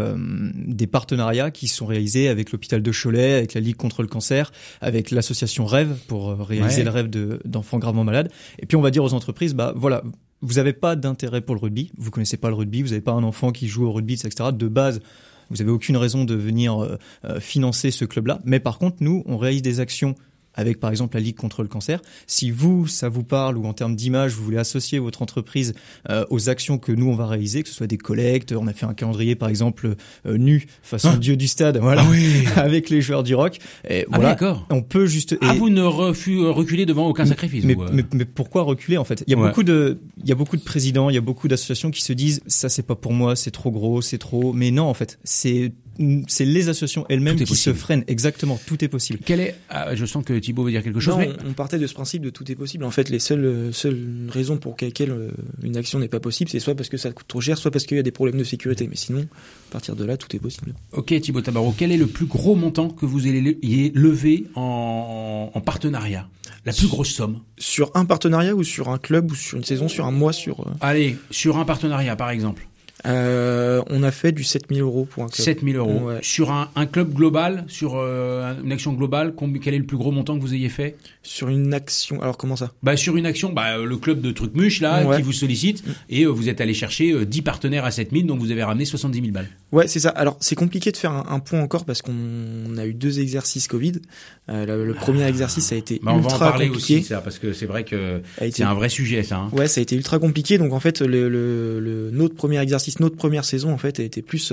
des 0.57 0.87
partenariats 0.87 1.51
qui 1.51 1.69
sont 1.69 1.87
réalisés 1.87 2.29
avec 2.29 2.53
l'hôpital 2.53 2.83
de 2.83 2.93
Cholet, 2.93 3.35
avec 3.35 3.55
la 3.55 3.61
Ligue 3.61 3.77
contre 3.77 4.03
le 4.03 4.09
cancer, 4.09 4.53
avec 4.81 5.11
l'association 5.11 5.65
Rêve 5.67 5.97
pour 6.09 6.37
réaliser 6.47 6.79
Ouais. 6.79 6.85
le 6.85 6.91
rêve 6.91 7.11
de- 7.11 7.41
d'enfants 7.45 7.79
gravement 7.79 8.05
malades. 8.05 8.31
Et 8.59 8.67
puis 8.67 8.77
on 8.77 8.81
va 8.83 8.91
dire 8.91 9.05
aux 9.05 9.15
entreprises, 9.15 9.55
bah 9.55 9.73
voilà. 9.77 10.03
Vous 10.42 10.55
n'avez 10.55 10.72
pas 10.72 10.96
d'intérêt 10.96 11.40
pour 11.40 11.55
le 11.55 11.61
rugby, 11.61 11.92
vous 11.96 12.11
connaissez 12.11 12.37
pas 12.37 12.48
le 12.48 12.55
rugby, 12.55 12.83
vous 12.83 12.90
n'avez 12.90 13.00
pas 13.00 13.12
un 13.12 13.22
enfant 13.22 13.52
qui 13.52 13.68
joue 13.68 13.87
au 13.87 13.92
rugby, 13.92 14.14
etc. 14.14 14.50
De 14.52 14.68
base, 14.68 15.00
vous 15.50 15.62
avez 15.62 15.70
aucune 15.70 15.96
raison 15.96 16.24
de 16.24 16.35
venir 16.35 16.83
euh, 16.83 16.98
euh, 17.24 17.40
financer 17.40 17.90
ce 17.90 18.05
club-là. 18.05 18.40
Mais 18.44 18.59
par 18.59 18.78
contre, 18.78 18.96
nous, 19.00 19.22
on 19.26 19.38
réalise 19.38 19.62
des 19.62 19.81
actions 19.81 20.14
avec 20.55 20.81
par 20.81 20.91
exemple 20.91 21.17
la 21.17 21.23
Ligue 21.23 21.37
contre 21.37 21.62
le 21.62 21.69
cancer. 21.69 22.01
Si 22.27 22.51
vous, 22.51 22.87
ça 22.87 23.09
vous 23.09 23.23
parle 23.25 23.57
ou 23.57 23.65
en 23.67 23.73
termes 23.73 23.97
d'image, 23.97 24.33
vous 24.33 24.45
voulez 24.45 24.59
associer 24.59 24.99
votre 24.99 25.23
entreprise 25.23 25.75
euh, 26.11 26.25
aux 26.31 26.49
actions 26.49 26.79
que 26.79 26.93
nous, 26.93 27.07
on 27.09 27.15
va 27.15 27.27
réaliser, 27.27 27.62
que 27.62 27.69
ce 27.69 27.75
soit 27.75 27.87
des 27.87 27.99
collectes, 27.99 28.53
on 28.53 28.67
a 28.67 28.73
fait 28.73 28.87
un 28.87 28.95
calendrier 28.95 29.35
par 29.35 29.49
exemple 29.49 29.95
euh, 30.27 30.37
nu, 30.37 30.67
façon 30.83 31.11
Ah. 31.15 31.17
dieu 31.17 31.37
du 31.37 31.49
stade, 31.49 31.79
voilà, 31.79 32.05
avec 32.57 32.91
les 32.91 33.01
joueurs 33.01 33.23
du 33.23 33.35
rock. 33.35 33.59
Et 33.88 34.03
Ah 34.05 34.07
voilà, 34.17 34.29
d'accord. 34.31 34.67
on 34.71 34.83
peut 34.83 35.07
juste... 35.07 35.37
Ah 35.41 35.55
et- 35.55 35.59
vous 35.59 35.71
ne 35.71 35.83
refu- 35.83 36.43
euh, 36.43 36.51
reculez 36.51 36.87
devant 36.87 37.07
aucun 37.09 37.27
sacrifice. 37.27 37.65
mais, 37.65 37.75
vous, 37.75 37.83
euh. 37.83 37.91
mais, 37.93 38.05
mais 38.12 38.25
pourquoi 38.25 38.62
reculer 38.62 38.97
en 38.99 39.05
fait? 39.05 39.25
Il 39.27 39.31
y 39.31 39.35
a 39.35 39.38
Ouais. 39.38 39.49
beaucoup 39.49 39.62
de, 39.62 39.99
il 40.23 40.29
y 40.29 40.33
a 40.33 40.35
beaucoup 40.35 40.57
de 40.57 40.62
présidents, 40.62 41.09
il 41.11 41.15
y 41.15 41.19
a 41.19 41.23
beaucoup 41.23 41.49
d'associations 41.49 41.91
qui 41.91 42.03
se 42.03 42.12
disent 42.12 42.43
ça 42.47 42.69
c'est 42.69 42.83
pas 42.83 42.95
pour 42.97 43.12
moi, 43.12 43.37
c'est 43.37 43.51
trop 43.51 43.71
gros, 43.71 44.03
c'est 44.03 44.19
trop. 44.19 44.53
Mais 44.53 44.71
non 44.71 44.85
en 44.85 44.95
fait, 44.95 45.19
c'est 45.25 45.73
c'est 46.28 46.44
les 46.44 46.68
associations 46.68 47.05
elles-mêmes 47.09 47.37
qui 47.37 47.57
se 47.57 47.72
freinent. 47.72 48.05
Exactement, 48.07 48.61
tout 48.66 48.85
est 48.85 48.88
possible. 48.88 49.20
Quel 49.24 49.40
est 49.40 49.55
ah, 49.68 49.94
Je 49.94 50.05
sens 50.07 50.24
que 50.24 50.33
Thibaut 50.38 50.64
veut 50.64 50.70
dire 50.70 50.83
quelque 50.83 51.00
chose. 51.00 51.14
Non, 51.14 51.20
mais 51.20 51.31
on, 51.46 51.52
partait 51.52 51.78
de 51.78 51.87
ce 51.87 51.94
principe 51.94 52.22
de 52.22 52.31
tout 52.31 52.50
est 52.50 52.55
possible. 52.55 52.85
En 52.85 52.90
fait, 52.90 53.09
les 53.11 53.18
seules, 53.18 53.44
euh, 53.44 53.72
seules 53.72 54.28
raisons 54.28 54.57
pour 54.57 54.76
lesquelles 54.81 55.11
euh, 55.11 55.31
une 55.62 55.76
action 55.76 55.98
n'est 55.98 56.09
pas 56.09 56.20
possible, 56.20 56.50
c'est 56.50 56.61
soit 56.61 56.74
parce 56.74 56.88
que 56.88 56.96
ça 56.96 57.11
coûte 57.12 57.28
trop 57.28 57.40
cher, 57.40 57.59
soit 57.59 57.70
parce 57.70 57.85
qu'il 57.85 57.96
y 57.96 58.00
a 58.00 58.02
des 58.02 58.11
problèmes 58.11 58.38
de 58.38 58.44
sécurité. 58.44 58.87
Mais 58.88 58.96
sinon, 58.96 59.26
à 59.70 59.72
partir 59.72 59.96
de 59.96 60.05
là, 60.05 60.16
tout 60.16 60.35
est 60.35 60.40
possible. 60.40 60.74
Ok 60.92 61.18
Thibaut 61.20 61.40
Tabarot, 61.40 61.74
quel 61.76 61.92
est 61.92 61.96
le 61.96 62.07
plus 62.07 62.26
gros 62.26 62.55
montant 62.55 62.88
que 62.88 63.07
vous 63.07 63.26
ayez 63.26 63.92
levé 63.94 64.46
en, 64.55 65.50
en 65.52 65.61
partenariat? 65.61 66.28
La 66.64 66.72
plus 66.72 66.87
grosse 66.87 67.11
somme? 67.11 67.40
Sur 67.59 67.90
un 67.94 68.05
partenariat 68.05 68.55
ou 68.55 68.62
sur 68.62 68.88
un 68.88 68.98
club 68.98 69.33
ou 69.33 69.35
sur 69.35 69.59
une 69.59 69.64
saison, 69.64 69.88
sur 69.88 70.07
un 70.07 70.12
mois, 70.12 70.33
sur. 70.33 70.61
euh, 70.61 70.70
Allez, 70.81 71.16
sur 71.31 71.59
un 71.59 71.64
partenariat 71.64 72.14
par 72.14 72.31
exemple, 72.31 72.68
euh, 73.07 73.83
on 73.91 74.03
a 74.03 74.11
fait 74.11 74.33
du 74.33 74.45
7000 74.45 74.81
euros 74.81 75.05
pour 75.11 75.25
un 75.25 75.29
club. 75.29 75.45
7000 75.45 75.77
euros. 75.77 76.09
Ouais. 76.09 76.19
Sur 76.23 76.51
un, 76.53 76.71
un 76.77 76.87
club 76.87 77.12
global, 77.12 77.65
sur 77.69 77.95
euh, 77.97 78.55
une 78.65 78.73
action 78.73 78.93
globale, 78.93 79.35
quel 79.62 79.75
est 79.75 79.79
le 79.79 79.85
plus 79.85 79.97
gros 79.97 80.12
montant 80.12 80.37
que 80.37 80.41
vous 80.41 80.55
ayez 80.55 80.69
fait? 80.69 80.97
Sur 81.23 81.49
une 81.49 81.75
action. 81.75 82.21
Alors 82.23 82.37
comment 82.37 82.57
ça? 82.57 82.71
Bah, 82.83 82.97
Sur 82.97 83.17
une 83.17 83.27
action, 83.27 83.53
bah, 83.53 83.77
euh, 83.79 83.85
le 83.85 83.97
club 83.97 84.21
de 84.21 84.31
Trucmuche 84.31 84.81
là, 84.81 85.05
Ouais. 85.07 85.17
qui 85.17 85.23
vous 85.23 85.33
sollicite, 85.33 85.83
et 86.11 86.25
euh, 86.25 86.29
vous 86.29 86.49
êtes 86.49 86.61
allé 86.61 86.75
chercher 86.75 87.12
euh, 87.12 87.25
10 87.27 87.43
partenaires 87.43 87.85
à 87.85 87.91
7000, 87.91 88.27
donc 88.27 88.38
vous 88.41 88.51
avez 88.51 88.62
ramené 88.62 88.85
70 88.85 89.21
000 89.21 89.33
balles. 89.33 89.49
Ouais, 89.73 89.89
c'est 89.89 90.01
ça. 90.01 90.11
Alors, 90.11 90.37
c'est 90.41 90.55
compliqué 90.55 90.93
de 90.93 90.97
faire 90.99 91.13
un, 91.13 91.25
un 91.31 91.41
point 91.41 91.61
encore 91.63 91.85
parce 91.87 92.03
qu'on 92.03 92.13
a 92.77 92.85
eu 92.87 92.93
deux 92.93 93.21
exercices 93.21 93.69
Covid. 93.69 93.93
Euh, 94.51 94.67
le, 94.67 94.85
le 94.85 94.93
premier 94.95 95.25
exercice 95.27 95.73
a 95.73 95.77
été 95.77 95.99
Bah, 96.03 96.13
on 96.13 96.19
va 96.19 96.21
en 96.21 96.23
ultra 96.25 96.51
parler 96.51 96.69
compliqué. 96.69 96.97
aussi, 96.99 97.05
ça, 97.05 97.23
parce 97.23 97.39
que 97.39 97.53
c'est 97.55 97.65
vrai 97.67 97.85
que 97.85 98.21
été- 98.41 98.51
c'est 98.59 98.63
un 98.65 98.75
vrai 98.75 98.89
sujet 98.91 99.23
ça. 99.23 99.39
hein. 99.39 99.51
Ouais, 99.53 99.69
ça 99.69 99.81
a 99.81 99.83
été 99.83 99.97
ultra 99.97 100.19
compliqué. 100.19 100.59
Donc 100.59 100.73
en 100.75 100.81
fait, 100.81 101.01
le, 101.01 101.29
le, 101.31 101.81
le- 101.81 102.11
notre 102.11 102.35
premier 102.35 102.59
exercice 102.61 103.01
notre 103.01 103.17
première 103.17 103.45
saison 103.47 103.73
en 103.73 103.79
fait, 103.79 103.99
a 103.99 104.03
été 104.03 104.21
plus 104.21 104.53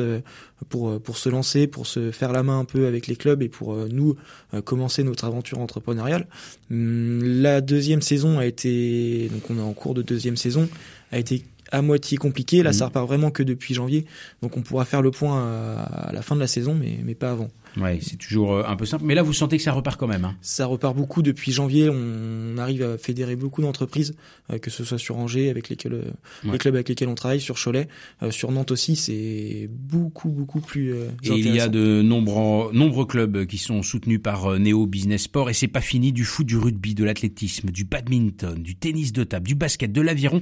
pour 0.69 1.01
pour 1.01 1.17
se 1.17 1.27
lancer, 1.29 1.67
pour 1.67 1.85
se 1.85 2.11
faire 2.11 2.31
la 2.31 2.43
main 2.43 2.59
un 2.59 2.65
peu 2.65 2.87
avec 2.87 3.07
les 3.07 3.15
clubs 3.17 3.41
et 3.41 3.49
pour 3.49 3.75
nous 3.91 4.15
commencer 4.63 5.03
notre 5.03 5.25
aventure 5.25 5.59
entrepreneuriale. 5.59 6.27
Hum, 6.71 7.21
la 7.41 7.61
deuxième 7.61 8.01
saison 8.01 8.39
a 8.39 8.45
été, 8.45 9.29
donc 9.33 9.49
on 9.49 9.57
est 9.57 9.61
en 9.61 9.73
cours 9.73 9.93
de 9.95 10.01
deuxième 10.01 10.37
saison, 10.37 10.69
a 11.11 11.17
été 11.19 11.43
à 11.71 11.81
moitié 11.81 12.17
compliqué. 12.17 12.63
Là, 12.63 12.73
ça 12.73 12.85
mhm. 12.85 12.89
repart 12.89 13.07
vraiment 13.07 13.31
que 13.31 13.43
depuis 13.43 13.73
janvier. 13.73 14.05
Donc, 14.41 14.57
on 14.57 14.61
pourra 14.61 14.85
faire 14.85 15.01
le 15.01 15.11
point 15.11 15.43
à, 15.43 16.11
la 16.11 16.21
fin 16.21 16.35
de 16.35 16.39
la 16.39 16.47
saison, 16.47 16.75
mais, 16.75 16.99
mais 17.03 17.15
pas 17.15 17.31
avant. 17.31 17.49
Ouais, 17.77 17.99
c'est 18.01 18.17
toujours 18.17 18.53
euh, 18.53 18.63
un 18.67 18.75
peu 18.75 18.85
simple. 18.85 19.03
Mais 19.05 19.15
là, 19.15 19.21
vous 19.21 19.33
sentez 19.33 19.57
que 19.57 19.63
ça 19.63 19.71
repart 19.71 19.99
quand 19.99 20.07
même. 20.07 20.25
Hein. 20.25 20.35
Ça 20.41 20.65
repart 20.65 20.95
beaucoup 20.95 21.21
depuis 21.21 21.51
janvier. 21.51 21.89
On 21.89 22.57
arrive 22.57 22.83
à 22.83 22.97
fédérer 22.97 23.35
beaucoup 23.35 23.61
d'entreprises, 23.61 24.15
euh, 24.51 24.57
que 24.57 24.69
ce 24.69 24.83
soit 24.83 24.97
sur 24.97 25.17
Angers, 25.17 25.49
avec 25.49 25.71
euh, 25.71 26.01
les 26.43 26.57
clubs 26.57 26.75
avec 26.75 26.89
lesquels 26.89 27.07
on 27.07 27.15
travaille, 27.15 27.41
sur 27.41 27.55
Cholet, 27.61 27.87
sur 28.31 28.51
Nantes 28.51 28.71
aussi. 28.71 28.95
C'est 28.95 29.69
beaucoup, 29.71 30.29
beaucoup 30.29 30.61
plus. 30.61 30.93
et 30.93 31.05
il 31.23 31.55
y 31.55 31.59
a 31.59 31.67
de 31.67 32.01
nombreux, 32.01 32.71
nombreux 32.73 33.05
clubs 33.05 33.45
qui 33.45 33.57
sont 33.57 33.83
soutenus 33.83 34.21
par 34.21 34.59
Neo 34.59 34.87
Business 34.87 35.23
Sport. 35.23 35.49
Et 35.49 35.53
c'est 35.53 35.67
pas 35.67 35.81
fini 35.81 36.11
du 36.11 36.25
foot, 36.25 36.45
du 36.45 36.57
rugby, 36.57 36.95
de 36.95 37.03
l'athlétisme, 37.03 37.69
du 37.69 37.83
badminton, 37.83 38.61
du 38.61 38.75
tennis 38.75 39.13
de 39.13 39.23
table, 39.23 39.47
du 39.47 39.55
basket, 39.55 39.91
de 39.91 40.01
l'aviron. 40.01 40.41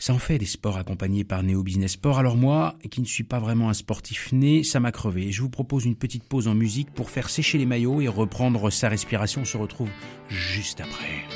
Ça 0.00 0.14
en 0.14 0.18
fait 0.18 0.38
des 0.38 0.46
sports 0.46 0.78
accompagnés 0.78 1.24
par 1.24 1.42
Neo 1.42 1.62
Business 1.62 1.92
Sport. 1.92 2.18
Alors 2.18 2.34
moi, 2.34 2.74
qui 2.90 3.02
ne 3.02 3.06
suis 3.06 3.22
pas 3.22 3.38
vraiment 3.38 3.68
un 3.68 3.74
sportif 3.74 4.32
né, 4.32 4.64
ça 4.64 4.80
m'a 4.80 4.92
crevé. 4.92 5.30
Je 5.30 5.42
vous 5.42 5.50
propose 5.50 5.84
une 5.84 5.94
petite 5.94 6.24
pause 6.24 6.48
en 6.48 6.54
musique 6.54 6.90
pour 6.90 7.10
faire 7.10 7.28
sécher 7.28 7.58
les 7.58 7.66
maillots 7.66 8.00
et 8.00 8.08
reprendre 8.08 8.70
sa 8.70 8.88
respiration. 8.88 9.42
On 9.42 9.44
se 9.44 9.58
retrouve 9.58 9.90
juste 10.30 10.80
après. 10.80 11.26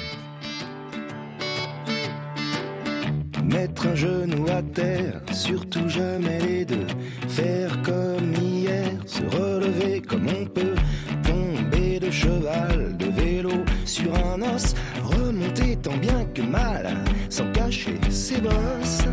Mettre 3.45 3.89
un 3.89 3.95
genou 3.95 4.47
à 4.49 4.63
terre, 4.63 5.21
surtout 5.31 5.87
jamais 5.91 6.39
les 6.41 6.65
deux. 6.65 6.87
Faire 7.29 7.83
comme 7.83 8.33
hier, 8.33 8.91
se 9.05 9.25
relever 9.25 10.01
comme 10.01 10.27
on 10.27 10.47
peut. 10.47 10.75
Tomber 11.23 12.01
de 12.01 12.11
cheval, 12.11 12.97
de 12.97 13.11
vélo, 13.11 13.53
sur 13.85 14.15
un 14.15 14.41
os, 14.41 14.75
remonter 15.03 15.77
tant 15.77 15.99
bien 15.99 16.25
que 16.35 16.41
mal, 16.41 17.05
sans 17.35 17.51
cacher 17.51 17.99
ses 18.11 18.41
bosses. 18.41 19.09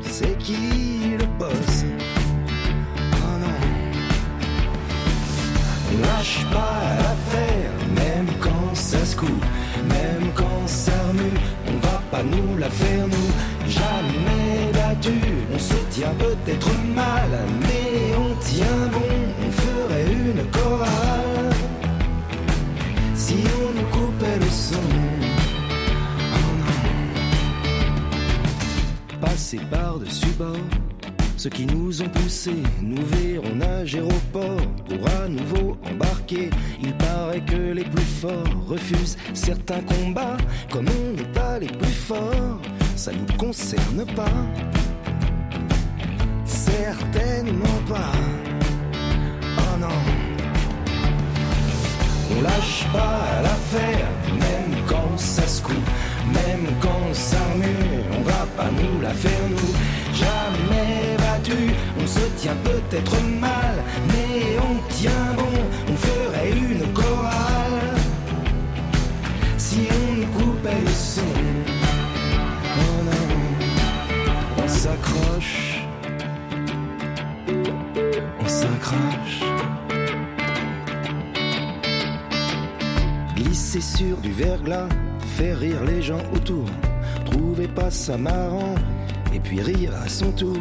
C'est 0.00 0.38
qui 0.38 1.14
le 1.18 1.26
boss? 1.38 1.84
Oh 3.12 3.36
non, 3.42 3.60
on 5.90 6.00
lâche 6.00 6.46
pas 6.50 6.80
l'affaire, 7.02 7.72
même 7.94 8.28
quand 8.40 8.74
ça 8.74 9.04
se 9.04 9.14
coupe, 9.14 9.44
même 9.90 10.26
quand 10.34 10.66
ça 10.66 10.92
remue, 11.08 11.38
on 11.68 11.86
va 11.86 12.00
pas 12.10 12.22
nous 12.22 12.56
la 12.56 12.70
faire 12.70 13.08
nous, 13.08 13.30
jamais 13.68 14.72
battu, 14.72 15.20
on 15.54 15.58
se 15.58 15.78
tient 15.90 16.14
peut-être 16.18 16.70
mal, 16.94 17.30
Par-dessus 29.70 30.34
bord, 30.38 30.56
ceux 31.36 31.50
qui 31.50 31.66
nous 31.66 32.02
ont 32.02 32.08
poussés, 32.08 32.62
nous 32.82 33.04
verront 33.06 33.54
nager 33.54 34.00
au 34.00 34.08
port 34.32 34.66
pour 34.88 35.08
à 35.22 35.28
nouveau 35.28 35.76
embarquer. 35.90 36.50
Il 36.82 36.92
paraît 36.94 37.44
que 37.44 37.72
les 37.72 37.84
plus 37.84 38.10
forts 38.20 38.66
refusent 38.66 39.16
certains 39.32 39.80
combats, 39.82 40.36
comme 40.70 40.86
on 40.88 41.16
n'est 41.16 41.32
pas 41.32 41.58
les 41.58 41.68
plus 41.68 41.92
forts, 41.92 42.60
ça 42.96 43.12
nous 43.12 43.36
concerne 43.36 44.04
pas. 44.16 44.24
Certainement 46.44 47.80
pas. 47.88 48.12
Oh 49.58 49.78
non. 49.80 50.00
On 52.30 52.42
lâche 52.42 52.86
pas 52.92 53.42
l'affaire, 53.42 54.08
même 54.32 54.80
quand 54.88 55.18
ça 55.18 55.46
se 55.46 55.62
coupe, 55.62 55.90
même 56.32 56.66
quand 56.80 57.12
ça 57.12 57.36
va 57.36 57.93
pas 58.56 58.70
nous 58.70 59.00
la 59.00 59.14
faire 59.14 59.48
nous. 59.50 59.72
Jamais 60.14 61.16
battu, 61.18 61.74
on 62.00 62.06
se 62.06 62.26
tient 62.36 62.56
peut-être 62.62 63.20
mal, 63.40 63.82
mais 64.08 64.58
on 64.58 64.92
tient 64.92 65.34
bon, 65.36 65.54
on 65.90 65.96
ferait 65.96 66.50
une 66.50 66.92
chorale. 66.92 67.94
Si 69.58 69.88
on 69.90 70.38
coupait 70.38 70.80
le 70.84 70.90
son, 70.90 71.22
oh 72.78 73.04
non, 73.04 74.64
on 74.64 74.68
s'accroche, 74.68 75.80
on 78.40 78.48
s'accroche. 78.48 79.40
Glisser 83.34 83.80
sur 83.80 84.16
du 84.18 84.32
verglas, 84.32 84.88
faire 85.36 85.58
rire 85.58 85.82
les 85.84 86.02
gens 86.02 86.22
autour. 86.34 86.66
Pas 87.54 87.90
ça 87.90 88.16
marrant, 88.18 88.74
et 89.32 89.40
puis 89.40 89.60
rire 89.60 89.92
à 90.04 90.08
son 90.08 90.30
tour. 90.32 90.58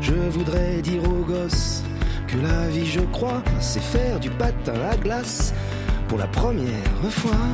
Je 0.00 0.12
voudrais 0.12 0.82
dire 0.82 1.02
aux 1.04 1.24
gosses 1.24 1.82
que 2.28 2.36
la 2.36 2.68
vie, 2.68 2.86
je 2.86 3.00
crois, 3.00 3.42
c'est 3.58 3.82
faire 3.82 4.20
du 4.20 4.30
patin 4.30 4.74
à 4.90 4.96
glace 4.96 5.54
pour 6.08 6.18
la 6.18 6.26
première 6.26 7.10
fois. 7.10 7.46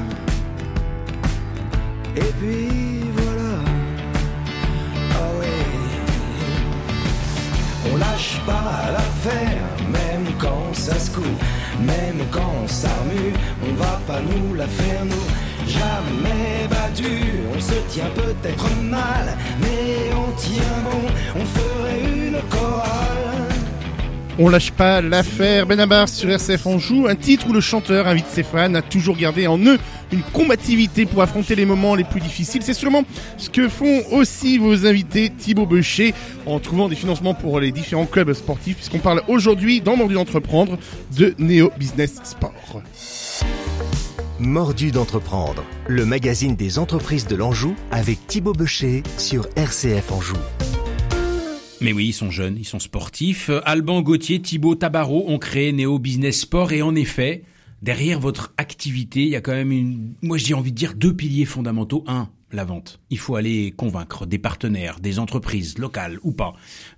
Et 2.16 2.32
puis 2.40 3.00
voilà. 3.12 3.54
Ah 5.12 5.38
ouais. 5.38 5.64
On 7.92 7.96
lâche 7.96 8.40
pas 8.44 8.90
l'affaire, 8.92 9.62
même 9.90 10.26
quand 10.38 10.74
ça 10.74 10.98
se 10.98 11.10
coupe, 11.10 11.42
même 11.80 12.26
quand 12.30 12.66
ça 12.66 12.88
remue, 13.00 13.32
on 13.62 13.74
va 13.74 14.00
pas 14.06 14.20
nous 14.20 14.54
la 14.54 14.66
faire 14.66 15.04
nous. 15.04 15.47
Jamais 15.68 16.66
battu, 16.70 17.04
on 17.54 17.60
se 17.60 17.74
tient 17.92 18.10
peut-être 18.14 18.66
mal, 18.82 19.36
mais 19.60 20.10
on 20.14 20.32
tient 20.36 20.62
bon, 20.82 21.08
on 21.36 21.44
ferait 21.44 22.00
une 22.26 22.40
chorale. 22.48 22.88
On 24.38 24.48
lâche 24.48 24.70
pas 24.70 25.00
l'affaire 25.02 25.66
Benabar 25.66 26.08
sur 26.08 26.30
RCF 26.30 26.66
Anjou, 26.66 27.06
un 27.08 27.16
titre 27.16 27.48
où 27.48 27.52
le 27.52 27.60
chanteur 27.60 28.06
invite 28.06 28.28
ses 28.28 28.44
fans 28.44 28.72
à 28.74 28.82
toujours 28.82 29.16
garder 29.16 29.46
en 29.46 29.58
eux 29.58 29.78
une 30.12 30.22
combativité 30.22 31.06
pour 31.06 31.20
affronter 31.22 31.54
les 31.54 31.66
moments 31.66 31.94
les 31.94 32.04
plus 32.04 32.20
difficiles. 32.20 32.62
C'est 32.62 32.72
sûrement 32.72 33.02
ce 33.36 33.50
que 33.50 33.68
font 33.68 34.02
aussi 34.12 34.56
vos 34.58 34.86
invités 34.86 35.28
Thibaut 35.28 35.66
Becher 35.66 36.14
en 36.46 36.60
trouvant 36.60 36.88
des 36.88 36.94
financements 36.94 37.34
pour 37.34 37.60
les 37.60 37.72
différents 37.72 38.06
clubs 38.06 38.32
sportifs 38.32 38.76
puisqu'on 38.76 39.00
parle 39.00 39.22
aujourd'hui 39.28 39.80
dans 39.80 39.96
Mordu 39.96 40.14
d'entreprendre 40.14 40.78
de 41.16 41.34
Neo 41.38 41.70
Business 41.76 42.14
Sport. 42.22 42.82
Mordu 44.40 44.92
d'entreprendre, 44.92 45.64
le 45.88 46.06
magazine 46.06 46.54
des 46.54 46.78
entreprises 46.78 47.26
de 47.26 47.34
l'Anjou 47.34 47.74
avec 47.90 48.24
Thibaut 48.28 48.52
Becher 48.52 49.02
sur 49.16 49.48
RCF 49.56 50.12
Anjou. 50.12 50.36
Mais 51.80 51.92
oui, 51.92 52.06
ils 52.06 52.12
sont 52.12 52.30
jeunes, 52.30 52.56
ils 52.56 52.64
sont 52.64 52.78
sportifs. 52.78 53.50
Alban 53.64 54.00
Gauthier, 54.00 54.40
Thibaut 54.40 54.76
Tabarot 54.76 55.24
ont 55.26 55.40
créé 55.40 55.72
Neo 55.72 55.98
Business 55.98 56.42
Sport 56.42 56.70
et 56.70 56.82
en 56.82 56.94
effet, 56.94 57.42
derrière 57.82 58.20
votre 58.20 58.54
activité, 58.58 59.22
il 59.22 59.30
y 59.30 59.36
a 59.36 59.40
quand 59.40 59.50
même 59.50 59.72
une, 59.72 60.12
moi 60.22 60.38
j'ai 60.38 60.54
envie 60.54 60.70
de 60.70 60.76
dire 60.76 60.94
deux 60.94 61.14
piliers 61.14 61.44
fondamentaux. 61.44 62.04
Un, 62.06 62.28
la 62.52 62.64
vente. 62.64 62.98
Il 63.10 63.18
faut 63.18 63.36
aller 63.36 63.72
convaincre 63.76 64.26
des 64.26 64.38
partenaires, 64.38 65.00
des 65.00 65.18
entreprises 65.18 65.78
locales 65.78 66.18
ou 66.22 66.32
pas, 66.32 66.54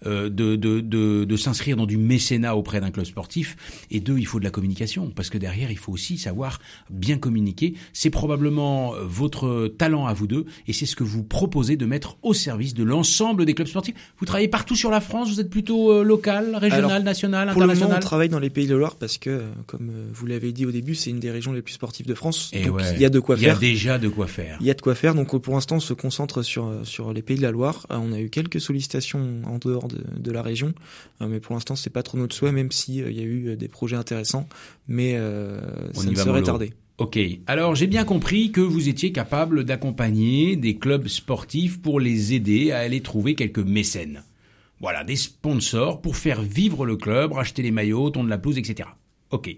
euh, 0.06 0.28
de, 0.28 0.56
de, 0.56 0.80
de, 0.80 1.24
de 1.24 1.36
s'inscrire 1.36 1.76
dans 1.76 1.86
du 1.86 1.96
mécénat 1.96 2.56
auprès 2.56 2.80
d'un 2.80 2.90
club 2.90 3.06
sportif. 3.06 3.56
Et 3.90 4.00
deux, 4.00 4.18
il 4.18 4.26
faut 4.26 4.38
de 4.38 4.44
la 4.44 4.50
communication, 4.50 5.10
parce 5.10 5.30
que 5.30 5.38
derrière, 5.38 5.70
il 5.70 5.78
faut 5.78 5.92
aussi 5.92 6.18
savoir 6.18 6.60
bien 6.88 7.18
communiquer. 7.18 7.74
C'est 7.92 8.10
probablement 8.10 8.94
euh, 8.94 9.00
votre 9.04 9.68
talent 9.76 10.06
à 10.06 10.12
vous 10.12 10.26
deux, 10.26 10.44
et 10.68 10.72
c'est 10.72 10.86
ce 10.86 10.94
que 10.96 11.04
vous 11.04 11.22
proposez 11.24 11.76
de 11.76 11.86
mettre 11.86 12.16
au 12.22 12.32
service 12.34 12.74
de 12.74 12.84
l'ensemble 12.84 13.44
des 13.44 13.54
clubs 13.54 13.68
sportifs. 13.68 13.94
Vous 14.18 14.26
travaillez 14.26 14.48
partout 14.48 14.76
sur 14.76 14.90
la 14.90 15.00
France, 15.00 15.30
vous 15.30 15.40
êtes 15.40 15.50
plutôt 15.50 15.92
euh, 15.92 16.04
local, 16.04 16.54
régional, 16.56 16.90
Alors, 16.92 17.04
national, 17.04 17.48
Pour 17.52 17.60
le 17.60 17.66
moment, 17.66 17.72
international 17.72 17.96
on 17.98 18.06
travaille 18.06 18.28
dans 18.28 18.38
les 18.38 18.50
Pays 18.50 18.66
de 18.66 18.76
Loire 18.76 18.96
parce 18.96 19.18
que, 19.18 19.30
euh, 19.30 19.48
comme 19.66 19.90
vous 20.12 20.26
l'avez 20.26 20.52
dit 20.52 20.64
au 20.66 20.70
début, 20.70 20.94
c'est 20.94 21.10
une 21.10 21.20
des 21.20 21.30
régions 21.30 21.52
les 21.52 21.62
plus 21.62 21.74
sportives 21.74 22.06
de 22.06 22.14
France. 22.14 22.50
Et 22.52 22.64
donc 22.64 22.76
ouais, 22.76 22.94
il 22.94 23.00
y 23.00 23.04
a 23.04 23.10
de 23.10 23.18
quoi 23.20 23.36
Il 23.36 23.42
y 23.42 23.46
a 23.46 23.50
faire. 23.50 23.58
déjà 23.58 23.98
de 23.98 24.08
quoi 24.08 24.26
faire. 24.26 24.58
Il 24.60 24.66
y 24.66 24.70
a 24.70 24.74
de 24.74 24.80
quoi 24.80 24.94
faire. 24.94 25.14
Donc 25.14 25.34
pour 25.40 25.54
l'instant, 25.54 25.76
on 25.76 25.80
se 25.80 25.94
concentre 25.94 26.42
sur 26.42 26.72
sur 26.84 27.12
les 27.12 27.22
Pays 27.22 27.36
de 27.36 27.42
la 27.42 27.50
Loire. 27.50 27.86
Euh, 27.90 27.96
On 27.96 28.12
a 28.12 28.20
eu 28.20 28.30
quelques 28.30 28.60
sollicitations 28.60 29.42
en 29.44 29.58
dehors 29.58 29.88
de, 29.88 30.02
de 30.18 30.30
la 30.32 30.42
région, 30.42 30.72
euh, 31.20 31.26
mais 31.28 31.40
pour 31.40 31.54
l'instant, 31.54 31.76
c'est 31.76 31.90
pas 31.90 32.02
trop 32.02 32.18
notre 32.18 32.34
souhait, 32.34 32.52
même 32.52 32.72
si 32.72 33.02
euh, 33.02 33.10
il 33.10 33.16
y 33.16 33.20
a 33.20 33.24
eu 33.24 33.56
des 33.56 33.68
projets 33.68 33.96
intéressants, 33.96 34.48
mais 34.88 35.16
euh, 35.16 35.60
ça 35.92 36.10
ne 36.10 36.14
serait 36.14 36.42
tardé. 36.42 36.72
Ok, 36.98 37.18
alors 37.46 37.74
j'ai 37.74 37.86
bien 37.86 38.04
compris 38.04 38.52
que 38.52 38.60
vous 38.60 38.90
étiez 38.90 39.10
capable 39.10 39.64
d'accompagner 39.64 40.56
des 40.56 40.76
clubs 40.76 41.08
sportifs 41.08 41.80
pour 41.80 41.98
les 41.98 42.34
aider 42.34 42.72
à 42.72 42.78
aller 42.80 43.00
trouver 43.00 43.34
quelques 43.34 43.58
mécènes. 43.58 44.22
Voilà, 44.80 45.02
des 45.04 45.16
sponsors 45.16 46.02
pour 46.02 46.16
faire 46.16 46.42
vivre 46.42 46.84
le 46.84 46.96
club, 46.96 47.32
racheter 47.32 47.62
les 47.62 47.70
maillots, 47.70 48.10
tondre 48.10 48.28
la 48.28 48.38
pelouse, 48.38 48.58
etc. 48.58 48.88
Ok. 49.30 49.56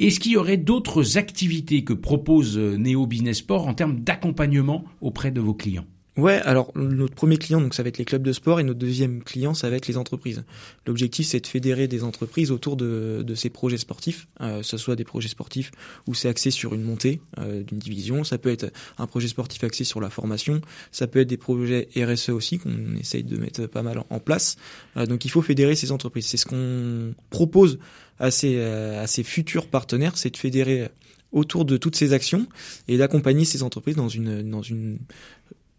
Est-ce 0.00 0.18
qu'il 0.18 0.32
y 0.32 0.36
aurait 0.38 0.56
d'autres 0.56 1.18
activités 1.18 1.84
que 1.84 1.92
propose 1.92 2.56
euh, 2.56 2.78
Neo 2.78 3.06
Business 3.06 3.38
Sport 3.38 3.68
en 3.68 3.74
termes 3.74 4.00
d'accompagnement 4.00 4.86
auprès 5.02 5.30
de 5.30 5.42
vos 5.42 5.52
clients? 5.52 5.84
Ouais, 6.20 6.40
alors 6.44 6.70
notre 6.74 7.14
premier 7.14 7.38
client, 7.38 7.62
donc 7.62 7.72
ça 7.72 7.82
va 7.82 7.88
être 7.88 7.96
les 7.96 8.04
clubs 8.04 8.22
de 8.22 8.32
sport, 8.32 8.60
et 8.60 8.62
notre 8.62 8.78
deuxième 8.78 9.22
client, 9.22 9.54
ça 9.54 9.70
va 9.70 9.76
être 9.76 9.88
les 9.88 9.96
entreprises. 9.96 10.44
L'objectif, 10.86 11.26
c'est 11.26 11.40
de 11.40 11.46
fédérer 11.46 11.88
des 11.88 12.04
entreprises 12.04 12.50
autour 12.50 12.76
de, 12.76 13.24
ces 13.34 13.48
projets 13.48 13.78
sportifs, 13.78 14.28
euh, 14.42 14.60
que 14.60 14.66
ce 14.66 14.76
soit 14.76 14.96
des 14.96 15.04
projets 15.04 15.28
sportifs 15.28 15.70
où 16.06 16.12
c'est 16.12 16.28
axé 16.28 16.50
sur 16.50 16.74
une 16.74 16.82
montée 16.82 17.22
euh, 17.38 17.62
d'une 17.62 17.78
division, 17.78 18.22
ça 18.22 18.36
peut 18.36 18.50
être 18.50 18.70
un 18.98 19.06
projet 19.06 19.28
sportif 19.28 19.64
axé 19.64 19.84
sur 19.84 20.00
la 20.00 20.10
formation, 20.10 20.60
ça 20.92 21.06
peut 21.06 21.20
être 21.20 21.28
des 21.28 21.38
projets 21.38 21.88
RSE 21.96 22.30
aussi 22.30 22.58
qu'on 22.58 22.96
essaye 23.00 23.24
de 23.24 23.38
mettre 23.38 23.66
pas 23.66 23.82
mal 23.82 23.98
en, 23.98 24.06
en 24.10 24.20
place. 24.20 24.56
Euh, 24.98 25.06
donc 25.06 25.24
il 25.24 25.30
faut 25.30 25.42
fédérer 25.42 25.74
ces 25.74 25.90
entreprises. 25.90 26.26
C'est 26.26 26.36
ce 26.36 26.44
qu'on 26.44 27.14
propose 27.30 27.78
à 28.18 28.30
ces, 28.30 28.56
euh, 28.58 29.02
à 29.02 29.06
ces 29.06 29.22
futurs 29.22 29.66
partenaires, 29.68 30.18
c'est 30.18 30.30
de 30.30 30.36
fédérer 30.36 30.90
autour 31.32 31.64
de 31.64 31.76
toutes 31.76 31.96
ces 31.96 32.12
actions 32.12 32.46
et 32.88 32.98
d'accompagner 32.98 33.44
ces 33.44 33.62
entreprises 33.62 33.96
dans 33.96 34.08
une 34.08 34.48
dans 34.50 34.62
une 34.62 34.98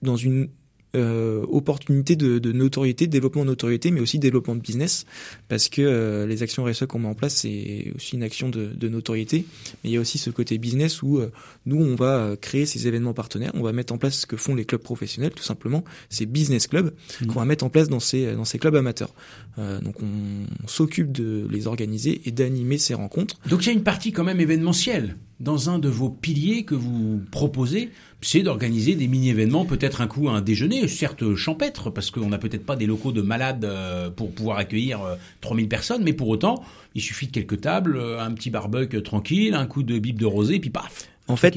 dans 0.01 0.15
une 0.15 0.49
euh, 0.93 1.45
opportunité 1.47 2.17
de, 2.17 2.37
de 2.37 2.51
notoriété, 2.51 3.07
de 3.07 3.11
développement 3.11 3.43
de 3.43 3.49
notoriété, 3.51 3.91
mais 3.91 4.01
aussi 4.01 4.17
de 4.17 4.23
développement 4.23 4.55
de 4.55 4.59
business, 4.59 5.05
parce 5.47 5.69
que 5.69 5.81
euh, 5.81 6.27
les 6.27 6.43
actions 6.43 6.65
RSE 6.65 6.85
qu'on 6.85 6.99
met 6.99 7.07
en 7.07 7.13
place, 7.13 7.33
c'est 7.33 7.93
aussi 7.95 8.17
une 8.17 8.23
action 8.23 8.49
de, 8.49 8.65
de, 8.65 8.89
notoriété, 8.89 9.45
mais 9.83 9.89
il 9.89 9.93
y 9.93 9.97
a 9.97 10.01
aussi 10.01 10.17
ce 10.17 10.29
côté 10.29 10.57
business 10.57 11.01
où 11.01 11.19
euh, 11.19 11.31
nous, 11.65 11.77
on 11.77 11.95
va 11.95 12.35
créer 12.35 12.65
ces 12.65 12.89
événements 12.89 13.13
partenaires, 13.13 13.51
on 13.53 13.61
va 13.61 13.71
mettre 13.71 13.93
en 13.93 13.97
place 13.97 14.19
ce 14.19 14.25
que 14.25 14.35
font 14.35 14.53
les 14.53 14.65
clubs 14.65 14.81
professionnels, 14.81 15.31
tout 15.31 15.43
simplement, 15.43 15.85
ces 16.09 16.25
business 16.25 16.67
clubs 16.67 16.91
Mmh. 17.21 17.27
qu'on 17.27 17.39
va 17.39 17.45
mettre 17.45 17.63
en 17.63 17.69
place 17.69 17.89
dans 17.89 17.99
ces, 17.99 18.33
dans 18.33 18.45
ces 18.45 18.59
clubs 18.59 18.75
amateurs. 18.75 19.13
Euh, 19.57 19.79
donc 19.81 19.95
on, 20.01 20.67
s'occupe 20.67 21.11
de 21.11 21.47
les 21.49 21.67
organiser 21.67 22.21
et 22.25 22.31
d'animer 22.31 22.77
ces 22.77 22.93
rencontres. 22.93 23.37
Donc 23.49 23.63
il 23.63 23.67
y 23.67 23.69
a 23.69 23.73
une 23.73 23.83
partie 23.83 24.11
quand 24.11 24.23
même 24.23 24.39
événementielle 24.39 25.17
dans 25.41 25.69
un 25.69 25.79
de 25.79 25.89
vos 25.89 26.09
piliers 26.09 26.63
que 26.63 26.75
vous 26.75 27.21
proposez, 27.31 27.89
c'est 28.21 28.43
d'organiser 28.43 28.95
des 28.95 29.07
mini-événements, 29.07 29.65
peut-être 29.65 30.01
un 30.01 30.07
coup 30.07 30.29
un 30.29 30.41
déjeuner, 30.41 30.87
certes 30.87 31.35
champêtre, 31.35 31.89
parce 31.89 32.11
qu'on 32.11 32.29
n'a 32.29 32.37
peut-être 32.37 32.65
pas 32.65 32.75
des 32.75 32.85
locaux 32.85 33.11
de 33.11 33.21
malades 33.21 33.65
euh, 33.65 34.09
pour 34.11 34.31
pouvoir 34.31 34.57
accueillir 34.57 35.01
euh, 35.01 35.15
3000 35.41 35.67
personnes, 35.67 36.03
mais 36.03 36.13
pour 36.13 36.29
autant, 36.29 36.63
il 36.93 37.01
suffit 37.01 37.25
de 37.27 37.31
quelques 37.31 37.61
tables, 37.61 37.97
euh, 37.97 38.21
un 38.21 38.31
petit 38.31 38.51
barbecue 38.51 39.01
tranquille, 39.01 39.55
un 39.55 39.65
coup 39.65 39.81
de 39.83 39.97
bip 39.97 40.19
de 40.19 40.25
rosé, 40.25 40.59
puis 40.59 40.69
paf 40.69 41.10
En 41.31 41.35
fait, 41.37 41.55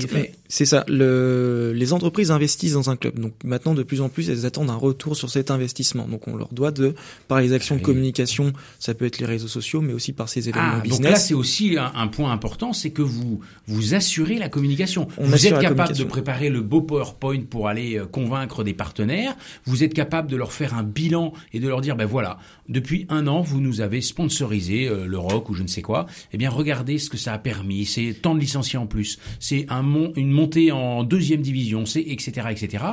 c'est 0.49 0.67
ça. 0.67 0.85
Le, 0.89 1.73
les 1.75 1.93
entreprises 1.93 2.31
investissent 2.31 2.75
dans 2.75 2.91
un 2.91 2.97
club. 2.97 3.19
Donc 3.19 3.33
maintenant, 3.45 3.75
de 3.75 3.83
plus 3.83 4.01
en 4.01 4.09
plus, 4.09 4.31
elles 4.31 4.47
attendent 4.47 4.71
un 4.71 4.77
retour 4.77 5.17
sur 5.17 5.31
cet 5.31 5.51
investissement. 5.51 6.07
Donc 6.07 6.29
on 6.29 6.37
leur 6.37 6.53
doit 6.53 6.71
de, 6.71 6.95
par 7.29 7.41
les 7.41 7.53
actions 7.53 7.77
de 7.77 7.81
communication, 7.83 8.53
ça 8.79 8.95
peut 8.95 9.05
être 9.05 9.19
les 9.19 9.27
réseaux 9.27 9.49
sociaux, 9.49 9.81
mais 9.81 9.93
aussi 9.93 10.13
par 10.13 10.29
ces 10.29 10.49
événements 10.49 10.69
Ah, 10.73 10.77
donc 10.77 10.85
business. 10.85 11.11
là 11.11 11.17
c'est 11.17 11.35
aussi 11.35 11.77
un, 11.77 11.93
un 11.95 12.07
point 12.07 12.33
important, 12.33 12.73
c'est 12.73 12.91
que 12.91 13.03
vous 13.03 13.41
vous 13.67 13.95
assurez 13.95 14.39
la 14.39 14.49
communication. 14.49 15.09
On 15.19 15.25
vous 15.25 15.47
êtes 15.47 15.59
capable 15.61 15.95
de 15.97 16.05
préparer 16.05 16.51
le 16.51 16.61
beau 16.61 16.81
PowerPoint 16.83 17.43
pour 17.49 17.69
aller 17.69 17.99
euh, 17.99 18.07
convaincre 18.07 18.65
des 18.65 18.75
partenaires. 18.75 19.37
Vous 19.65 19.83
êtes 19.83 19.95
capable 19.95 20.31
de 20.31 20.37
leur 20.37 20.53
faire 20.53 20.75
un 20.75 20.83
bilan 20.83 21.33
et 21.53 21.61
de 21.61 21.69
leur 21.69 21.81
dire 21.81 21.97
ben 21.97 22.07
voilà, 22.07 22.39
depuis 22.69 23.07
un 23.09 23.27
an 23.27 23.41
vous 23.41 23.61
nous 23.61 23.81
avez 23.81 24.01
sponsorisé 24.01 24.87
euh, 24.89 25.07
le 25.07 25.19
rock 25.19 25.51
ou 25.51 25.55
je 25.55 25.63
ne 25.63 25.69
sais 25.69 25.83
quoi. 25.83 26.07
Eh 26.33 26.37
bien 26.37 26.51
regardez 26.51 26.99
ce 26.99 27.11
que 27.11 27.17
ça 27.17 27.33
a 27.33 27.39
permis. 27.39 27.85
C'est 27.87 28.15
tant 28.21 28.35
de 28.35 28.41
licenciés 28.41 28.79
en 28.79 28.87
plus. 28.87 29.19
C'est 29.41 29.64
un 29.69 29.83
mon- 29.83 30.13
une 30.17 30.31
montée 30.31 30.73
en 30.73 31.05
deuxième 31.05 31.41
division. 31.43 31.87
C'est 31.87 32.01
etc 32.03 32.49
etc. 32.51 32.85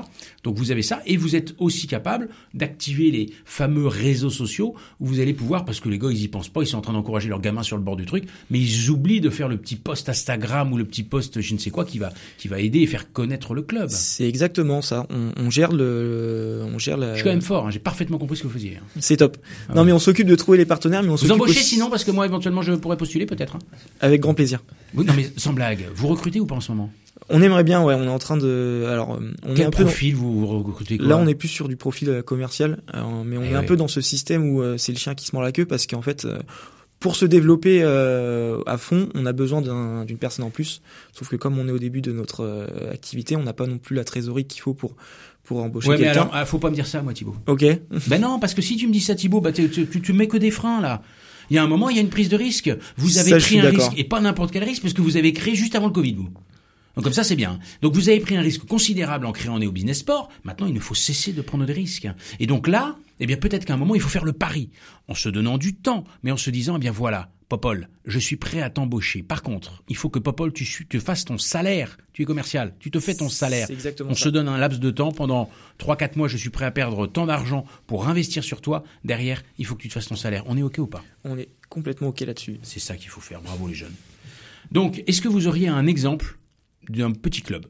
Donc 0.43 0.57
vous 0.57 0.71
avez 0.71 0.81
ça 0.81 1.01
et 1.05 1.17
vous 1.17 1.35
êtes 1.35 1.55
aussi 1.59 1.87
capable 1.87 2.29
d'activer 2.53 3.11
les 3.11 3.29
fameux 3.45 3.87
réseaux 3.87 4.29
sociaux 4.29 4.75
où 4.99 5.05
vous 5.07 5.19
allez 5.19 5.33
pouvoir 5.33 5.65
parce 5.65 5.79
que 5.79 5.89
les 5.89 5.97
gars 5.99 6.09
ils 6.11 6.21
y 6.23 6.27
pensent 6.27 6.49
pas, 6.49 6.61
ils 6.61 6.67
sont 6.67 6.77
en 6.77 6.81
train 6.81 6.93
d'encourager 6.93 7.29
leurs 7.29 7.41
gamins 7.41 7.63
sur 7.63 7.77
le 7.77 7.83
bord 7.83 7.95
du 7.95 8.05
truc, 8.05 8.25
mais 8.49 8.59
ils 8.59 8.89
oublient 8.89 9.21
de 9.21 9.29
faire 9.29 9.47
le 9.47 9.57
petit 9.57 9.75
post 9.75 10.09
Instagram 10.09 10.71
ou 10.73 10.77
le 10.77 10.85
petit 10.85 11.03
post 11.03 11.41
je 11.41 11.53
ne 11.53 11.59
sais 11.59 11.69
quoi 11.71 11.85
qui 11.85 11.99
va 11.99 12.11
qui 12.37 12.47
va 12.47 12.59
aider 12.59 12.79
et 12.79 12.87
faire 12.87 13.11
connaître 13.11 13.53
le 13.53 13.61
club. 13.61 13.89
C'est 13.89 14.27
exactement 14.27 14.81
ça. 14.81 15.07
On, 15.09 15.31
on 15.37 15.49
gère 15.49 15.71
le, 15.71 16.63
on 16.73 16.77
gère 16.79 16.97
la. 16.97 17.11
Je 17.11 17.15
suis 17.15 17.23
quand 17.23 17.29
même 17.29 17.41
fort, 17.41 17.67
hein, 17.67 17.71
j'ai 17.71 17.79
parfaitement 17.79 18.17
compris 18.17 18.37
ce 18.37 18.43
que 18.43 18.47
vous 18.47 18.53
faisiez. 18.53 18.77
hein. 18.77 18.85
C'est 18.99 19.17
top. 19.17 19.37
Ah 19.69 19.73
non 19.75 19.83
mais 19.83 19.91
on 19.91 19.99
s'occupe 19.99 20.27
de 20.27 20.35
trouver 20.35 20.57
les 20.57 20.65
partenaires, 20.65 21.03
mais 21.03 21.09
on 21.09 21.15
Vous 21.15 21.31
embauchez 21.31 21.59
aussi- 21.59 21.63
sinon 21.75 21.89
parce 21.89 22.03
que 22.03 22.11
moi 22.11 22.25
éventuellement 22.25 22.61
je 22.61 22.73
pourrais 22.73 22.97
postuler 22.97 23.25
peut-être. 23.25 23.55
hein. 23.55 23.59
avec 23.99 24.21
grand 24.21 24.33
plaisir. 24.33 24.63
Oui, 24.93 25.05
non 25.05 25.13
mais 25.15 25.29
sans 25.37 25.53
blague, 25.53 25.85
vous 25.95 26.07
recrutez 26.07 26.39
ou 26.39 26.45
pas 26.45 26.55
en 26.61 26.63
ce 26.63 26.71
moment 26.71 26.91
On 27.29 27.41
aimerait 27.41 27.63
bien, 27.63 27.83
ouais. 27.83 27.93
On 27.95 28.03
est 28.03 28.07
en 28.07 28.19
train 28.19 28.37
de, 28.37 28.85
alors, 28.89 29.13
euh, 29.15 29.31
on 29.43 29.51
est 29.51 29.55
Quel 29.55 29.67
un 29.67 29.69
peu. 29.71 29.83
dans- 29.83 29.89
profil 29.89 30.15
vous 30.15 30.45
recrutez 30.47 30.97
Là, 30.97 31.17
on 31.17 31.27
est 31.27 31.35
plus 31.35 31.47
sur 31.47 31.67
du 31.67 31.75
profil 31.75 32.09
euh, 32.09 32.21
commercial, 32.21 32.81
euh, 32.95 33.01
mais 33.25 33.37
on 33.37 33.43
Eh 33.43 33.49
est 33.51 33.55
un 33.55 33.63
peu 33.63 33.75
dans 33.75 33.87
ce 33.87 34.01
système 34.01 34.49
où 34.49 34.61
euh, 34.61 34.77
c'est 34.77 34.91
le 34.91 34.97
chien 34.97 35.15
qui 35.15 35.25
se 35.25 35.35
mord 35.35 35.43
la 35.43 35.51
queue 35.51 35.65
parce 35.65 35.87
qu'en 35.87 36.01
fait, 36.01 36.25
euh, 36.25 36.39
pour 36.99 37.15
se 37.15 37.25
développer 37.25 37.81
euh, 37.83 38.59
à 38.67 38.77
fond, 38.77 39.09
on 39.15 39.25
a 39.25 39.33
besoin 39.33 39.61
d'un- 39.61 40.05
d'une 40.05 40.17
personne 40.17 40.45
en 40.45 40.49
plus. 40.51 40.81
Sauf 41.13 41.29
que 41.29 41.35
comme 41.35 41.57
on 41.57 41.67
est 41.67 41.71
au 41.71 41.79
début 41.79 42.01
de 42.01 42.11
notre 42.11 42.67
activité, 42.91 43.35
on 43.35 43.43
n'a 43.43 43.53
pas 43.53 43.65
non 43.67 43.77
plus 43.79 43.95
la 43.95 44.03
trésorerie 44.03 44.45
qu'il 44.45 44.61
faut 44.61 44.73
pour 44.75 44.95
pour 45.43 45.63
embaucher 45.63 45.89
Ouais 45.89 45.97
mais 45.97 46.03
quelqu'un. 46.03 46.21
alors 46.21 46.31
ah, 46.33 46.45
faut 46.45 46.59
pas 46.59 46.69
me 46.69 46.75
dire 46.75 46.85
ça 46.85 47.01
moi 47.01 47.13
Thibaut. 47.13 47.35
Ok. 47.47 47.65
Ben 48.07 48.21
non, 48.21 48.39
parce 48.39 48.53
que 48.53 48.61
si 48.61 48.77
tu 48.77 48.87
me 48.87 48.93
dis 48.93 49.01
ça, 49.01 49.15
Thibaut, 49.15 49.41
bah, 49.41 49.51
tu, 49.51 49.67
tu, 49.69 50.13
mets 50.13 50.27
que 50.27 50.37
des 50.37 50.51
freins 50.51 50.79
là. 50.81 51.01
Il 51.49 51.55
y 51.55 51.57
a 51.57 51.63
un 51.63 51.67
moment, 51.67 51.89
il 51.89 51.95
y 51.95 51.99
a 51.99 52.01
une 52.03 52.09
prise 52.09 52.29
de 52.29 52.37
risque. 52.37 52.71
Vous 52.95 53.17
avez 53.17 53.31
Ça, 53.31 53.37
pris 53.37 53.59
un 53.59 53.69
risque 53.69 53.91
et 53.97 54.03
pas 54.05 54.21
n'importe 54.21 54.51
quel 54.53 54.63
risque 54.63 54.83
parce 54.83 54.93
que 54.93 55.01
vous 55.01 55.17
avez 55.17 55.33
créé 55.33 55.55
juste 55.55 55.75
avant 55.75 55.87
le 55.87 55.91
Covid, 55.93 56.13
vous. 56.13 56.29
Donc 56.95 57.03
comme 57.03 57.13
ça, 57.13 57.23
c'est 57.23 57.35
bien. 57.35 57.59
Donc 57.81 57.93
vous 57.93 58.09
avez 58.09 58.19
pris 58.19 58.35
un 58.35 58.41
risque 58.41 58.65
considérable 58.65 59.25
en 59.25 59.31
créant 59.31 59.59
Neo 59.59 59.71
Business 59.71 59.99
Sport. 59.99 60.29
Maintenant, 60.43 60.67
il 60.67 60.73
ne 60.73 60.79
faut 60.79 60.95
cesser 60.95 61.33
de 61.33 61.41
prendre 61.41 61.65
des 61.65 61.73
risques. 61.73 62.07
Et 62.39 62.47
donc 62.47 62.67
là, 62.67 62.95
eh 63.19 63.25
bien 63.25 63.37
peut-être 63.37 63.65
qu'à 63.65 63.73
un 63.73 63.77
moment, 63.77 63.95
il 63.95 64.01
faut 64.01 64.09
faire 64.09 64.25
le 64.25 64.33
pari 64.33 64.69
en 65.07 65.15
se 65.15 65.29
donnant 65.29 65.57
du 65.57 65.75
temps, 65.75 66.03
mais 66.23 66.31
en 66.31 66.37
se 66.37 66.49
disant, 66.49 66.75
eh 66.75 66.79
bien 66.79 66.91
voilà, 66.91 67.29
Popol, 67.49 67.89
je 68.05 68.17
suis 68.17 68.37
prêt 68.37 68.61
à 68.61 68.69
t'embaucher. 68.69 69.23
Par 69.23 69.41
contre, 69.41 69.83
il 69.89 69.97
faut 69.97 70.09
que 70.09 70.19
Popol, 70.19 70.53
tu, 70.53 70.65
tu 70.87 70.99
fasses 71.01 71.25
ton 71.25 71.37
salaire. 71.37 71.97
Tu 72.13 72.21
es 72.21 72.25
commercial, 72.25 72.73
tu 72.79 72.91
te 72.91 72.99
fais 72.99 73.13
ton 73.15 73.27
salaire. 73.29 73.69
Exactement 73.69 74.11
On 74.11 74.13
ça. 74.15 74.23
se 74.23 74.29
donne 74.29 74.47
un 74.47 74.57
laps 74.57 74.79
de 74.79 74.89
temps 74.89 75.11
pendant 75.11 75.49
3-4 75.79 76.17
mois, 76.17 76.27
je 76.29 76.37
suis 76.37 76.49
prêt 76.49 76.65
à 76.65 76.71
perdre 76.71 77.07
tant 77.07 77.25
d'argent 77.25 77.65
pour 77.87 78.07
investir 78.07 78.43
sur 78.43 78.61
toi. 78.61 78.83
Derrière, 79.03 79.43
il 79.57 79.65
faut 79.65 79.75
que 79.75 79.81
tu 79.81 79.89
te 79.89 79.93
fasses 79.93 80.07
ton 80.07 80.15
salaire. 80.15 80.43
On 80.47 80.57
est 80.57 80.61
OK 80.63 80.77
ou 80.79 80.87
pas? 80.87 81.03
On 81.25 81.37
est 81.37 81.49
complètement 81.69 82.07
ok 82.09 82.21
là-dessus. 82.21 82.57
C'est 82.63 82.79
ça 82.79 82.95
qu'il 82.95 83.09
faut 83.09 83.21
faire. 83.21 83.41
Bravo 83.41 83.67
les 83.67 83.73
jeunes. 83.75 83.95
Donc, 84.71 85.03
est-ce 85.07 85.21
que 85.21 85.27
vous 85.27 85.47
auriez 85.47 85.67
un 85.67 85.87
exemple 85.87 86.37
d'un 86.89 87.11
petit 87.11 87.41
club 87.41 87.65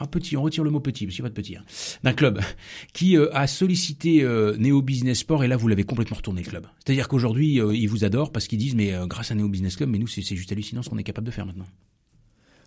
Enfin, 0.00 0.06
petit, 0.06 0.36
on 0.36 0.42
retire 0.42 0.62
le 0.62 0.70
mot 0.70 0.78
petit, 0.78 1.06
parce 1.06 1.16
qu'il 1.16 1.24
n'y 1.24 1.26
a 1.26 1.30
pas 1.30 1.34
de 1.34 1.42
petit. 1.42 1.56
hein. 1.56 1.64
D'un 2.04 2.12
club 2.12 2.40
qui 2.92 3.16
euh, 3.16 3.34
a 3.34 3.48
sollicité 3.48 4.22
euh, 4.22 4.56
Neo 4.56 4.80
Business 4.80 5.18
Sport 5.18 5.42
et 5.42 5.48
là, 5.48 5.56
vous 5.56 5.66
l'avez 5.66 5.82
complètement 5.82 6.16
retourné 6.16 6.40
le 6.42 6.48
club. 6.48 6.66
C'est-à-dire 6.84 7.08
qu'aujourd'hui, 7.08 7.60
euh, 7.60 7.74
ils 7.74 7.88
vous 7.88 8.04
adorent 8.04 8.30
parce 8.30 8.46
qu'ils 8.46 8.60
disent, 8.60 8.76
mais 8.76 8.94
euh, 8.94 9.06
grâce 9.08 9.32
à 9.32 9.34
Neo 9.34 9.48
Business 9.48 9.74
Club, 9.74 9.88
mais 9.88 9.98
nous, 9.98 10.06
c'est 10.06 10.22
juste 10.22 10.52
hallucinant 10.52 10.82
ce 10.84 10.88
qu'on 10.88 10.98
est 10.98 11.02
capable 11.02 11.26
de 11.26 11.32
faire 11.32 11.46
maintenant. 11.46 11.66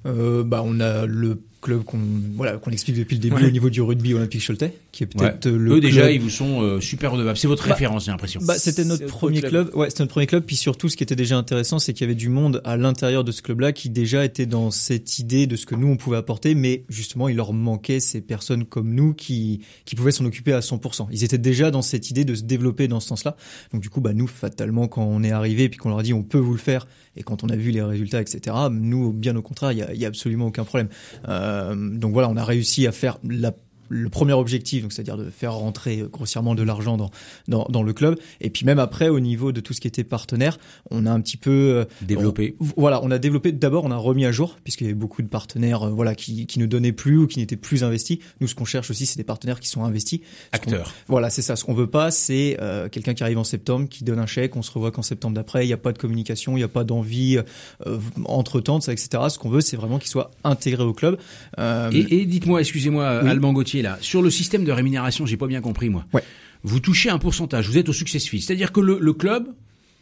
Bah, 0.03 0.61
on 0.65 0.79
a 0.81 1.05
le 1.05 1.43
club 1.61 1.83
qu'on 1.83 1.99
voilà 2.35 2.57
qu'on 2.57 2.71
explique 2.71 2.97
depuis 2.97 3.15
le 3.15 3.21
début 3.21 3.35
Ouais. 3.35 3.45
au 3.47 3.51
niveau 3.51 3.69
du 3.69 3.81
rugby 3.81 4.13
olympique 4.13 4.43
Choletais, 4.45 4.73
qui 4.91 5.03
est 5.03 5.07
peut-être 5.07 5.45
euh, 5.45 5.57
le 5.57 5.73
Eux, 5.75 5.79
déjà, 5.79 6.01
club- 6.01 6.13
ils 6.15 6.19
vous 6.21 6.29
sont 6.29 6.61
euh, 6.61 6.81
super 6.81 7.11
redevables. 7.11 7.37
C'est 7.37 7.47
votre 7.47 7.67
Bah, 7.67 7.73
référence, 7.75 8.05
j'ai 8.05 8.11
l'impression. 8.11 8.41
Bah, 8.43 8.57
c'était 8.57 8.83
notre 8.83 9.05
premier 9.05 9.39
club. 9.41 9.67
club. 9.69 9.75
Ouais, 9.75 9.89
c'était 9.89 10.03
notre 10.03 10.11
premier 10.13 10.25
club. 10.27 10.43
Puis 10.45 10.55
surtout, 10.55 10.89
ce 10.89 10.97
qui 10.97 11.03
était 11.03 11.15
déjà 11.15 11.37
intéressant, 11.37 11.77
c'est 11.79 11.93
qu'il 11.93 12.01
y 12.01 12.09
avait 12.09 12.15
du 12.15 12.29
monde 12.29 12.61
à 12.65 12.77
l'intérieur 12.77 13.23
de 13.23 13.31
ce 13.31 13.41
club-là 13.41 13.71
qui 13.73 13.89
déjà 13.89 14.25
était 14.25 14.45
dans 14.47 14.71
cette 14.71 15.19
idée 15.19 15.45
de 15.47 15.55
ce 15.55 15.65
que 15.65 15.75
nous 15.75 15.87
on 15.87 15.97
pouvait 15.97 16.17
apporter, 16.17 16.55
mais 16.55 16.83
justement, 16.89 17.29
il 17.29 17.35
leur 17.35 17.53
manquait 17.53 17.99
ces 17.99 18.21
personnes 18.21 18.65
comme 18.65 18.93
nous 18.93 19.13
qui 19.13 19.61
qui 19.85 19.95
pouvaient 19.95 20.11
s'en 20.11 20.25
occuper 20.25 20.53
à 20.53 20.59
100%. 20.61 21.07
Ils 21.11 21.23
étaient 21.23 21.37
déjà 21.37 21.69
dans 21.71 21.81
cette 21.83 22.09
idée 22.09 22.25
de 22.25 22.33
se 22.35 22.41
développer 22.43 22.87
dans 22.87 22.99
ce 22.99 23.07
sens-là. 23.09 23.35
Donc 23.71 23.81
du 23.81 23.89
coup, 23.89 24.01
bah 24.01 24.13
nous, 24.13 24.27
fatalement, 24.27 24.87
quand 24.87 25.03
on 25.03 25.21
est 25.23 25.31
arrivé 25.31 25.65
et 25.65 25.69
puis 25.69 25.77
qu'on 25.77 25.89
leur 25.89 25.99
a 25.99 26.03
dit 26.03 26.13
on 26.13 26.23
peut 26.23 26.39
vous 26.39 26.53
le 26.53 26.59
faire, 26.59 26.87
et 27.17 27.23
quand 27.23 27.43
on 27.43 27.49
a 27.49 27.55
vu 27.55 27.71
les 27.71 27.81
résultats, 27.81 28.21
etc. 28.21 28.55
Nous, 28.71 29.11
bien 29.11 29.35
au 29.35 29.41
contraire, 29.41 29.73
il 29.73 29.77
y 29.79 29.81
a, 29.83 29.93
y 29.93 30.05
a 30.05 30.07
absolument 30.07 30.47
aucun 30.47 30.63
problème. 30.63 30.87
Euh, 31.27 31.50
donc 31.75 32.13
voilà, 32.13 32.29
on 32.29 32.37
a 32.37 32.43
réussi 32.43 32.87
à 32.87 32.91
faire 32.91 33.17
la 33.23 33.53
le 33.93 34.09
premier 34.09 34.33
objectif, 34.33 34.81
donc 34.83 34.93
c'est-à-dire 34.93 35.17
de 35.17 35.29
faire 35.29 35.53
rentrer 35.53 36.03
grossièrement 36.11 36.55
de 36.55 36.63
l'argent 36.63 36.95
dans, 36.97 37.11
dans 37.47 37.65
dans 37.69 37.83
le 37.83 37.91
club. 37.93 38.17
Et 38.39 38.49
puis 38.49 38.65
même 38.65 38.79
après, 38.79 39.09
au 39.09 39.19
niveau 39.19 39.51
de 39.51 39.59
tout 39.59 39.73
ce 39.73 39.81
qui 39.81 39.87
était 39.87 40.03
partenaire, 40.05 40.57
on 40.89 41.05
a 41.05 41.11
un 41.11 41.19
petit 41.19 41.37
peu 41.37 41.51
euh, 41.51 41.85
Développé. 42.01 42.55
on- 42.59 42.65
voilà, 42.77 43.01
on 43.03 43.11
a 43.11 43.19
développé. 43.19 43.51
D'abord, 43.51 43.83
on 43.83 43.91
a 43.91 43.97
remis 43.97 44.25
à 44.25 44.31
jour 44.31 44.57
puisqu'il 44.63 44.85
y 44.85 44.87
avait 44.87 44.93
beaucoup 44.93 45.21
de 45.21 45.27
partenaires, 45.27 45.83
euh, 45.83 45.89
voilà, 45.89 46.15
qui 46.15 46.45
qui 46.45 46.57
ne 46.59 46.65
donnaient 46.65 46.93
plus 46.93 47.17
ou 47.17 47.27
qui 47.27 47.39
n'étaient 47.39 47.57
plus 47.57 47.83
investis. 47.83 48.19
Nous, 48.39 48.47
ce 48.47 48.55
qu'on 48.55 48.65
cherche 48.65 48.89
aussi, 48.89 49.05
c'est 49.05 49.17
des 49.17 49.23
partenaires 49.25 49.59
qui 49.59 49.67
sont 49.67 49.83
investis. 49.83 50.19
Ce 50.53 50.59
qu'on- 50.59 50.71
Acteur. 50.71 50.93
Voilà, 51.07 51.29
c'est 51.29 51.41
ça. 51.41 51.55
Ce 51.57 51.65
qu'on 51.65 51.73
veut 51.73 51.87
pas, 51.89 52.11
c'est 52.11 52.57
euh, 52.61 52.87
quelqu'un 52.89 53.13
qui 53.13 53.23
arrive 53.23 53.37
en 53.39 53.43
septembre, 53.43 53.89
qui 53.89 54.03
donne 54.03 54.19
un 54.19 54.25
chèque, 54.25 54.55
on 54.55 54.61
se 54.61 54.71
revoit 54.71 54.91
qu'en 54.91 55.01
septembre 55.01 55.35
d'après. 55.35 55.65
Il 55.65 55.67
n'y 55.67 55.73
a 55.73 55.77
pas 55.77 55.91
de 55.91 55.97
communication, 55.97 56.53
il 56.53 56.59
n'y 56.61 56.63
a 56.63 56.67
pas 56.69 56.83
d'envie 56.85 57.37
euh, 57.85 57.97
entre 58.25 58.59
temps, 58.61 58.79
etc. 58.79 59.09
Ce 59.29 59.37
qu'on 59.37 59.49
veut, 59.49 59.61
c'est 59.61 59.77
vraiment 59.77 59.99
qu'il 59.99 60.09
soit 60.09 60.31
intégré 60.43 60.83
au 60.83 60.93
club. 60.93 61.17
Euh, 61.59 61.91
Et, 61.91 62.21
et 62.21 62.25
dites-moi, 62.25 62.61
excusez-moi, 62.61 63.21
Oui. 63.23 63.29
Alban 63.29 63.53
Gauthier, 63.53 63.80
là, 63.81 63.97
sur 64.01 64.21
le 64.21 64.29
système 64.29 64.63
de 64.63 64.71
rémunération, 64.71 65.25
j'ai 65.25 65.37
pas 65.37 65.47
bien 65.47 65.61
compris, 65.61 65.89
moi. 65.89 66.05
Ouais. 66.13 66.23
Vous 66.63 66.79
touchez 66.79 67.09
un 67.09 67.17
pourcentage, 67.17 67.67
vous 67.67 67.77
êtes 67.77 67.89
au 67.89 67.93
success 67.93 68.27
fee. 68.27 68.41
C'est-à-dire 68.41 68.71
que 68.71 68.81
le, 68.81 68.99
le 68.99 69.13
club, 69.13 69.47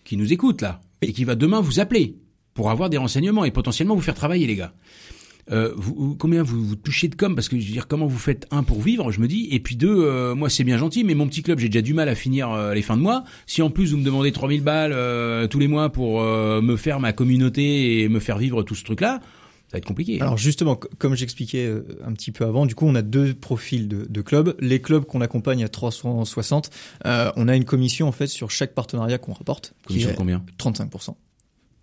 qui 0.04 0.18
nous 0.18 0.34
écoute, 0.34 0.62
là, 0.62 0.82
et 1.02 1.14
qui 1.14 1.24
va 1.24 1.36
demain 1.36 1.62
vous 1.62 1.80
appeler 1.80 2.16
pour 2.54 2.70
avoir 2.70 2.90
des 2.90 2.98
renseignements 2.98 3.46
et 3.46 3.52
potentiellement 3.52 3.96
vous 3.96 4.02
faire 4.02 4.16
travailler, 4.16 4.48
les 4.48 4.56
gars. 4.56 4.74
Euh, 5.52 5.72
vous, 5.76 6.16
combien 6.16 6.44
vous, 6.44 6.64
vous 6.64 6.76
touchez 6.76 7.08
de 7.08 7.16
com? 7.16 7.34
Parce 7.34 7.50
que 7.50 7.60
je 7.60 7.66
veux 7.66 7.72
dire, 7.72 7.88
comment 7.88 8.06
vous 8.06 8.18
faites 8.18 8.46
un 8.52 8.64
pour 8.64 8.82
vivre, 8.82 9.12
je 9.12 9.20
me 9.20 9.28
dis, 9.28 9.48
et 9.52 9.60
puis 9.60 9.76
deux, 9.76 10.04
euh, 10.04 10.36
moi 10.36 10.50
c'est 10.50 10.64
bien 10.64 10.78
gentil, 10.78 11.04
mais 11.04 11.16
mon 11.16 11.28
petit 11.28 11.42
club, 11.42 11.60
j'ai 11.60 11.70
déjà 11.70 11.82
du 11.82 11.94
mal 11.94 12.08
à 12.08 12.16
finir 12.16 12.52
euh, 12.52 12.74
les 12.74 12.82
fins 12.82 12.98
de 12.98 13.02
mois. 13.02 13.24
Si 13.48 13.62
en 13.62 13.70
plus 13.70 13.92
vous 13.92 13.98
me 13.98 14.04
demandez 14.04 14.32
3000 14.32 14.62
balles 14.62 15.48
tous 15.50 15.60
les 15.60 15.68
mois 15.68 15.90
pour 15.90 16.22
me 16.22 16.76
faire 16.76 17.00
ma 17.00 17.14
communauté 17.14 18.02
et 18.02 18.10
me 18.10 18.20
faire 18.20 18.38
vivre 18.38 18.64
tout 18.64 18.76
ce 18.76 18.84
truc-là, 18.84 19.22
Ça 19.70 19.74
va 19.74 19.78
être 19.78 19.86
compliqué. 19.86 20.20
Alors 20.20 20.38
justement, 20.38 20.76
comme 20.76 21.14
j'expliquais 21.14 21.68
euh, 21.68 21.86
un 22.04 22.14
petit 22.14 22.32
peu 22.32 22.44
avant, 22.44 22.66
du 22.66 22.74
coup, 22.74 22.88
on 22.88 22.96
a 22.96 23.04
deux 23.04 23.36
profils 23.36 23.88
de, 23.88 24.08
de 24.10 24.22
clubs. 24.22 24.56
Les 24.60 24.82
clubs 24.82 25.06
qu'on 25.06 25.22
accompagne 25.22 25.64
à 25.64 25.70
360, 25.70 26.72
euh, 27.06 27.32
on 27.36 27.48
a 27.48 27.56
une 27.56 27.66
commission 27.66 28.08
en 28.08 28.12
fait 28.12 28.26
sur 28.26 28.50
chaque 28.50 28.74
partenariat 28.74 29.20
qu'on 29.20 29.34
rapporte, 29.34 29.76
Commission 29.86 30.10
de 30.10 30.16
combien? 30.16 30.44
35%. 30.58 31.14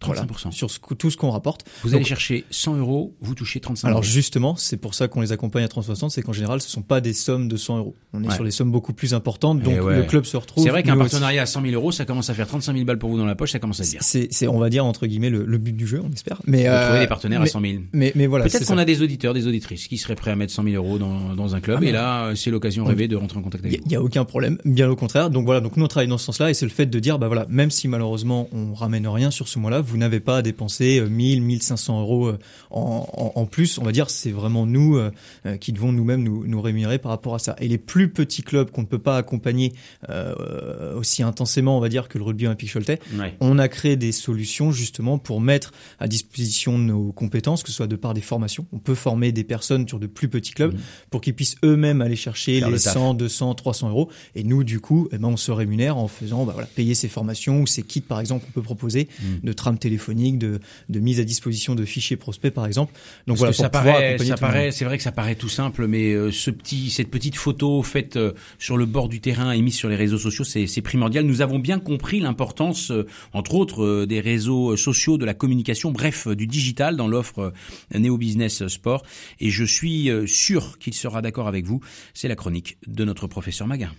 35%. 0.02 0.06
Voilà, 0.06 0.26
sur 0.52 0.70
ce, 0.70 0.78
tout 0.98 1.10
ce 1.10 1.16
qu'on 1.16 1.30
rapporte. 1.30 1.64
Vous 1.82 1.88
Donc, 1.90 1.96
allez 1.96 2.04
chercher 2.04 2.44
100 2.50 2.76
euros, 2.76 3.14
vous 3.20 3.34
touchez 3.34 3.60
35 3.60 3.88
Alors 3.88 4.00
euros. 4.00 4.06
justement, 4.06 4.54
c'est 4.56 4.76
pour 4.76 4.94
ça 4.94 5.08
qu'on 5.08 5.20
les 5.22 5.32
accompagne 5.32 5.64
à 5.64 5.68
360, 5.68 6.10
c'est 6.10 6.22
qu'en 6.22 6.32
général, 6.34 6.60
ce 6.60 6.68
sont 6.68 6.82
pas 6.82 7.00
des 7.00 7.12
sommes 7.14 7.48
de 7.48 7.56
100 7.56 7.78
euros. 7.78 7.94
On 8.12 8.22
est 8.22 8.28
Ouais. 8.28 8.34
sur 8.34 8.44
des 8.44 8.50
sommes 8.50 8.70
beaucoup 8.70 8.92
plus 8.92 9.14
importantes, 9.14 9.60
donc 9.62 9.74
Eh 9.76 9.80
ouais. 9.80 9.96
le 9.96 10.02
club 10.02 10.24
se 10.24 10.36
retrouve. 10.36 10.62
C'est 10.62 10.70
vrai 10.70 10.82
qu'un 10.82 10.92
aussi. 10.94 11.10
partenariat 11.10 11.42
à 11.42 11.46
100 11.46 11.62
000 11.62 11.72
euros, 11.74 11.92
ça 11.92 12.04
commence 12.04 12.28
à 12.30 12.34
faire 12.34 12.46
35 12.46 12.72
000 12.74 12.84
balles 12.84 12.98
pour 12.98 13.08
vous 13.10 13.16
dans 13.18 13.24
la 13.26 13.34
poche, 13.34 13.52
ça 13.52 13.58
commence 13.58 13.80
à 13.80 13.84
se 13.84 13.90
dire. 13.90 14.00
C'est, 14.02 14.46
on 14.48 14.58
va 14.58 14.68
dire 14.70 14.84
entre 14.84 15.06
guillemets 15.06 15.30
le, 15.30 15.44
le 15.44 15.58
but 15.58 15.72
du 15.74 15.86
jeu, 15.86 16.02
on 16.04 16.12
espère. 16.12 16.40
Mais 16.46 16.68
euh, 16.68 16.84
trouvez 16.86 17.00
des 17.00 17.06
partenaires 17.06 17.40
mais, 17.40 17.48
à 17.48 17.52
100 17.52 17.60
000. 17.60 17.72
Mais, 17.92 18.12
mais 18.14 18.26
voilà. 18.26 18.44
Peut-être 18.44 18.66
qu'on 18.66 18.78
a 18.78 18.84
des 18.84 19.02
auditeurs, 19.02 19.32
des 19.34 19.46
auditrices 19.46 19.88
qui 19.88 19.96
seraient 19.98 20.14
prêts 20.14 20.30
à 20.30 20.36
mettre 20.36 20.52
100 20.52 20.62
000 20.64 20.74
euros 20.76 20.98
dans, 20.98 21.34
dans 21.34 21.54
un 21.54 21.60
club, 21.60 21.78
Ah, 21.78 21.80
mais- 21.80 21.88
et 21.88 21.92
là, 21.92 22.32
c'est 22.36 22.50
l'occasion 22.50 22.84
rêvée 22.84 23.08
de 23.08 23.16
rentrer 23.16 23.38
en 23.38 23.42
contact 23.42 23.64
Il 23.64 23.68
avec 23.68 23.80
y, 23.80 23.84
vous. 23.84 23.90
y 23.92 23.96
a 23.96 24.02
aucun 24.02 24.24
problème, 24.24 24.58
bien 24.64 24.90
au 24.90 24.96
contraire. 24.96 25.30
Donc 25.30 25.44
voilà, 25.46 25.60
donc 25.60 25.76
nous 25.76 25.84
on 25.84 25.88
travaille 25.88 26.08
dans 26.08 26.18
ce 26.18 26.26
sens-là 26.26 26.50
et 26.50 26.54
c'est 26.54 26.66
le 26.66 26.70
fait 26.70 26.86
de 26.86 26.98
dire 26.98 27.18
bah 27.18 27.26
voilà, 27.28 27.46
même 27.48 27.70
si 27.70 27.88
malheureusement 27.88 28.48
on 28.52 28.74
ramène 28.74 29.06
rien 29.08 29.30
sur 29.30 29.48
ce 29.48 29.58
mois-là, 29.58 29.80
vous 29.86 29.96
n'avez 29.96 30.20
pas 30.20 30.38
à 30.38 30.42
dépenser 30.42 30.98
euh, 31.00 31.08
1000, 31.08 31.42
1500 31.42 32.00
euros 32.00 32.26
euh, 32.28 32.38
en, 32.70 33.08
en, 33.34 33.40
en 33.40 33.46
plus. 33.46 33.78
On 33.78 33.84
va 33.84 33.92
dire 33.92 34.10
c'est 34.10 34.30
vraiment 34.32 34.66
nous 34.66 34.96
euh, 34.96 35.10
euh, 35.46 35.56
qui 35.56 35.72
devons 35.72 35.92
nous-mêmes 35.92 36.22
nous, 36.22 36.46
nous 36.46 36.60
rémunérer 36.60 36.98
par 36.98 37.10
rapport 37.10 37.34
à 37.34 37.38
ça. 37.38 37.56
Et 37.60 37.68
les 37.68 37.78
plus 37.78 38.08
petits 38.10 38.42
clubs 38.42 38.70
qu'on 38.70 38.82
ne 38.82 38.86
peut 38.86 38.98
pas 38.98 39.16
accompagner 39.16 39.72
euh, 40.10 40.94
aussi 40.96 41.22
intensément, 41.22 41.76
on 41.76 41.80
va 41.80 41.88
dire 41.88 42.08
que 42.08 42.18
le 42.18 42.24
rugby 42.24 42.46
olympique 42.46 42.72
Choletais, 42.72 42.98
Ouais. 43.18 43.34
on 43.40 43.58
a 43.58 43.68
créé 43.68 43.96
des 43.96 44.12
solutions 44.12 44.72
justement 44.72 45.18
pour 45.18 45.40
mettre 45.40 45.72
à 46.00 46.08
disposition 46.08 46.78
nos 46.78 47.12
compétences, 47.12 47.62
que 47.62 47.68
ce 47.70 47.74
soit 47.76 47.86
de 47.86 47.96
par 47.96 48.14
des 48.14 48.20
formations. 48.20 48.66
On 48.72 48.78
peut 48.78 48.94
former 48.94 49.32
des 49.32 49.44
personnes 49.44 49.86
sur 49.86 49.98
de 49.98 50.06
plus 50.06 50.28
petits 50.28 50.52
clubs 50.52 50.72
Mhm. 50.74 50.80
pour 51.10 51.20
qu'ils 51.20 51.34
puissent 51.34 51.56
eux-mêmes 51.64 52.00
aller 52.00 52.16
chercher 52.16 52.58
Faire 52.58 52.68
les 52.68 52.74
le 52.76 52.80
taf. 52.80 52.94
100, 52.94 53.14
200, 53.14 53.54
300 53.54 53.90
euros. 53.90 54.10
Et 54.34 54.42
nous, 54.44 54.64
du 54.64 54.80
coup, 54.80 55.08
eh 55.12 55.18
ben, 55.18 55.28
on 55.28 55.36
se 55.36 55.52
rémunère 55.52 55.96
en 55.96 56.08
faisant 56.08 56.44
bah, 56.44 56.52
voilà, 56.54 56.68
payer 56.74 56.94
ces 56.94 57.08
formations 57.08 57.60
ou 57.62 57.66
ces 57.66 57.82
kits, 57.82 58.00
par 58.00 58.20
exemple, 58.20 58.44
qu'on 58.46 58.52
peut 58.52 58.62
proposer 58.62 59.08
Mhm. 59.22 59.40
de 59.44 59.52
trame 59.76 59.78
téléphonique, 59.78 60.38
de, 60.38 60.60
de 60.88 61.00
mise 61.00 61.20
à 61.20 61.24
disposition 61.24 61.74
de 61.74 61.84
fichiers 61.84 62.16
prospects, 62.16 62.52
par 62.52 62.66
exemple. 62.66 62.92
Donc 63.26 63.38
Parce 63.38 63.38
voilà, 63.38 63.52
ça 63.52 63.68
paraît, 63.68 64.18
ça 64.18 64.36
paraît, 64.36 64.70
c'est 64.72 64.84
vrai 64.84 64.96
que 64.96 65.02
ça 65.02 65.12
paraît 65.12 65.34
tout 65.34 65.48
simple, 65.48 65.86
mais 65.86 66.12
euh, 66.12 66.30
ce 66.32 66.50
petit, 66.50 66.90
cette 66.90 67.10
petite 67.10 67.36
photo 67.36 67.82
faite 67.82 68.16
euh, 68.16 68.32
sur 68.58 68.76
le 68.76 68.86
bord 68.86 69.08
du 69.08 69.20
terrain 69.20 69.52
et 69.52 69.62
mise 69.62 69.74
sur 69.74 69.88
les 69.88 69.96
réseaux 69.96 70.18
sociaux, 70.18 70.44
c'est 70.44 70.82
primordial. 70.82 71.24
Nous 71.24 71.40
avons 71.40 71.58
bien 71.58 71.78
compris 71.78 72.20
l'importance, 72.20 72.90
euh, 72.90 73.06
entre 73.32 73.54
autres, 73.54 74.04
des 74.04 74.20
réseaux 74.20 74.76
sociaux, 74.76 75.18
de 75.18 75.24
la 75.24 75.34
communication, 75.34 75.90
bref, 75.92 76.28
du 76.28 76.46
digital 76.46 76.96
dans 76.96 77.08
l'offre 77.08 77.52
Neo 77.94 78.16
Business 78.16 78.66
Sport. 78.68 79.04
Et 79.40 79.50
je 79.50 79.64
suis 79.64 80.10
sûr 80.26 80.78
qu'il 80.78 80.94
sera 80.94 81.22
d'accord 81.22 81.48
avec 81.48 81.66
vous. 81.66 81.80
C'est 82.14 82.28
la 82.28 82.36
chronique 82.36 82.78
de 82.86 83.04
notre 83.04 83.26
professeur 83.26 83.66
Maguin. 83.66 83.92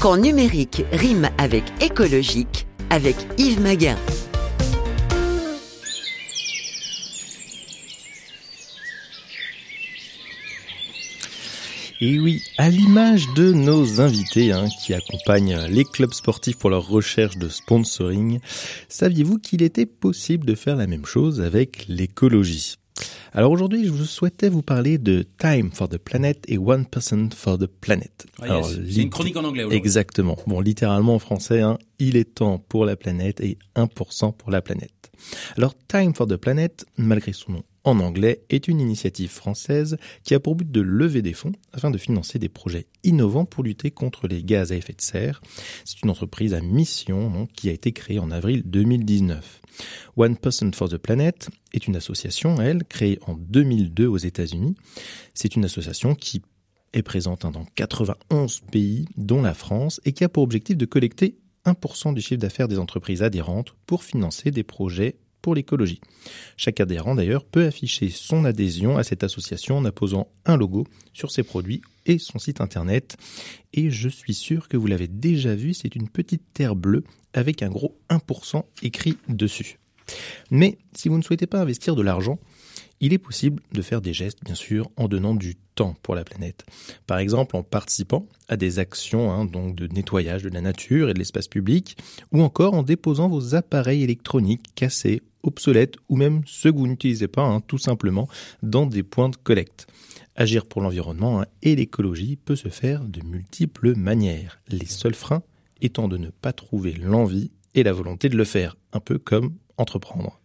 Quand 0.00 0.16
numérique 0.16 0.82
rime 0.92 1.28
avec 1.36 1.62
écologique, 1.82 2.66
avec 2.88 3.16
Yves 3.36 3.60
Maguin. 3.60 3.98
Et 12.00 12.18
oui, 12.18 12.42
à 12.56 12.70
l'image 12.70 13.26
de 13.36 13.52
nos 13.52 14.00
invités 14.00 14.52
hein, 14.52 14.68
qui 14.82 14.94
accompagnent 14.94 15.66
les 15.68 15.84
clubs 15.84 16.14
sportifs 16.14 16.56
pour 16.56 16.70
leur 16.70 16.88
recherche 16.88 17.36
de 17.36 17.50
sponsoring, 17.50 18.40
saviez-vous 18.88 19.36
qu'il 19.36 19.60
était 19.60 19.84
possible 19.84 20.46
de 20.46 20.54
faire 20.54 20.76
la 20.76 20.86
même 20.86 21.04
chose 21.04 21.42
avec 21.42 21.84
l'écologie? 21.88 22.79
Alors 23.32 23.52
aujourd'hui, 23.52 23.86
je 23.86 24.04
souhaitais 24.04 24.48
vous 24.48 24.62
parler 24.62 24.98
de 24.98 25.24
Time 25.38 25.70
for 25.72 25.88
the 25.88 25.98
Planet 25.98 26.44
et 26.48 26.58
One 26.58 26.86
Person 26.86 27.28
for 27.34 27.58
the 27.58 27.66
Planet. 27.66 28.26
Alors, 28.40 28.66
c'est 28.66 29.02
une 29.02 29.10
chronique 29.10 29.36
en 29.36 29.44
anglais. 29.44 29.66
Exactement. 29.70 30.36
Bon, 30.46 30.60
littéralement 30.60 31.14
en 31.14 31.18
français, 31.18 31.60
hein, 31.60 31.78
il 31.98 32.16
est 32.16 32.34
temps 32.34 32.58
pour 32.58 32.84
la 32.84 32.96
planète 32.96 33.40
et 33.40 33.58
1% 33.76 34.34
pour 34.36 34.50
la 34.50 34.62
planète. 34.62 35.12
Alors, 35.56 35.74
Time 35.88 36.14
for 36.14 36.26
the 36.26 36.36
Planet, 36.36 36.84
malgré 36.96 37.32
son 37.32 37.52
nom 37.52 37.62
en 37.84 38.00
anglais, 38.00 38.42
est 38.50 38.68
une 38.68 38.80
initiative 38.80 39.30
française 39.30 39.96
qui 40.22 40.34
a 40.34 40.40
pour 40.40 40.54
but 40.54 40.70
de 40.70 40.80
lever 40.80 41.22
des 41.22 41.32
fonds 41.32 41.52
afin 41.72 41.90
de 41.90 41.98
financer 41.98 42.38
des 42.38 42.48
projets 42.48 42.86
innovants 43.04 43.44
pour 43.44 43.64
lutter 43.64 43.90
contre 43.90 44.28
les 44.28 44.42
gaz 44.42 44.72
à 44.72 44.76
effet 44.76 44.92
de 44.92 45.00
serre. 45.00 45.40
C'est 45.84 46.02
une 46.02 46.10
entreprise 46.10 46.54
à 46.54 46.60
mission 46.60 47.30
donc, 47.30 47.52
qui 47.52 47.68
a 47.68 47.72
été 47.72 47.92
créée 47.92 48.18
en 48.18 48.30
avril 48.30 48.62
2019. 48.66 49.60
One 50.16 50.36
Person 50.36 50.72
for 50.72 50.88
the 50.88 50.98
Planet 50.98 51.48
est 51.72 51.86
une 51.86 51.96
association, 51.96 52.60
elle, 52.60 52.84
créée 52.84 53.18
en 53.26 53.34
2002 53.34 54.06
aux 54.06 54.18
États-Unis. 54.18 54.74
C'est 55.34 55.56
une 55.56 55.64
association 55.64 56.14
qui 56.14 56.42
est 56.92 57.02
présente 57.02 57.44
hein, 57.44 57.50
dans 57.50 57.64
91 57.76 58.60
pays, 58.72 59.06
dont 59.16 59.42
la 59.42 59.54
France, 59.54 60.00
et 60.04 60.12
qui 60.12 60.24
a 60.24 60.28
pour 60.28 60.42
objectif 60.42 60.76
de 60.76 60.86
collecter 60.86 61.38
1% 61.66 62.14
du 62.14 62.20
chiffre 62.20 62.40
d'affaires 62.40 62.68
des 62.68 62.78
entreprises 62.78 63.22
adhérentes 63.22 63.74
pour 63.86 64.02
financer 64.02 64.50
des 64.50 64.62
projets 64.62 65.16
pour 65.42 65.54
l'écologie. 65.54 66.00
Chaque 66.56 66.80
adhérent 66.80 67.14
d'ailleurs 67.14 67.44
peut 67.44 67.64
afficher 67.64 68.10
son 68.10 68.44
adhésion 68.44 68.98
à 68.98 69.04
cette 69.04 69.24
association 69.24 69.78
en 69.78 69.84
apposant 69.84 70.28
un 70.46 70.56
logo 70.56 70.86
sur 71.12 71.30
ses 71.30 71.42
produits 71.42 71.82
et 72.06 72.18
son 72.18 72.38
site 72.38 72.60
internet. 72.60 73.16
Et 73.72 73.90
je 73.90 74.08
suis 74.08 74.34
sûr 74.34 74.68
que 74.68 74.76
vous 74.76 74.86
l'avez 74.86 75.08
déjà 75.08 75.54
vu, 75.54 75.74
c'est 75.74 75.94
une 75.94 76.08
petite 76.08 76.42
terre 76.52 76.76
bleue 76.76 77.04
avec 77.32 77.62
un 77.62 77.68
gros 77.68 77.96
1% 78.10 78.62
écrit 78.82 79.16
dessus. 79.28 79.78
Mais 80.50 80.78
si 80.94 81.08
vous 81.08 81.18
ne 81.18 81.22
souhaitez 81.22 81.46
pas 81.46 81.60
investir 81.60 81.94
de 81.94 82.02
l'argent, 82.02 82.38
il 83.00 83.12
est 83.12 83.18
possible 83.18 83.62
de 83.72 83.82
faire 83.82 84.00
des 84.00 84.12
gestes, 84.12 84.44
bien 84.44 84.54
sûr, 84.54 84.90
en 84.96 85.08
donnant 85.08 85.34
du 85.34 85.56
temps 85.74 85.96
pour 86.02 86.14
la 86.14 86.24
planète. 86.24 86.64
Par 87.06 87.18
exemple, 87.18 87.56
en 87.56 87.62
participant 87.62 88.26
à 88.48 88.56
des 88.56 88.78
actions 88.78 89.32
hein, 89.32 89.46
donc 89.46 89.74
de 89.74 89.86
nettoyage 89.86 90.42
de 90.42 90.50
la 90.50 90.60
nature 90.60 91.08
et 91.08 91.14
de 91.14 91.18
l'espace 91.18 91.48
public, 91.48 91.96
ou 92.32 92.42
encore 92.42 92.74
en 92.74 92.82
déposant 92.82 93.28
vos 93.28 93.54
appareils 93.54 94.02
électroniques 94.02 94.74
cassés, 94.74 95.22
obsolètes, 95.42 95.96
ou 96.08 96.16
même 96.16 96.42
ceux 96.46 96.70
que 96.70 96.76
vous 96.76 96.86
n'utilisez 96.86 97.28
pas, 97.28 97.42
hein, 97.42 97.60
tout 97.60 97.78
simplement, 97.78 98.28
dans 98.62 98.86
des 98.86 99.02
points 99.02 99.30
de 99.30 99.36
collecte. 99.36 99.86
Agir 100.36 100.66
pour 100.66 100.82
l'environnement 100.82 101.40
hein, 101.40 101.46
et 101.62 101.76
l'écologie 101.76 102.36
peut 102.36 102.56
se 102.56 102.68
faire 102.68 103.04
de 103.04 103.22
multiples 103.22 103.94
manières. 103.96 104.60
Les 104.68 104.86
seuls 104.86 105.14
freins 105.14 105.42
étant 105.80 106.08
de 106.08 106.18
ne 106.18 106.28
pas 106.28 106.52
trouver 106.52 106.92
l'envie 106.92 107.50
et 107.74 107.82
la 107.82 107.92
volonté 107.92 108.28
de 108.28 108.36
le 108.36 108.44
faire, 108.44 108.76
un 108.92 109.00
peu 109.00 109.18
comme 109.18 109.54
entreprendre. 109.80 110.40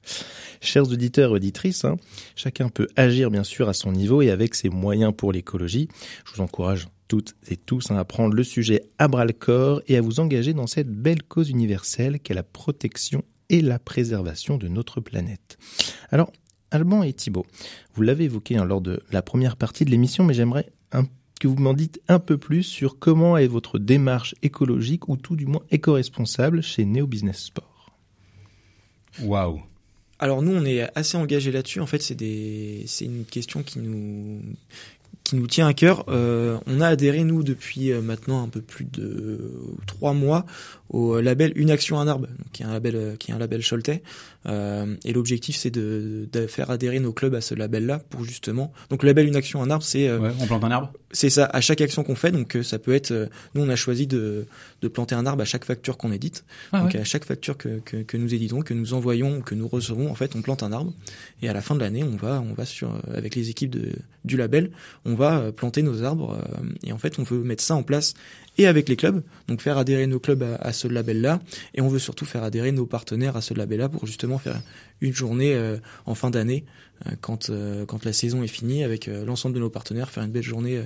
Chers 0.62 0.90
auditeurs 0.92 1.32
et 1.32 1.34
auditrices, 1.36 1.86
hein, 1.86 1.98
chacun 2.36 2.70
peut 2.70 2.88
agir 2.96 3.30
bien 3.30 3.44
sûr 3.44 3.70
à 3.70 3.74
son 3.74 3.92
niveau 3.92 4.22
et 4.22 4.32
avec 4.32 4.56
ses 4.56 4.70
moyens 4.70 5.14
pour 5.16 5.32
l'écologie. 5.32 5.90
Je 6.26 6.34
vous 6.34 6.42
encourage 6.42 6.88
toutes 7.08 7.36
et 7.48 7.58
tous 7.58 7.92
hein, 7.92 7.98
à 7.98 8.06
prendre 8.06 8.34
le 8.34 8.44
sujet 8.44 8.84
à 8.98 9.08
bras 9.08 9.26
le 9.26 9.34
corps 9.34 9.82
et 9.88 9.98
à 9.98 10.02
vous 10.02 10.20
engager 10.20 10.54
dans 10.54 10.68
cette 10.68 10.90
belle 10.90 11.22
cause 11.24 11.50
universelle 11.50 12.20
qu'est 12.20 12.34
la 12.34 12.44
protection 12.44 13.24
et 13.50 13.62
la 13.62 13.78
préservation 13.78 14.58
de 14.58 14.68
notre 14.68 15.02
planète. 15.02 15.58
Alors, 16.10 16.32
Alban 16.72 17.04
et 17.04 17.14
Thibault, 17.14 17.46
vous 17.94 18.02
l'avez 18.02 18.24
évoqué 18.24 18.58
hein, 18.58 18.66
lors 18.66 18.82
de 18.82 19.04
la 19.12 19.22
première 19.22 19.56
partie 19.56 19.86
de 19.86 19.92
l'émission, 19.92 20.24
mais 20.24 20.34
j'aimerais 20.34 20.72
que 21.40 21.48
vous 21.48 21.58
m'en 21.58 21.74
dites 21.74 22.02
un 22.08 22.20
peu 22.20 22.38
plus 22.38 22.64
sur 22.64 22.98
comment 23.00 23.38
est 23.38 23.48
votre 23.48 23.78
démarche 23.78 24.36
écologique 24.42 25.10
ou 25.10 25.18
tout 25.18 25.36
du 25.36 25.46
moins 25.46 25.62
éco-responsable 25.70 26.62
chez 26.62 26.86
Neo 26.86 27.08
Business 27.08 27.44
Sport. 27.44 27.75
Waouh. 29.22 29.62
Alors 30.20 30.42
nous, 30.42 30.56
on 30.56 30.66
est 30.66 30.90
assez 30.98 31.18
engagé 31.18 31.52
là-dessus. 31.52 31.82
En 31.82 31.86
fait, 31.86 32.02
c'est 32.02 32.16
des, 32.16 32.84
c'est 32.88 33.06
une 33.06 33.26
question 33.26 33.64
qui 33.64 33.80
nous, 33.80 34.42
qui 35.26 35.36
nous 35.36 35.48
tient 35.48 35.68
à 35.68 35.74
cœur. 35.74 36.06
Euh, 36.08 36.58
on 36.68 36.80
a 36.80 36.88
adhéré 36.88 37.24
nous 37.26 37.44
depuis 37.44 37.92
euh, 37.92 38.02
maintenant 38.02 38.42
un 38.44 38.48
peu 38.48 38.62
plus 38.62 38.86
de 38.86 39.52
trois 39.88 40.14
mois 40.14 40.46
au 40.90 41.20
label 41.20 41.52
Une 41.56 41.72
action 41.72 42.00
un 42.00 42.08
arbre, 42.08 42.28
qui 42.54 42.62
est 42.62 42.66
un 42.66 42.72
label, 42.72 42.96
euh, 42.96 43.16
qui 43.18 43.32
est 43.32 43.34
un 43.34 43.40
label 43.40 43.62
Choletais. 43.68 44.04
Euh, 44.46 44.96
et 45.04 45.14
l'objectif, 45.14 45.56
c'est 45.56 45.72
de, 45.72 46.30
de 46.32 46.46
faire 46.46 46.70
adhérer 46.70 47.00
nos 47.00 47.12
clubs 47.12 47.34
à 47.34 47.42
ce 47.42 47.56
label-là 47.56 48.00
pour 48.10 48.24
justement. 48.24 48.72
Donc 48.92 49.02
le 49.02 49.08
label 49.08 49.28
Une 49.28 49.36
action 49.36 49.62
un 49.62 49.70
arbre, 49.72 49.84
c'est 49.84 50.08
euh, 50.08 50.20
Ouais, 50.20 50.32
on 50.40 50.46
plante 50.46 50.64
un 50.64 50.72
arbre 50.72 50.94
c'est 51.16 51.30
ça, 51.30 51.50
à 51.52 51.62
chaque 51.62 51.82
action 51.82 52.04
qu'on 52.04 52.16
fait, 52.16 52.32
donc 52.32 52.56
euh, 52.56 52.64
ça 52.64 52.78
peut 52.78 52.94
être, 52.94 53.12
euh, 53.12 53.28
nous 53.56 53.62
on 53.62 53.70
a 53.70 53.76
choisi 53.76 54.06
de, 54.06 54.46
de 54.82 54.88
planter 54.88 55.16
un 55.16 55.26
arbre 55.26 55.42
à 55.42 55.46
chaque 55.46 55.64
facture 55.64 55.98
qu'on 55.98 56.12
édite. 56.12 56.44
Ah 56.72 56.82
donc 56.82 56.94
ouais. 56.94 57.00
à 57.00 57.04
chaque 57.04 57.26
facture 57.26 57.58
que, 57.58 57.80
que, 57.80 57.98
que 58.04 58.18
nous 58.18 58.34
éditons, 58.34 58.62
que 58.62 58.74
nous 58.74 58.94
envoyons, 58.94 59.42
que 59.42 59.56
nous 59.56 59.68
recevons, 59.68 60.12
en 60.12 60.16
fait 60.16 60.36
on 60.36 60.42
plante 60.42 60.62
un 60.62 60.72
arbre. 60.74 60.94
Et 61.42 61.50
à 61.50 61.54
la 61.54 61.62
fin 61.62 61.74
de 61.74 61.80
l'année, 61.80 62.04
on 62.04 62.18
va, 62.18 62.42
on 62.42 62.54
va 62.54 62.66
sur, 62.66 62.94
euh, 62.94 63.18
avec 63.18 63.36
les 63.36 63.50
équipes 63.50 63.72
de, 63.72 63.94
du 64.26 64.36
label, 64.36 64.72
on 65.06 65.15
va 65.16 65.40
euh, 65.40 65.52
planter 65.52 65.82
nos 65.82 66.04
arbres. 66.04 66.38
euh, 66.40 66.64
et 66.84 66.92
en 66.94 66.98
fait 66.98 67.18
on 67.20 67.24
veut 67.24 67.40
mettre 67.40 67.64
ça 67.64 67.76
en 67.76 67.84
place 67.84 68.14
et 68.58 68.68
avec 68.68 68.88
les 68.88 68.96
clubs, 68.96 69.22
donc 69.48 69.62
faire 69.62 69.78
adhérer 69.78 70.08
nos 70.08 70.20
clubs 70.20 70.44
à, 70.44 70.56
à 70.56 70.72
ce 70.74 70.88
label-là. 70.88 71.42
Et 71.74 71.82
on 71.82 71.88
veut 71.90 72.00
surtout 72.00 72.26
faire 72.26 72.44
adhérer 72.44 72.72
nos 72.72 72.86
partenaires 72.86 73.36
à 73.36 73.42
ce 73.42 73.54
label-là 73.54 73.90
pour 73.90 74.06
justement 74.06 74.38
faire 74.38 74.62
une 75.02 75.14
journée 75.14 75.54
euh, 75.56 75.78
en 76.06 76.16
fin 76.16 76.30
d'année, 76.30 76.64
euh, 77.08 77.12
quand, 77.22 77.50
euh, 77.50 77.86
quand 77.86 78.06
la 78.06 78.14
saison 78.14 78.44
est 78.44 78.48
finie, 78.48 78.84
avec 78.84 79.08
euh, 79.08 79.26
l'ensemble 79.26 79.56
de 79.56 79.60
nos 79.60 79.70
partenaires, 79.70 80.10
faire 80.10 80.24
une 80.24 80.32
belle 80.32 80.44
journée. 80.44 80.78
euh, 80.78 80.84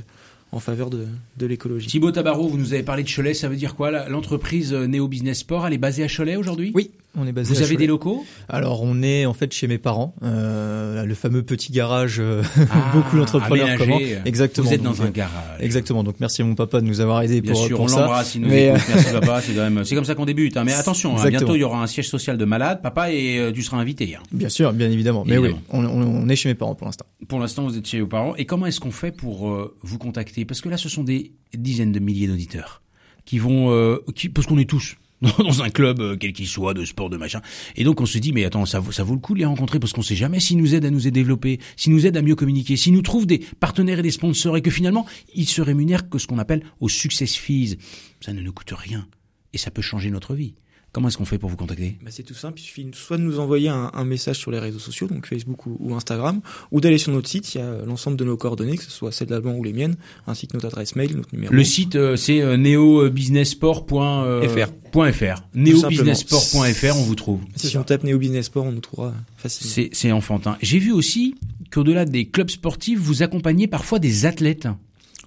en 0.52 0.60
faveur 0.60 0.90
de, 0.90 1.06
de 1.38 1.46
l'écologie. 1.46 1.86
Thibaut 1.90 2.12
Tabarot, 2.12 2.48
vous 2.48 2.58
nous 2.58 2.74
avez 2.74 2.82
parlé 2.82 3.04
de 3.04 3.08
Cholet, 3.08 3.36
ça 3.36 3.48
veut 3.50 3.56
dire 3.56 3.76
quoi? 3.76 4.10
L'entreprise 4.10 4.74
Neo 4.74 5.08
Business 5.08 5.42
Sport, 5.42 5.68
elle 5.68 5.74
est 5.74 5.78
basée 5.78 6.04
à 6.04 6.08
Cholet 6.08 6.38
aujourd'hui? 6.38 6.72
Oui, 6.74 6.90
On 7.18 7.26
est 7.26 7.32
basé 7.32 7.53
Vous 7.53 7.60
à 7.62 7.64
avez 7.64 7.74
Cholet. 7.76 7.86
des 7.86 7.88
locaux? 7.88 8.24
Alors 8.47 8.84
on 8.84 9.01
est 9.01 9.26
en 9.26 9.34
fait 9.34 9.51
chez 9.51 9.68
mes 9.68 9.80
parents, 9.80 10.14
euh, 10.24 11.03
le 11.05 11.16
fameux 11.16 11.41
petit 11.41 11.72
garage. 11.72 12.18
euh, 12.20 12.43
Ah, 12.72 12.91
beaucoup 12.93 13.18
d'entrepreneurs 13.18 13.78
comment 13.80 13.99
Exactement. 14.26 14.68
Vous 14.68 14.74
êtes 14.74 14.84
dans 14.84 14.91
Donc, 14.91 15.01
un 15.07 15.10
garage. 15.10 15.60
Exactement. 15.60 16.03
Donc 16.03 16.16
merci 16.20 16.43
à 16.43 16.45
mon 16.45 16.53
papa 16.53 16.80
de 16.82 16.86
nous 16.86 17.01
avoir 17.01 17.24
aidés 17.24 17.41
Bien 17.41 17.53
pour, 17.53 17.66
sûr, 17.66 17.76
pour 17.78 17.86
on 17.86 17.88
ça. 17.88 18.01
l'embrasse, 18.01 18.36
il 18.36 18.41
nous 18.41 18.49
Mais, 18.49 18.68
écoute. 18.70 18.82
Merci 18.89 19.12
papa, 19.20 19.41
c'est 19.41 19.53
quand 19.53 19.70
même, 19.70 19.84
c'est 19.86 19.95
comme 19.95 20.05
ça 20.05 20.14
qu'on 20.14 20.26
débute. 20.26 20.55
hein. 20.55 20.64
Mais 20.64 20.74
attention, 20.74 21.18
hein, 21.18 21.30
bientôt 21.30 21.55
il 21.55 21.60
y 21.62 21.64
aura 21.64 21.82
un 21.82 21.88
siège 21.88 22.07
social 22.10 22.38
de 22.38 22.45
malade, 22.45 22.82
papa, 22.84 23.12
et 23.12 23.39
euh, 23.39 23.51
tu 23.51 23.64
seras 23.64 23.78
invité. 23.78 24.16
hein. 24.16 24.22
Bien 24.32 24.49
sûr, 24.49 24.72
bien 24.72 24.91
évidemment. 24.91 25.24
Mais 25.26 25.34
Évidemment. 25.36 25.57
oui, 25.74 25.80
on, 25.80 25.86
on- 25.86 26.24
on 26.24 26.30
est 26.30 26.36
chez 26.36 26.47
mes 26.49 26.55
parents 26.55 26.76
pour 26.76 26.86
l'instant. 26.86 27.05
Pour 27.28 27.39
l'instant, 27.39 27.64
vous 27.68 27.76
êtes 27.78 27.88
chez 27.88 28.01
vos 28.01 28.07
parents. 28.07 28.36
Et 28.36 28.45
comment 28.45 28.68
est-ce 28.68 28.80
qu'on 28.80 28.91
fait 28.91 29.12
pour 29.12 29.49
euh, 29.49 29.76
vous 29.82 29.97
contacter? 29.97 30.45
Parce 30.45 30.62
que 30.62 30.70
là, 30.70 30.78
ce 30.78 30.89
sont 30.89 31.03
des 31.03 31.34
dizaines 31.57 31.91
de 31.91 31.99
milliers 31.99 32.28
d'auditeurs 32.28 32.82
qui 33.26 33.39
vont, 33.39 33.97
qui, 34.16 34.30
parce 34.30 34.45
qu'on 34.47 34.57
est 34.60 34.70
tous 34.70 34.95
dans 35.40 35.62
un 35.62 35.70
club, 35.70 36.00
euh, 36.00 36.16
quel 36.18 36.34
qu'il 36.34 36.48
soit, 36.48 36.74
de 36.74 36.86
sport, 36.86 37.10
de 37.10 37.18
machin. 37.18 37.42
Et 37.76 37.84
donc, 37.84 38.00
on 38.00 38.06
se 38.06 38.18
dit, 38.18 38.32
mais 38.32 38.46
attends, 38.46 38.66
ça 38.66 38.80
vaut, 38.80 38.92
ça 38.92 39.04
vaut 39.04 39.14
le 39.14 39.20
coup 39.20 39.34
de 39.34 39.40
les 39.40 39.46
rencontrer 39.46 39.80
parce 39.80 39.92
qu'on 39.92 40.02
sait 40.02 40.16
jamais 40.16 40.40
s'ils 40.40 40.58
nous 40.58 40.76
aident 40.76 40.86
à 40.86 40.92
nous 40.92 41.10
développer, 41.12 41.60
s'ils 41.76 41.94
nous 41.94 42.06
aident 42.06 42.18
à 42.18 42.22
mieux 42.22 42.36
communiquer, 42.36 42.78
s'ils 42.78 42.94
nous 42.94 43.02
trouvent 43.02 43.26
des 43.26 43.40
partenaires 43.60 44.00
et 44.00 44.04
des 44.04 44.12
sponsors 44.12 44.56
et 44.56 44.62
que 44.62 44.72
finalement, 44.72 45.06
ils 45.34 45.48
se 45.48 45.62
rémunèrent 45.62 46.10
que 46.10 46.20
ce 46.20 46.28
qu'on 46.28 46.40
appelle 46.40 46.64
au 46.80 46.88
success 46.88 47.36
fees. 47.36 47.78
Ça 48.22 48.34
ne 48.34 48.42
nous 48.42 48.54
coûte 48.54 48.72
rien. 48.72 49.08
Et 49.52 49.58
ça 49.58 49.72
peut 49.72 49.82
changer 49.82 50.12
notre 50.12 50.36
vie. 50.36 50.56
Comment 50.92 51.08
est-ce 51.08 51.18
qu'on 51.18 51.26
fait 51.26 51.38
pour 51.38 51.50
vous 51.50 51.56
contacter? 51.56 51.98
Bah, 52.04 52.10
c'est 52.12 52.24
tout 52.24 52.34
simple, 52.34 52.60
il 52.60 52.64
suffit 52.64 52.88
soit 52.94 53.18
de 53.18 53.22
nous 53.22 53.40
envoyer 53.40 53.70
un, 53.70 53.92
un 53.94 54.06
message 54.06 54.38
sur 54.38 54.50
les 54.50 54.58
réseaux 54.60 54.80
sociaux, 54.80 55.08
donc 55.08 55.28
Facebook 55.28 55.68
ou, 55.68 55.78
ou 55.80 55.94
Instagram, 55.94 56.42
ou 56.72 56.82
d'aller 56.82 56.98
sur 56.98 57.12
notre 57.12 57.30
site, 57.30 57.54
il 57.54 57.60
y 57.60 57.62
a 57.62 57.86
l'ensemble 57.86 58.18
de 58.18 58.26
nos 58.26 58.38
coordonnées, 58.38 58.78
que 58.78 58.84
ce 58.84 58.90
soit 58.92 59.12
celles 59.12 59.28
d'Alban 59.28 59.54
ou 59.54 59.64
les 59.64 59.74
miennes, 59.74 59.96
ainsi 60.26 60.48
que 60.48 60.56
notre 60.56 60.66
adresse 60.68 60.96
mail, 60.96 61.16
notre 61.16 61.34
numéro. 61.34 61.54
Le 61.54 61.64
site, 61.64 61.96
euh, 61.96 62.16
c'est 62.16 62.42
euh, 62.42 62.58
neobusinesssport.fr. 62.58 65.44
Neobusinesssport.fr, 65.54 66.98
on 66.98 67.04
vous 67.04 67.16
trouve. 67.16 67.42
Si 67.56 67.78
on 67.78 67.84
tape 67.84 68.04
Néo 68.04 68.18
Business 68.18 68.48
Sport, 68.48 68.66
on 68.66 68.72
nous 68.72 68.80
trouvera 68.80 69.14
facilement. 69.38 69.72
C'est, 69.74 69.90
c'est 69.94 70.12
enfantin. 70.12 70.58
J'ai 70.62 70.80
vu 70.80 70.92
aussi 70.92 71.36
qu'au-delà 71.72 72.06
des 72.06 72.26
clubs 72.26 72.50
sportifs, 72.50 73.00
vous 73.00 73.22
accompagnez 73.22 73.68
parfois 73.68 74.00
des 74.00 74.26
athlètes. 74.26 74.68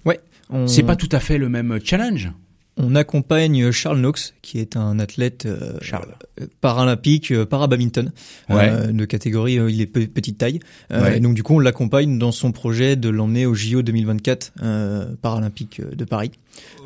Ouais. 0.05 0.19
On, 0.49 0.67
C'est 0.67 0.83
pas 0.83 0.97
tout 0.97 1.09
à 1.11 1.19
fait 1.19 1.37
le 1.37 1.49
même 1.49 1.79
challenge. 1.83 2.31
On 2.77 2.95
accompagne 2.95 3.71
Charles 3.71 3.99
Knox, 3.99 4.33
qui 4.41 4.59
est 4.59 4.75
un 4.77 4.97
athlète 4.99 5.45
euh, 5.45 5.73
euh, 6.41 6.47
paralympique, 6.61 7.31
euh, 7.31 7.45
para-badminton, 7.45 8.11
Ouais. 8.49 8.69
euh, 8.69 8.87
de 8.91 9.05
catégorie, 9.05 9.53
il 9.69 9.79
est 9.81 9.85
pe- 9.85 10.07
petite 10.07 10.37
taille. 10.39 10.59
Ouais. 10.91 11.17
et 11.17 11.19
donc 11.19 11.35
du 11.35 11.43
coup, 11.43 11.55
on 11.55 11.59
l'accompagne 11.59 12.17
dans 12.17 12.31
son 12.31 12.51
projet 12.51 12.95
de 12.95 13.09
l'emmener 13.09 13.45
au 13.45 13.53
JO 13.53 13.81
2024 13.83 14.53
euh, 14.63 15.05
paralympique 15.21 15.81
de 15.81 16.03
Paris. 16.05 16.31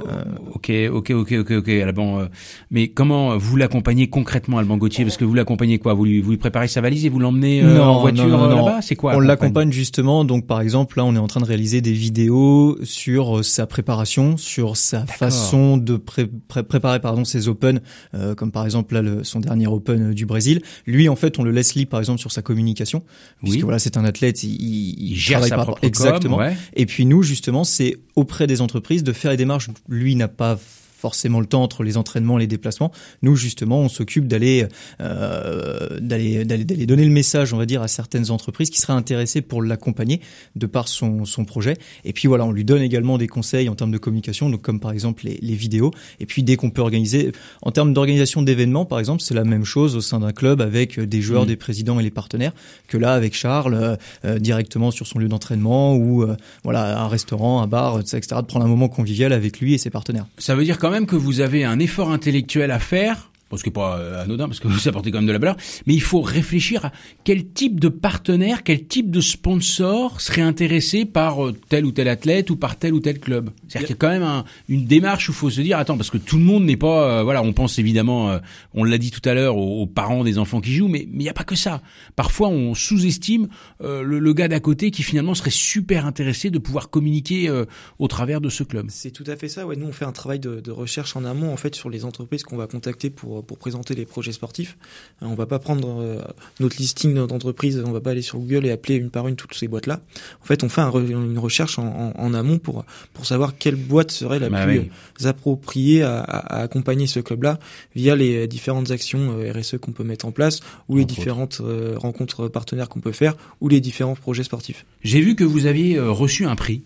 Euh, 0.06 0.24
Ok, 0.54 0.72
ok, 0.92 1.12
ok, 1.12 1.34
ok, 1.40 1.52
ok. 1.52 1.70
Alban, 1.70 2.20
euh, 2.20 2.26
mais 2.72 2.88
comment 2.90 3.38
vous 3.38 3.56
l'accompagnez 3.58 4.08
concrètement, 4.10 4.58
Alban 4.58 4.78
Gauthier? 4.78 5.04
Parce 5.06 5.18
que 5.18 5.26
vous 5.26 5.34
l'accompagnez 5.34 5.78
quoi? 5.80 5.94
Vous 5.94 6.06
lui, 6.06 6.22
vous 6.22 6.32
lui 6.32 6.38
préparez 6.38 6.68
sa 6.68 6.82
valise 6.82 7.06
et 7.06 7.10
vous 7.10 7.20
l'emmenez 7.20 7.62
euh, 7.64 7.82
en 7.84 8.00
voiture 8.02 8.28
non, 8.28 8.38
non, 8.38 8.44
euh, 8.46 8.50
non. 8.56 8.66
là-bas? 8.66 8.82
C'est 8.82 8.96
quoi 8.96 9.16
on 9.16 9.20
l'accompagne 9.20 9.72
justement, 9.72 10.24
donc 10.26 10.46
par 10.48 10.62
exemple 10.62 10.98
là 10.98 11.06
on 11.06 11.16
est 11.16 11.20
en 11.20 11.28
train 11.28 11.42
de 11.42 11.46
réaliser 11.46 11.82
des 11.82 11.92
vidéos 11.94 12.78
sur 12.84 13.40
euh, 13.40 13.44
sa 13.44 13.66
préparation, 13.68 14.38
sur 14.38 14.78
sa 14.78 15.06
façon 15.06 15.78
de 15.78 15.98
pré- 15.98 16.30
pré- 16.48 16.64
préparer 16.64 17.00
pardon 17.00 17.24
ses 17.26 17.48
Open, 17.48 17.82
euh, 18.16 18.36
comme 18.36 18.52
par 18.52 18.66
exemple 18.66 18.94
là 18.94 19.02
le- 19.02 19.24
son 19.24 19.40
dernier 19.40 19.68
Open 19.68 20.12
euh, 20.12 20.14
du 20.14 20.26
Brésil. 20.26 20.62
Lui 20.86 21.10
en 21.10 21.16
fait 21.16 21.40
on 21.40 21.44
le 21.44 21.52
laisse 21.52 21.76
libre 21.76 21.90
par 21.92 22.00
exemple 22.00 22.20
sur 22.20 22.32
sa 22.32 22.42
communication, 22.42 23.04
puisque 23.40 23.56
Oui. 23.58 23.62
voilà 23.64 23.80
c'est 23.80 23.98
un 23.98 24.06
athlète, 24.06 24.44
il, 24.44 24.54
il- 24.54 25.12
Il 25.12 25.16
gère 25.16 25.44
sa 25.44 25.58
propre 25.58 25.80
exactement. 25.84 26.38
com, 26.38 26.46
ouais. 26.46 26.56
Et 26.76 26.86
puis 26.86 27.06
nous 27.06 27.24
justement 27.24 27.64
c'est 27.64 27.98
auprès 28.16 28.48
des 28.48 28.62
entreprises 28.62 29.04
de 29.04 29.12
faire 29.14 29.32
les 29.32 29.38
démarches. 29.38 29.57
Lui 29.88 30.16
n'a 30.16 30.28
pas 30.28 30.58
forcément 30.98 31.40
le 31.40 31.46
temps 31.46 31.64
entre 31.64 31.84
les 31.84 31.98
entraînements, 31.98 32.38
les 32.38 32.48
déplacements. 32.48 32.92
Nous 33.22 33.36
justement, 33.36 33.80
on 33.80 33.90
s'occupe 33.90 34.28
d'aller 34.28 34.68
euh, 35.02 36.00
d'aller 36.00 36.46
d'aller 36.46 36.66
d'aller 36.66 36.86
donner 36.86 37.06
le 37.06 37.12
message, 37.12 37.54
on 37.54 37.58
va 37.58 37.66
dire, 37.66 37.82
à 37.82 37.88
certaines 37.88 38.32
entreprises 38.32 38.70
qui 38.70 38.80
seraient 38.80 38.94
intéressées 38.94 39.42
pour 39.42 39.62
l'accompagner 39.62 40.22
de 40.56 40.66
par 40.66 40.88
son 40.88 41.26
son 41.26 41.46
projet. 41.46 41.78
Et 42.04 42.14
puis 42.14 42.28
voilà, 42.28 42.46
on 42.46 42.52
lui 42.52 42.66
donne 42.66 42.82
également 42.82 43.18
des 43.18 43.28
conseils 43.28 43.70
en 43.70 43.76
termes 43.76 43.92
de 43.92 43.98
communication, 43.98 44.50
donc 44.50 44.62
comme 44.62 44.80
par 44.80 44.92
exemple 44.92 45.26
les, 45.26 45.38
les 45.42 45.56
vidéos. 45.56 45.92
Et 46.20 46.26
puis 46.26 46.44
dès 46.44 46.56
qu'on 46.56 46.70
peut 46.70 46.82
organiser, 46.82 47.32
en 47.62 47.72
termes 47.72 47.94
d'organisation 47.94 48.42
d'événements, 48.42 48.86
par 48.86 49.00
exemple, 49.00 49.22
c'est 49.22 49.34
la 49.34 49.44
même 49.44 49.66
chose 49.66 49.96
au 49.96 50.02
sein 50.02 50.20
d'un 50.20 50.32
club 50.32 50.62
avec 50.62 51.00
des 51.00 51.22
joueurs, 51.22 51.44
Mhm. 51.44 51.48
des 51.48 51.56
présidents 51.56 52.00
et 52.00 52.04
les 52.04 52.12
partenaires 52.12 52.54
que 52.88 52.98
là 52.98 53.14
avec 53.14 53.36
Charles 53.36 53.74
euh, 53.74 53.96
euh, 54.26 54.40
directement 54.40 54.92
sur 54.92 55.08
son 55.08 55.20
lieu 55.20 55.28
d'entraînement 55.28 55.96
ou 55.96 56.24
euh, 56.24 56.36
voilà 56.64 57.00
un 57.00 57.08
restaurant, 57.08 57.62
un 57.62 57.68
bar, 57.68 58.00
etc., 58.00 58.18
etc., 58.18 58.42
de 58.42 58.48
prendre 58.48 58.66
un 58.66 58.70
moment 58.70 58.90
convivial 58.90 59.34
avec 59.34 59.60
lui 59.60 59.74
et 59.74 59.78
ses 59.78 59.90
partenaires. 59.90 60.26
Ça 60.38 60.56
veut 60.56 60.64
dire 60.64 60.78
quand 60.78 60.90
même 60.90 60.97
que 61.06 61.16
vous 61.16 61.42
avez 61.42 61.64
un 61.64 61.80
effort 61.80 62.12
intellectuel 62.12 62.72
à 62.72 62.80
faire. 62.80 63.30
Parce 63.50 63.64
que 63.64 63.70
pas 63.70 63.98
euh, 64.00 64.24
anodin, 64.24 64.48
parce 64.48 64.60
que 64.60 64.68
vous 64.70 64.88
apportez 64.88 65.12
quand 65.12 65.20
même 65.20 65.28
de 65.28 65.32
la 65.32 65.40
valeur, 65.40 65.56
mais 65.86 65.94
il 65.94 66.02
faut 66.02 66.22
réfléchir 66.22 66.86
à 66.86 66.92
quel 67.24 67.48
type 67.50 67.80
de 67.80 67.88
partenaire, 67.90 68.64
quel 68.64 68.86
type 68.88 69.10
de 69.12 69.22
sponsor 69.22 70.20
serait 70.22 70.42
intéressé 70.42 71.06
par 71.06 71.46
euh, 71.46 71.54
tel 71.70 71.86
ou 71.86 71.92
tel 71.92 72.08
athlète 72.10 72.50
ou 72.50 72.56
par 72.58 72.78
tel 72.78 72.94
ou 72.94 73.00
tel 73.00 73.20
club. 73.20 73.50
C'est-à-dire 73.68 73.88
qu'il 73.88 73.96
y 73.96 73.98
a 73.98 74.00
quand 74.00 74.10
même 74.10 74.24
un- 74.24 74.44
une 74.70 74.86
démarche 74.86 75.30
où 75.30 75.32
il 75.32 75.36
faut 75.36 75.50
se 75.50 75.62
dire, 75.62 75.78
attends, 75.78 75.98
parce 75.98 76.10
que 76.10 76.18
tout 76.18 76.38
le 76.38 76.44
monde 76.44 76.66
n'est 76.66 76.78
pas, 76.78 77.20
euh, 77.20 77.24
voilà, 77.24 77.42
on 77.42 77.54
pense 77.54 77.80
évidemment, 77.80 78.30
euh, 78.32 78.40
on 78.74 78.84
l'a 78.84 78.98
dit 78.98 79.12
tout 79.12 79.28
à 79.28 79.34
l'heure, 79.34 79.58
aux, 79.58 79.82
aux 79.82 79.88
parents 79.88 80.24
des 80.24 80.38
enfants 80.38 80.62
qui 80.62 80.74
jouent, 80.74 80.88
mais 80.88 81.08
mais 81.12 81.20
il 81.20 81.24
n'y 81.24 81.30
a 81.30 81.34
pas 81.34 81.44
que 81.44 81.56
ça. 81.56 81.82
Parfois, 82.16 82.50
on 82.50 82.74
sous-estime 82.74 83.48
euh, 83.82 84.02
le, 84.04 84.20
le 84.20 84.34
gars 84.34 84.48
d'à 84.48 84.60
côté 84.60 84.92
qui 84.92 85.04
finalement 85.04 85.34
serait 85.36 85.50
super 85.52 86.06
intéressé 86.06 86.50
de 86.50 86.60
pouvoir 86.60 86.90
communiquer 86.90 87.50
euh, 87.50 87.66
au 88.00 88.08
travers 88.08 88.42
de 88.42 88.50
ce 88.50 88.64
club. 88.64 88.88
C'est 88.90 89.12
tout 89.12 89.24
à 89.28 89.36
fait 89.36 89.48
ça. 89.48 89.66
Ouais, 89.66 89.76
nous 89.76 89.88
on 89.88 89.92
fait 89.92 90.06
un 90.06 90.12
travail 90.12 90.40
de, 90.40 90.60
de 90.60 90.72
recherche 90.72 91.16
en 91.16 91.24
amont 91.26 91.52
en 91.54 91.58
fait 91.58 91.76
sur 91.76 91.90
les 91.90 92.04
entreprises 92.06 92.44
qu'on 92.44 92.58
va 92.58 92.68
contacter 92.68 93.10
pour 93.10 93.37
pour 93.42 93.58
présenter 93.58 93.96
les 93.96 94.06
projets 94.06 94.32
sportifs. 94.32 94.78
On 95.22 95.36
va 95.36 95.46
pas 95.46 95.60
prendre 95.60 96.02
euh, 96.02 96.22
notre 96.60 96.78
listing 96.78 97.14
d'entreprises, 97.28 97.82
on 97.86 97.92
va 97.92 98.02
pas 98.02 98.12
aller 98.12 98.22
sur 98.22 98.40
Google 98.40 98.66
et 98.66 98.72
appeler 98.72 98.96
une 98.96 99.10
par 99.10 99.28
une 99.28 99.36
toutes 99.36 99.54
ces 99.54 99.68
boîtes 99.68 99.88
là. 99.88 100.00
En 100.42 100.46
fait, 100.46 100.64
on 100.64 100.70
fait 100.70 100.82
un 100.82 100.92
une 100.94 101.38
recherche 101.40 101.80
en, 101.80 102.14
en- 102.16 102.20
en 102.20 102.34
amont 102.34 102.58
pour 102.60 102.86
pour 103.14 103.26
savoir 103.26 103.58
quelle 103.58 103.76
boîte 103.76 104.12
serait 104.12 104.40
la 104.40 104.50
Bah 104.50 104.66
plus 104.66 104.80
oui. 104.80 105.28
appropriée 105.28 106.04
à, 106.04 106.20
accompagner 106.22 107.08
ce 107.08 107.20
club 107.20 107.44
là 107.44 107.60
via 107.96 108.16
les 108.16 108.44
euh, 108.44 108.48
différentes 108.48 108.92
actions 108.92 109.38
euh, 109.40 109.52
RSE 109.52 109.78
qu'on 109.80 109.92
peut 109.92 110.04
mettre 110.04 110.26
en 110.26 110.32
place 110.32 110.60
ou 110.90 110.96
les 110.98 111.04
autres. 111.04 111.14
différentes 111.14 111.62
rencontres 111.96 112.48
partenaires 112.48 112.90
qu'on 112.90 113.00
peut 113.00 113.12
faire 113.12 113.36
ou 113.62 113.70
les 113.70 113.82
différents 113.82 114.16
projets 114.16 114.44
sportifs. 114.44 114.86
J'ai 115.04 115.22
vu 115.22 115.36
que 115.36 115.44
vous 115.44 115.66
aviez 115.66 116.00
reçu 116.00 116.46
un 116.46 116.56
prix, 116.56 116.84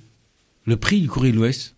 le 0.66 0.78
prix 0.78 1.02
du 1.02 1.08
Courrier 1.10 1.32
de 1.32 1.38
l'Ouest. 1.38 1.76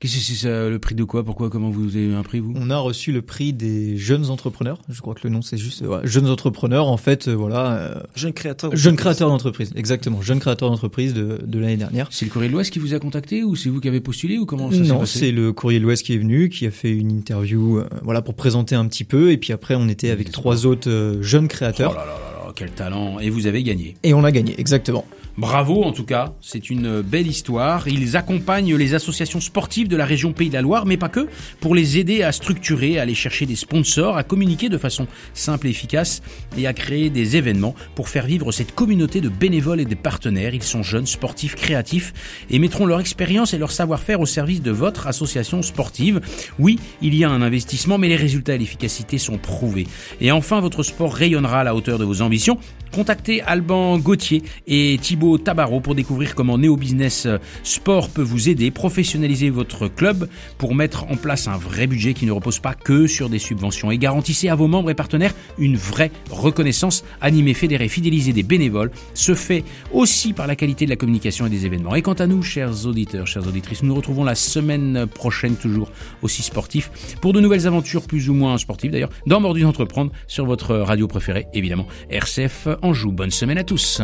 Qu'est-ce 0.00 0.14
que 0.14 0.20
c'est 0.20 0.34
ça, 0.34 0.68
le 0.68 0.78
prix 0.78 0.94
de 0.94 1.02
quoi? 1.02 1.24
Pourquoi? 1.24 1.50
Comment 1.50 1.70
vous 1.70 1.96
avez 1.96 2.04
eu 2.06 2.14
un 2.14 2.22
prix 2.22 2.38
vous? 2.38 2.52
On 2.54 2.70
a 2.70 2.76
reçu 2.78 3.10
le 3.10 3.20
prix 3.20 3.52
des 3.52 3.96
jeunes 3.96 4.30
entrepreneurs. 4.30 4.78
Je 4.88 5.00
crois 5.00 5.14
que 5.14 5.22
le 5.24 5.30
nom 5.30 5.42
c'est 5.42 5.56
juste 5.56 5.82
euh, 5.82 5.88
ouais, 5.88 6.00
jeunes 6.04 6.28
entrepreneurs. 6.28 6.86
En 6.86 6.96
fait, 6.96 7.26
euh, 7.26 7.34
voilà, 7.34 7.72
euh, 7.72 7.94
Jeunes 8.14 8.32
créateurs. 8.32 8.76
jeunes 8.76 8.94
créateurs 8.94 9.28
d'entreprise. 9.28 9.72
Exactement, 9.74 10.22
jeunes 10.22 10.38
créateurs 10.38 10.70
d'entreprise 10.70 11.14
de, 11.14 11.40
de 11.44 11.58
l'année 11.58 11.76
dernière. 11.76 12.06
C'est 12.12 12.26
le 12.26 12.30
Courrier 12.30 12.48
de 12.48 12.54
l'Ouest 12.54 12.72
qui 12.72 12.78
vous 12.78 12.94
a 12.94 13.00
contacté 13.00 13.42
ou 13.42 13.56
c'est 13.56 13.70
vous 13.70 13.80
qui 13.80 13.88
avez 13.88 14.00
postulé 14.00 14.38
ou 14.38 14.46
comment 14.46 14.70
ça 14.70 14.76
s'est 14.76 14.82
Non, 14.84 15.04
c'est 15.04 15.32
le 15.32 15.52
Courrier 15.52 15.80
de 15.80 15.84
l'Ouest 15.84 16.06
qui 16.06 16.14
est 16.14 16.18
venu, 16.18 16.48
qui 16.48 16.64
a 16.66 16.70
fait 16.70 16.92
une 16.92 17.10
interview, 17.10 17.78
euh, 17.78 17.88
voilà, 18.04 18.22
pour 18.22 18.34
présenter 18.34 18.76
un 18.76 18.86
petit 18.86 19.02
peu. 19.02 19.32
Et 19.32 19.36
puis 19.36 19.52
après, 19.52 19.74
on 19.74 19.88
était 19.88 20.10
avec 20.10 20.30
trois 20.30 20.64
autres 20.64 20.88
euh, 20.88 21.20
jeunes 21.22 21.46
Oh 21.46 21.48
créateurs. 21.48 21.94
là 21.94 22.04
là 22.06 22.12
là 22.12 22.46
là, 22.46 22.52
quel 22.54 22.70
talent 22.70 23.18
Et 23.18 23.30
vous 23.30 23.48
avez 23.48 23.64
gagné. 23.64 23.96
Et 24.04 24.14
on 24.14 24.22
a 24.22 24.30
gagné, 24.30 24.54
exactement. 24.60 25.04
Bravo 25.38 25.84
en 25.84 25.92
tout 25.92 26.04
cas, 26.04 26.32
c'est 26.40 26.68
une 26.68 27.00
belle 27.00 27.28
histoire. 27.28 27.86
Ils 27.86 28.16
accompagnent 28.16 28.74
les 28.74 28.94
associations 28.94 29.38
sportives 29.38 29.86
de 29.86 29.94
la 29.94 30.04
région 30.04 30.32
Pays 30.32 30.48
de 30.48 30.54
la 30.54 30.62
Loire, 30.62 30.84
mais 30.84 30.96
pas 30.96 31.08
que, 31.08 31.28
pour 31.60 31.76
les 31.76 31.96
aider 31.96 32.24
à 32.24 32.32
structurer, 32.32 32.98
à 32.98 33.02
aller 33.02 33.14
chercher 33.14 33.46
des 33.46 33.54
sponsors, 33.54 34.16
à 34.16 34.24
communiquer 34.24 34.68
de 34.68 34.76
façon 34.76 35.06
simple 35.34 35.68
et 35.68 35.70
efficace 35.70 36.22
et 36.56 36.66
à 36.66 36.72
créer 36.72 37.08
des 37.08 37.36
événements 37.36 37.76
pour 37.94 38.08
faire 38.08 38.26
vivre 38.26 38.50
cette 38.50 38.74
communauté 38.74 39.20
de 39.20 39.28
bénévoles 39.28 39.78
et 39.78 39.84
de 39.84 39.94
partenaires. 39.94 40.54
Ils 40.54 40.62
sont 40.64 40.82
jeunes, 40.82 41.06
sportifs, 41.06 41.54
créatifs 41.54 42.14
et 42.50 42.58
mettront 42.58 42.84
leur 42.84 42.98
expérience 42.98 43.54
et 43.54 43.58
leur 43.58 43.70
savoir-faire 43.70 44.20
au 44.20 44.26
service 44.26 44.60
de 44.60 44.72
votre 44.72 45.06
association 45.06 45.62
sportive. 45.62 46.20
Oui, 46.58 46.80
il 47.00 47.14
y 47.14 47.22
a 47.22 47.30
un 47.30 47.42
investissement, 47.42 47.96
mais 47.96 48.08
les 48.08 48.16
résultats 48.16 48.56
et 48.56 48.58
l'efficacité 48.58 49.18
sont 49.18 49.38
prouvés. 49.38 49.86
Et 50.20 50.32
enfin, 50.32 50.58
votre 50.58 50.82
sport 50.82 51.14
rayonnera 51.14 51.60
à 51.60 51.64
la 51.64 51.76
hauteur 51.76 52.00
de 52.00 52.04
vos 52.04 52.22
ambitions. 52.22 52.58
Contactez 52.94 53.42
Alban 53.42 53.98
Gauthier 53.98 54.42
et 54.66 54.98
Thibaut 55.00 55.38
Tabarot 55.38 55.80
pour 55.80 55.94
découvrir 55.94 56.34
comment 56.34 56.58
Neo 56.58 56.76
Business 56.76 57.26
Sport 57.62 58.10
peut 58.10 58.22
vous 58.22 58.48
aider, 58.48 58.70
professionnaliser 58.70 59.50
votre 59.50 59.88
club 59.88 60.28
pour 60.58 60.74
mettre 60.74 61.04
en 61.04 61.16
place 61.16 61.48
un 61.48 61.56
vrai 61.56 61.86
budget 61.86 62.14
qui 62.14 62.26
ne 62.26 62.32
repose 62.32 62.58
pas 62.58 62.74
que 62.74 63.06
sur 63.06 63.28
des 63.28 63.38
subventions 63.38 63.90
et 63.90 63.98
garantissez 63.98 64.48
à 64.48 64.54
vos 64.54 64.66
membres 64.66 64.90
et 64.90 64.94
partenaires 64.94 65.34
une 65.58 65.76
vraie 65.76 66.10
reconnaissance. 66.30 67.04
Animer, 67.20 67.54
fédérer, 67.54 67.88
fidéliser 67.88 68.32
des 68.32 68.42
bénévoles 68.42 68.90
se 69.14 69.34
fait 69.34 69.64
aussi 69.92 70.32
par 70.32 70.46
la 70.46 70.56
qualité 70.56 70.84
de 70.84 70.90
la 70.90 70.96
communication 70.96 71.46
et 71.46 71.50
des 71.50 71.66
événements. 71.66 71.94
Et 71.94 72.02
quant 72.02 72.14
à 72.14 72.26
nous, 72.26 72.42
chers 72.42 72.86
auditeurs, 72.86 73.26
chères 73.26 73.46
auditrices, 73.46 73.82
nous 73.82 73.88
nous 73.88 73.94
retrouvons 73.94 74.24
la 74.24 74.34
semaine 74.34 75.06
prochaine, 75.06 75.56
toujours 75.56 75.90
aussi 76.22 76.42
sportif, 76.42 76.90
pour 77.20 77.32
de 77.32 77.40
nouvelles 77.40 77.66
aventures 77.66 78.06
plus 78.06 78.28
ou 78.28 78.34
moins 78.34 78.58
sportives 78.58 78.90
d'ailleurs, 78.90 79.10
dans 79.26 79.40
Mordu 79.40 79.62
d'entreprendre 79.62 80.12
sur 80.26 80.46
votre 80.46 80.76
radio 80.76 81.06
préférée, 81.06 81.46
évidemment, 81.54 81.86
RCF 82.10 82.68
Anjou. 82.82 83.12
Bonne 83.12 83.30
semaine 83.30 83.58
à 83.58 83.64
tous. 83.64 84.00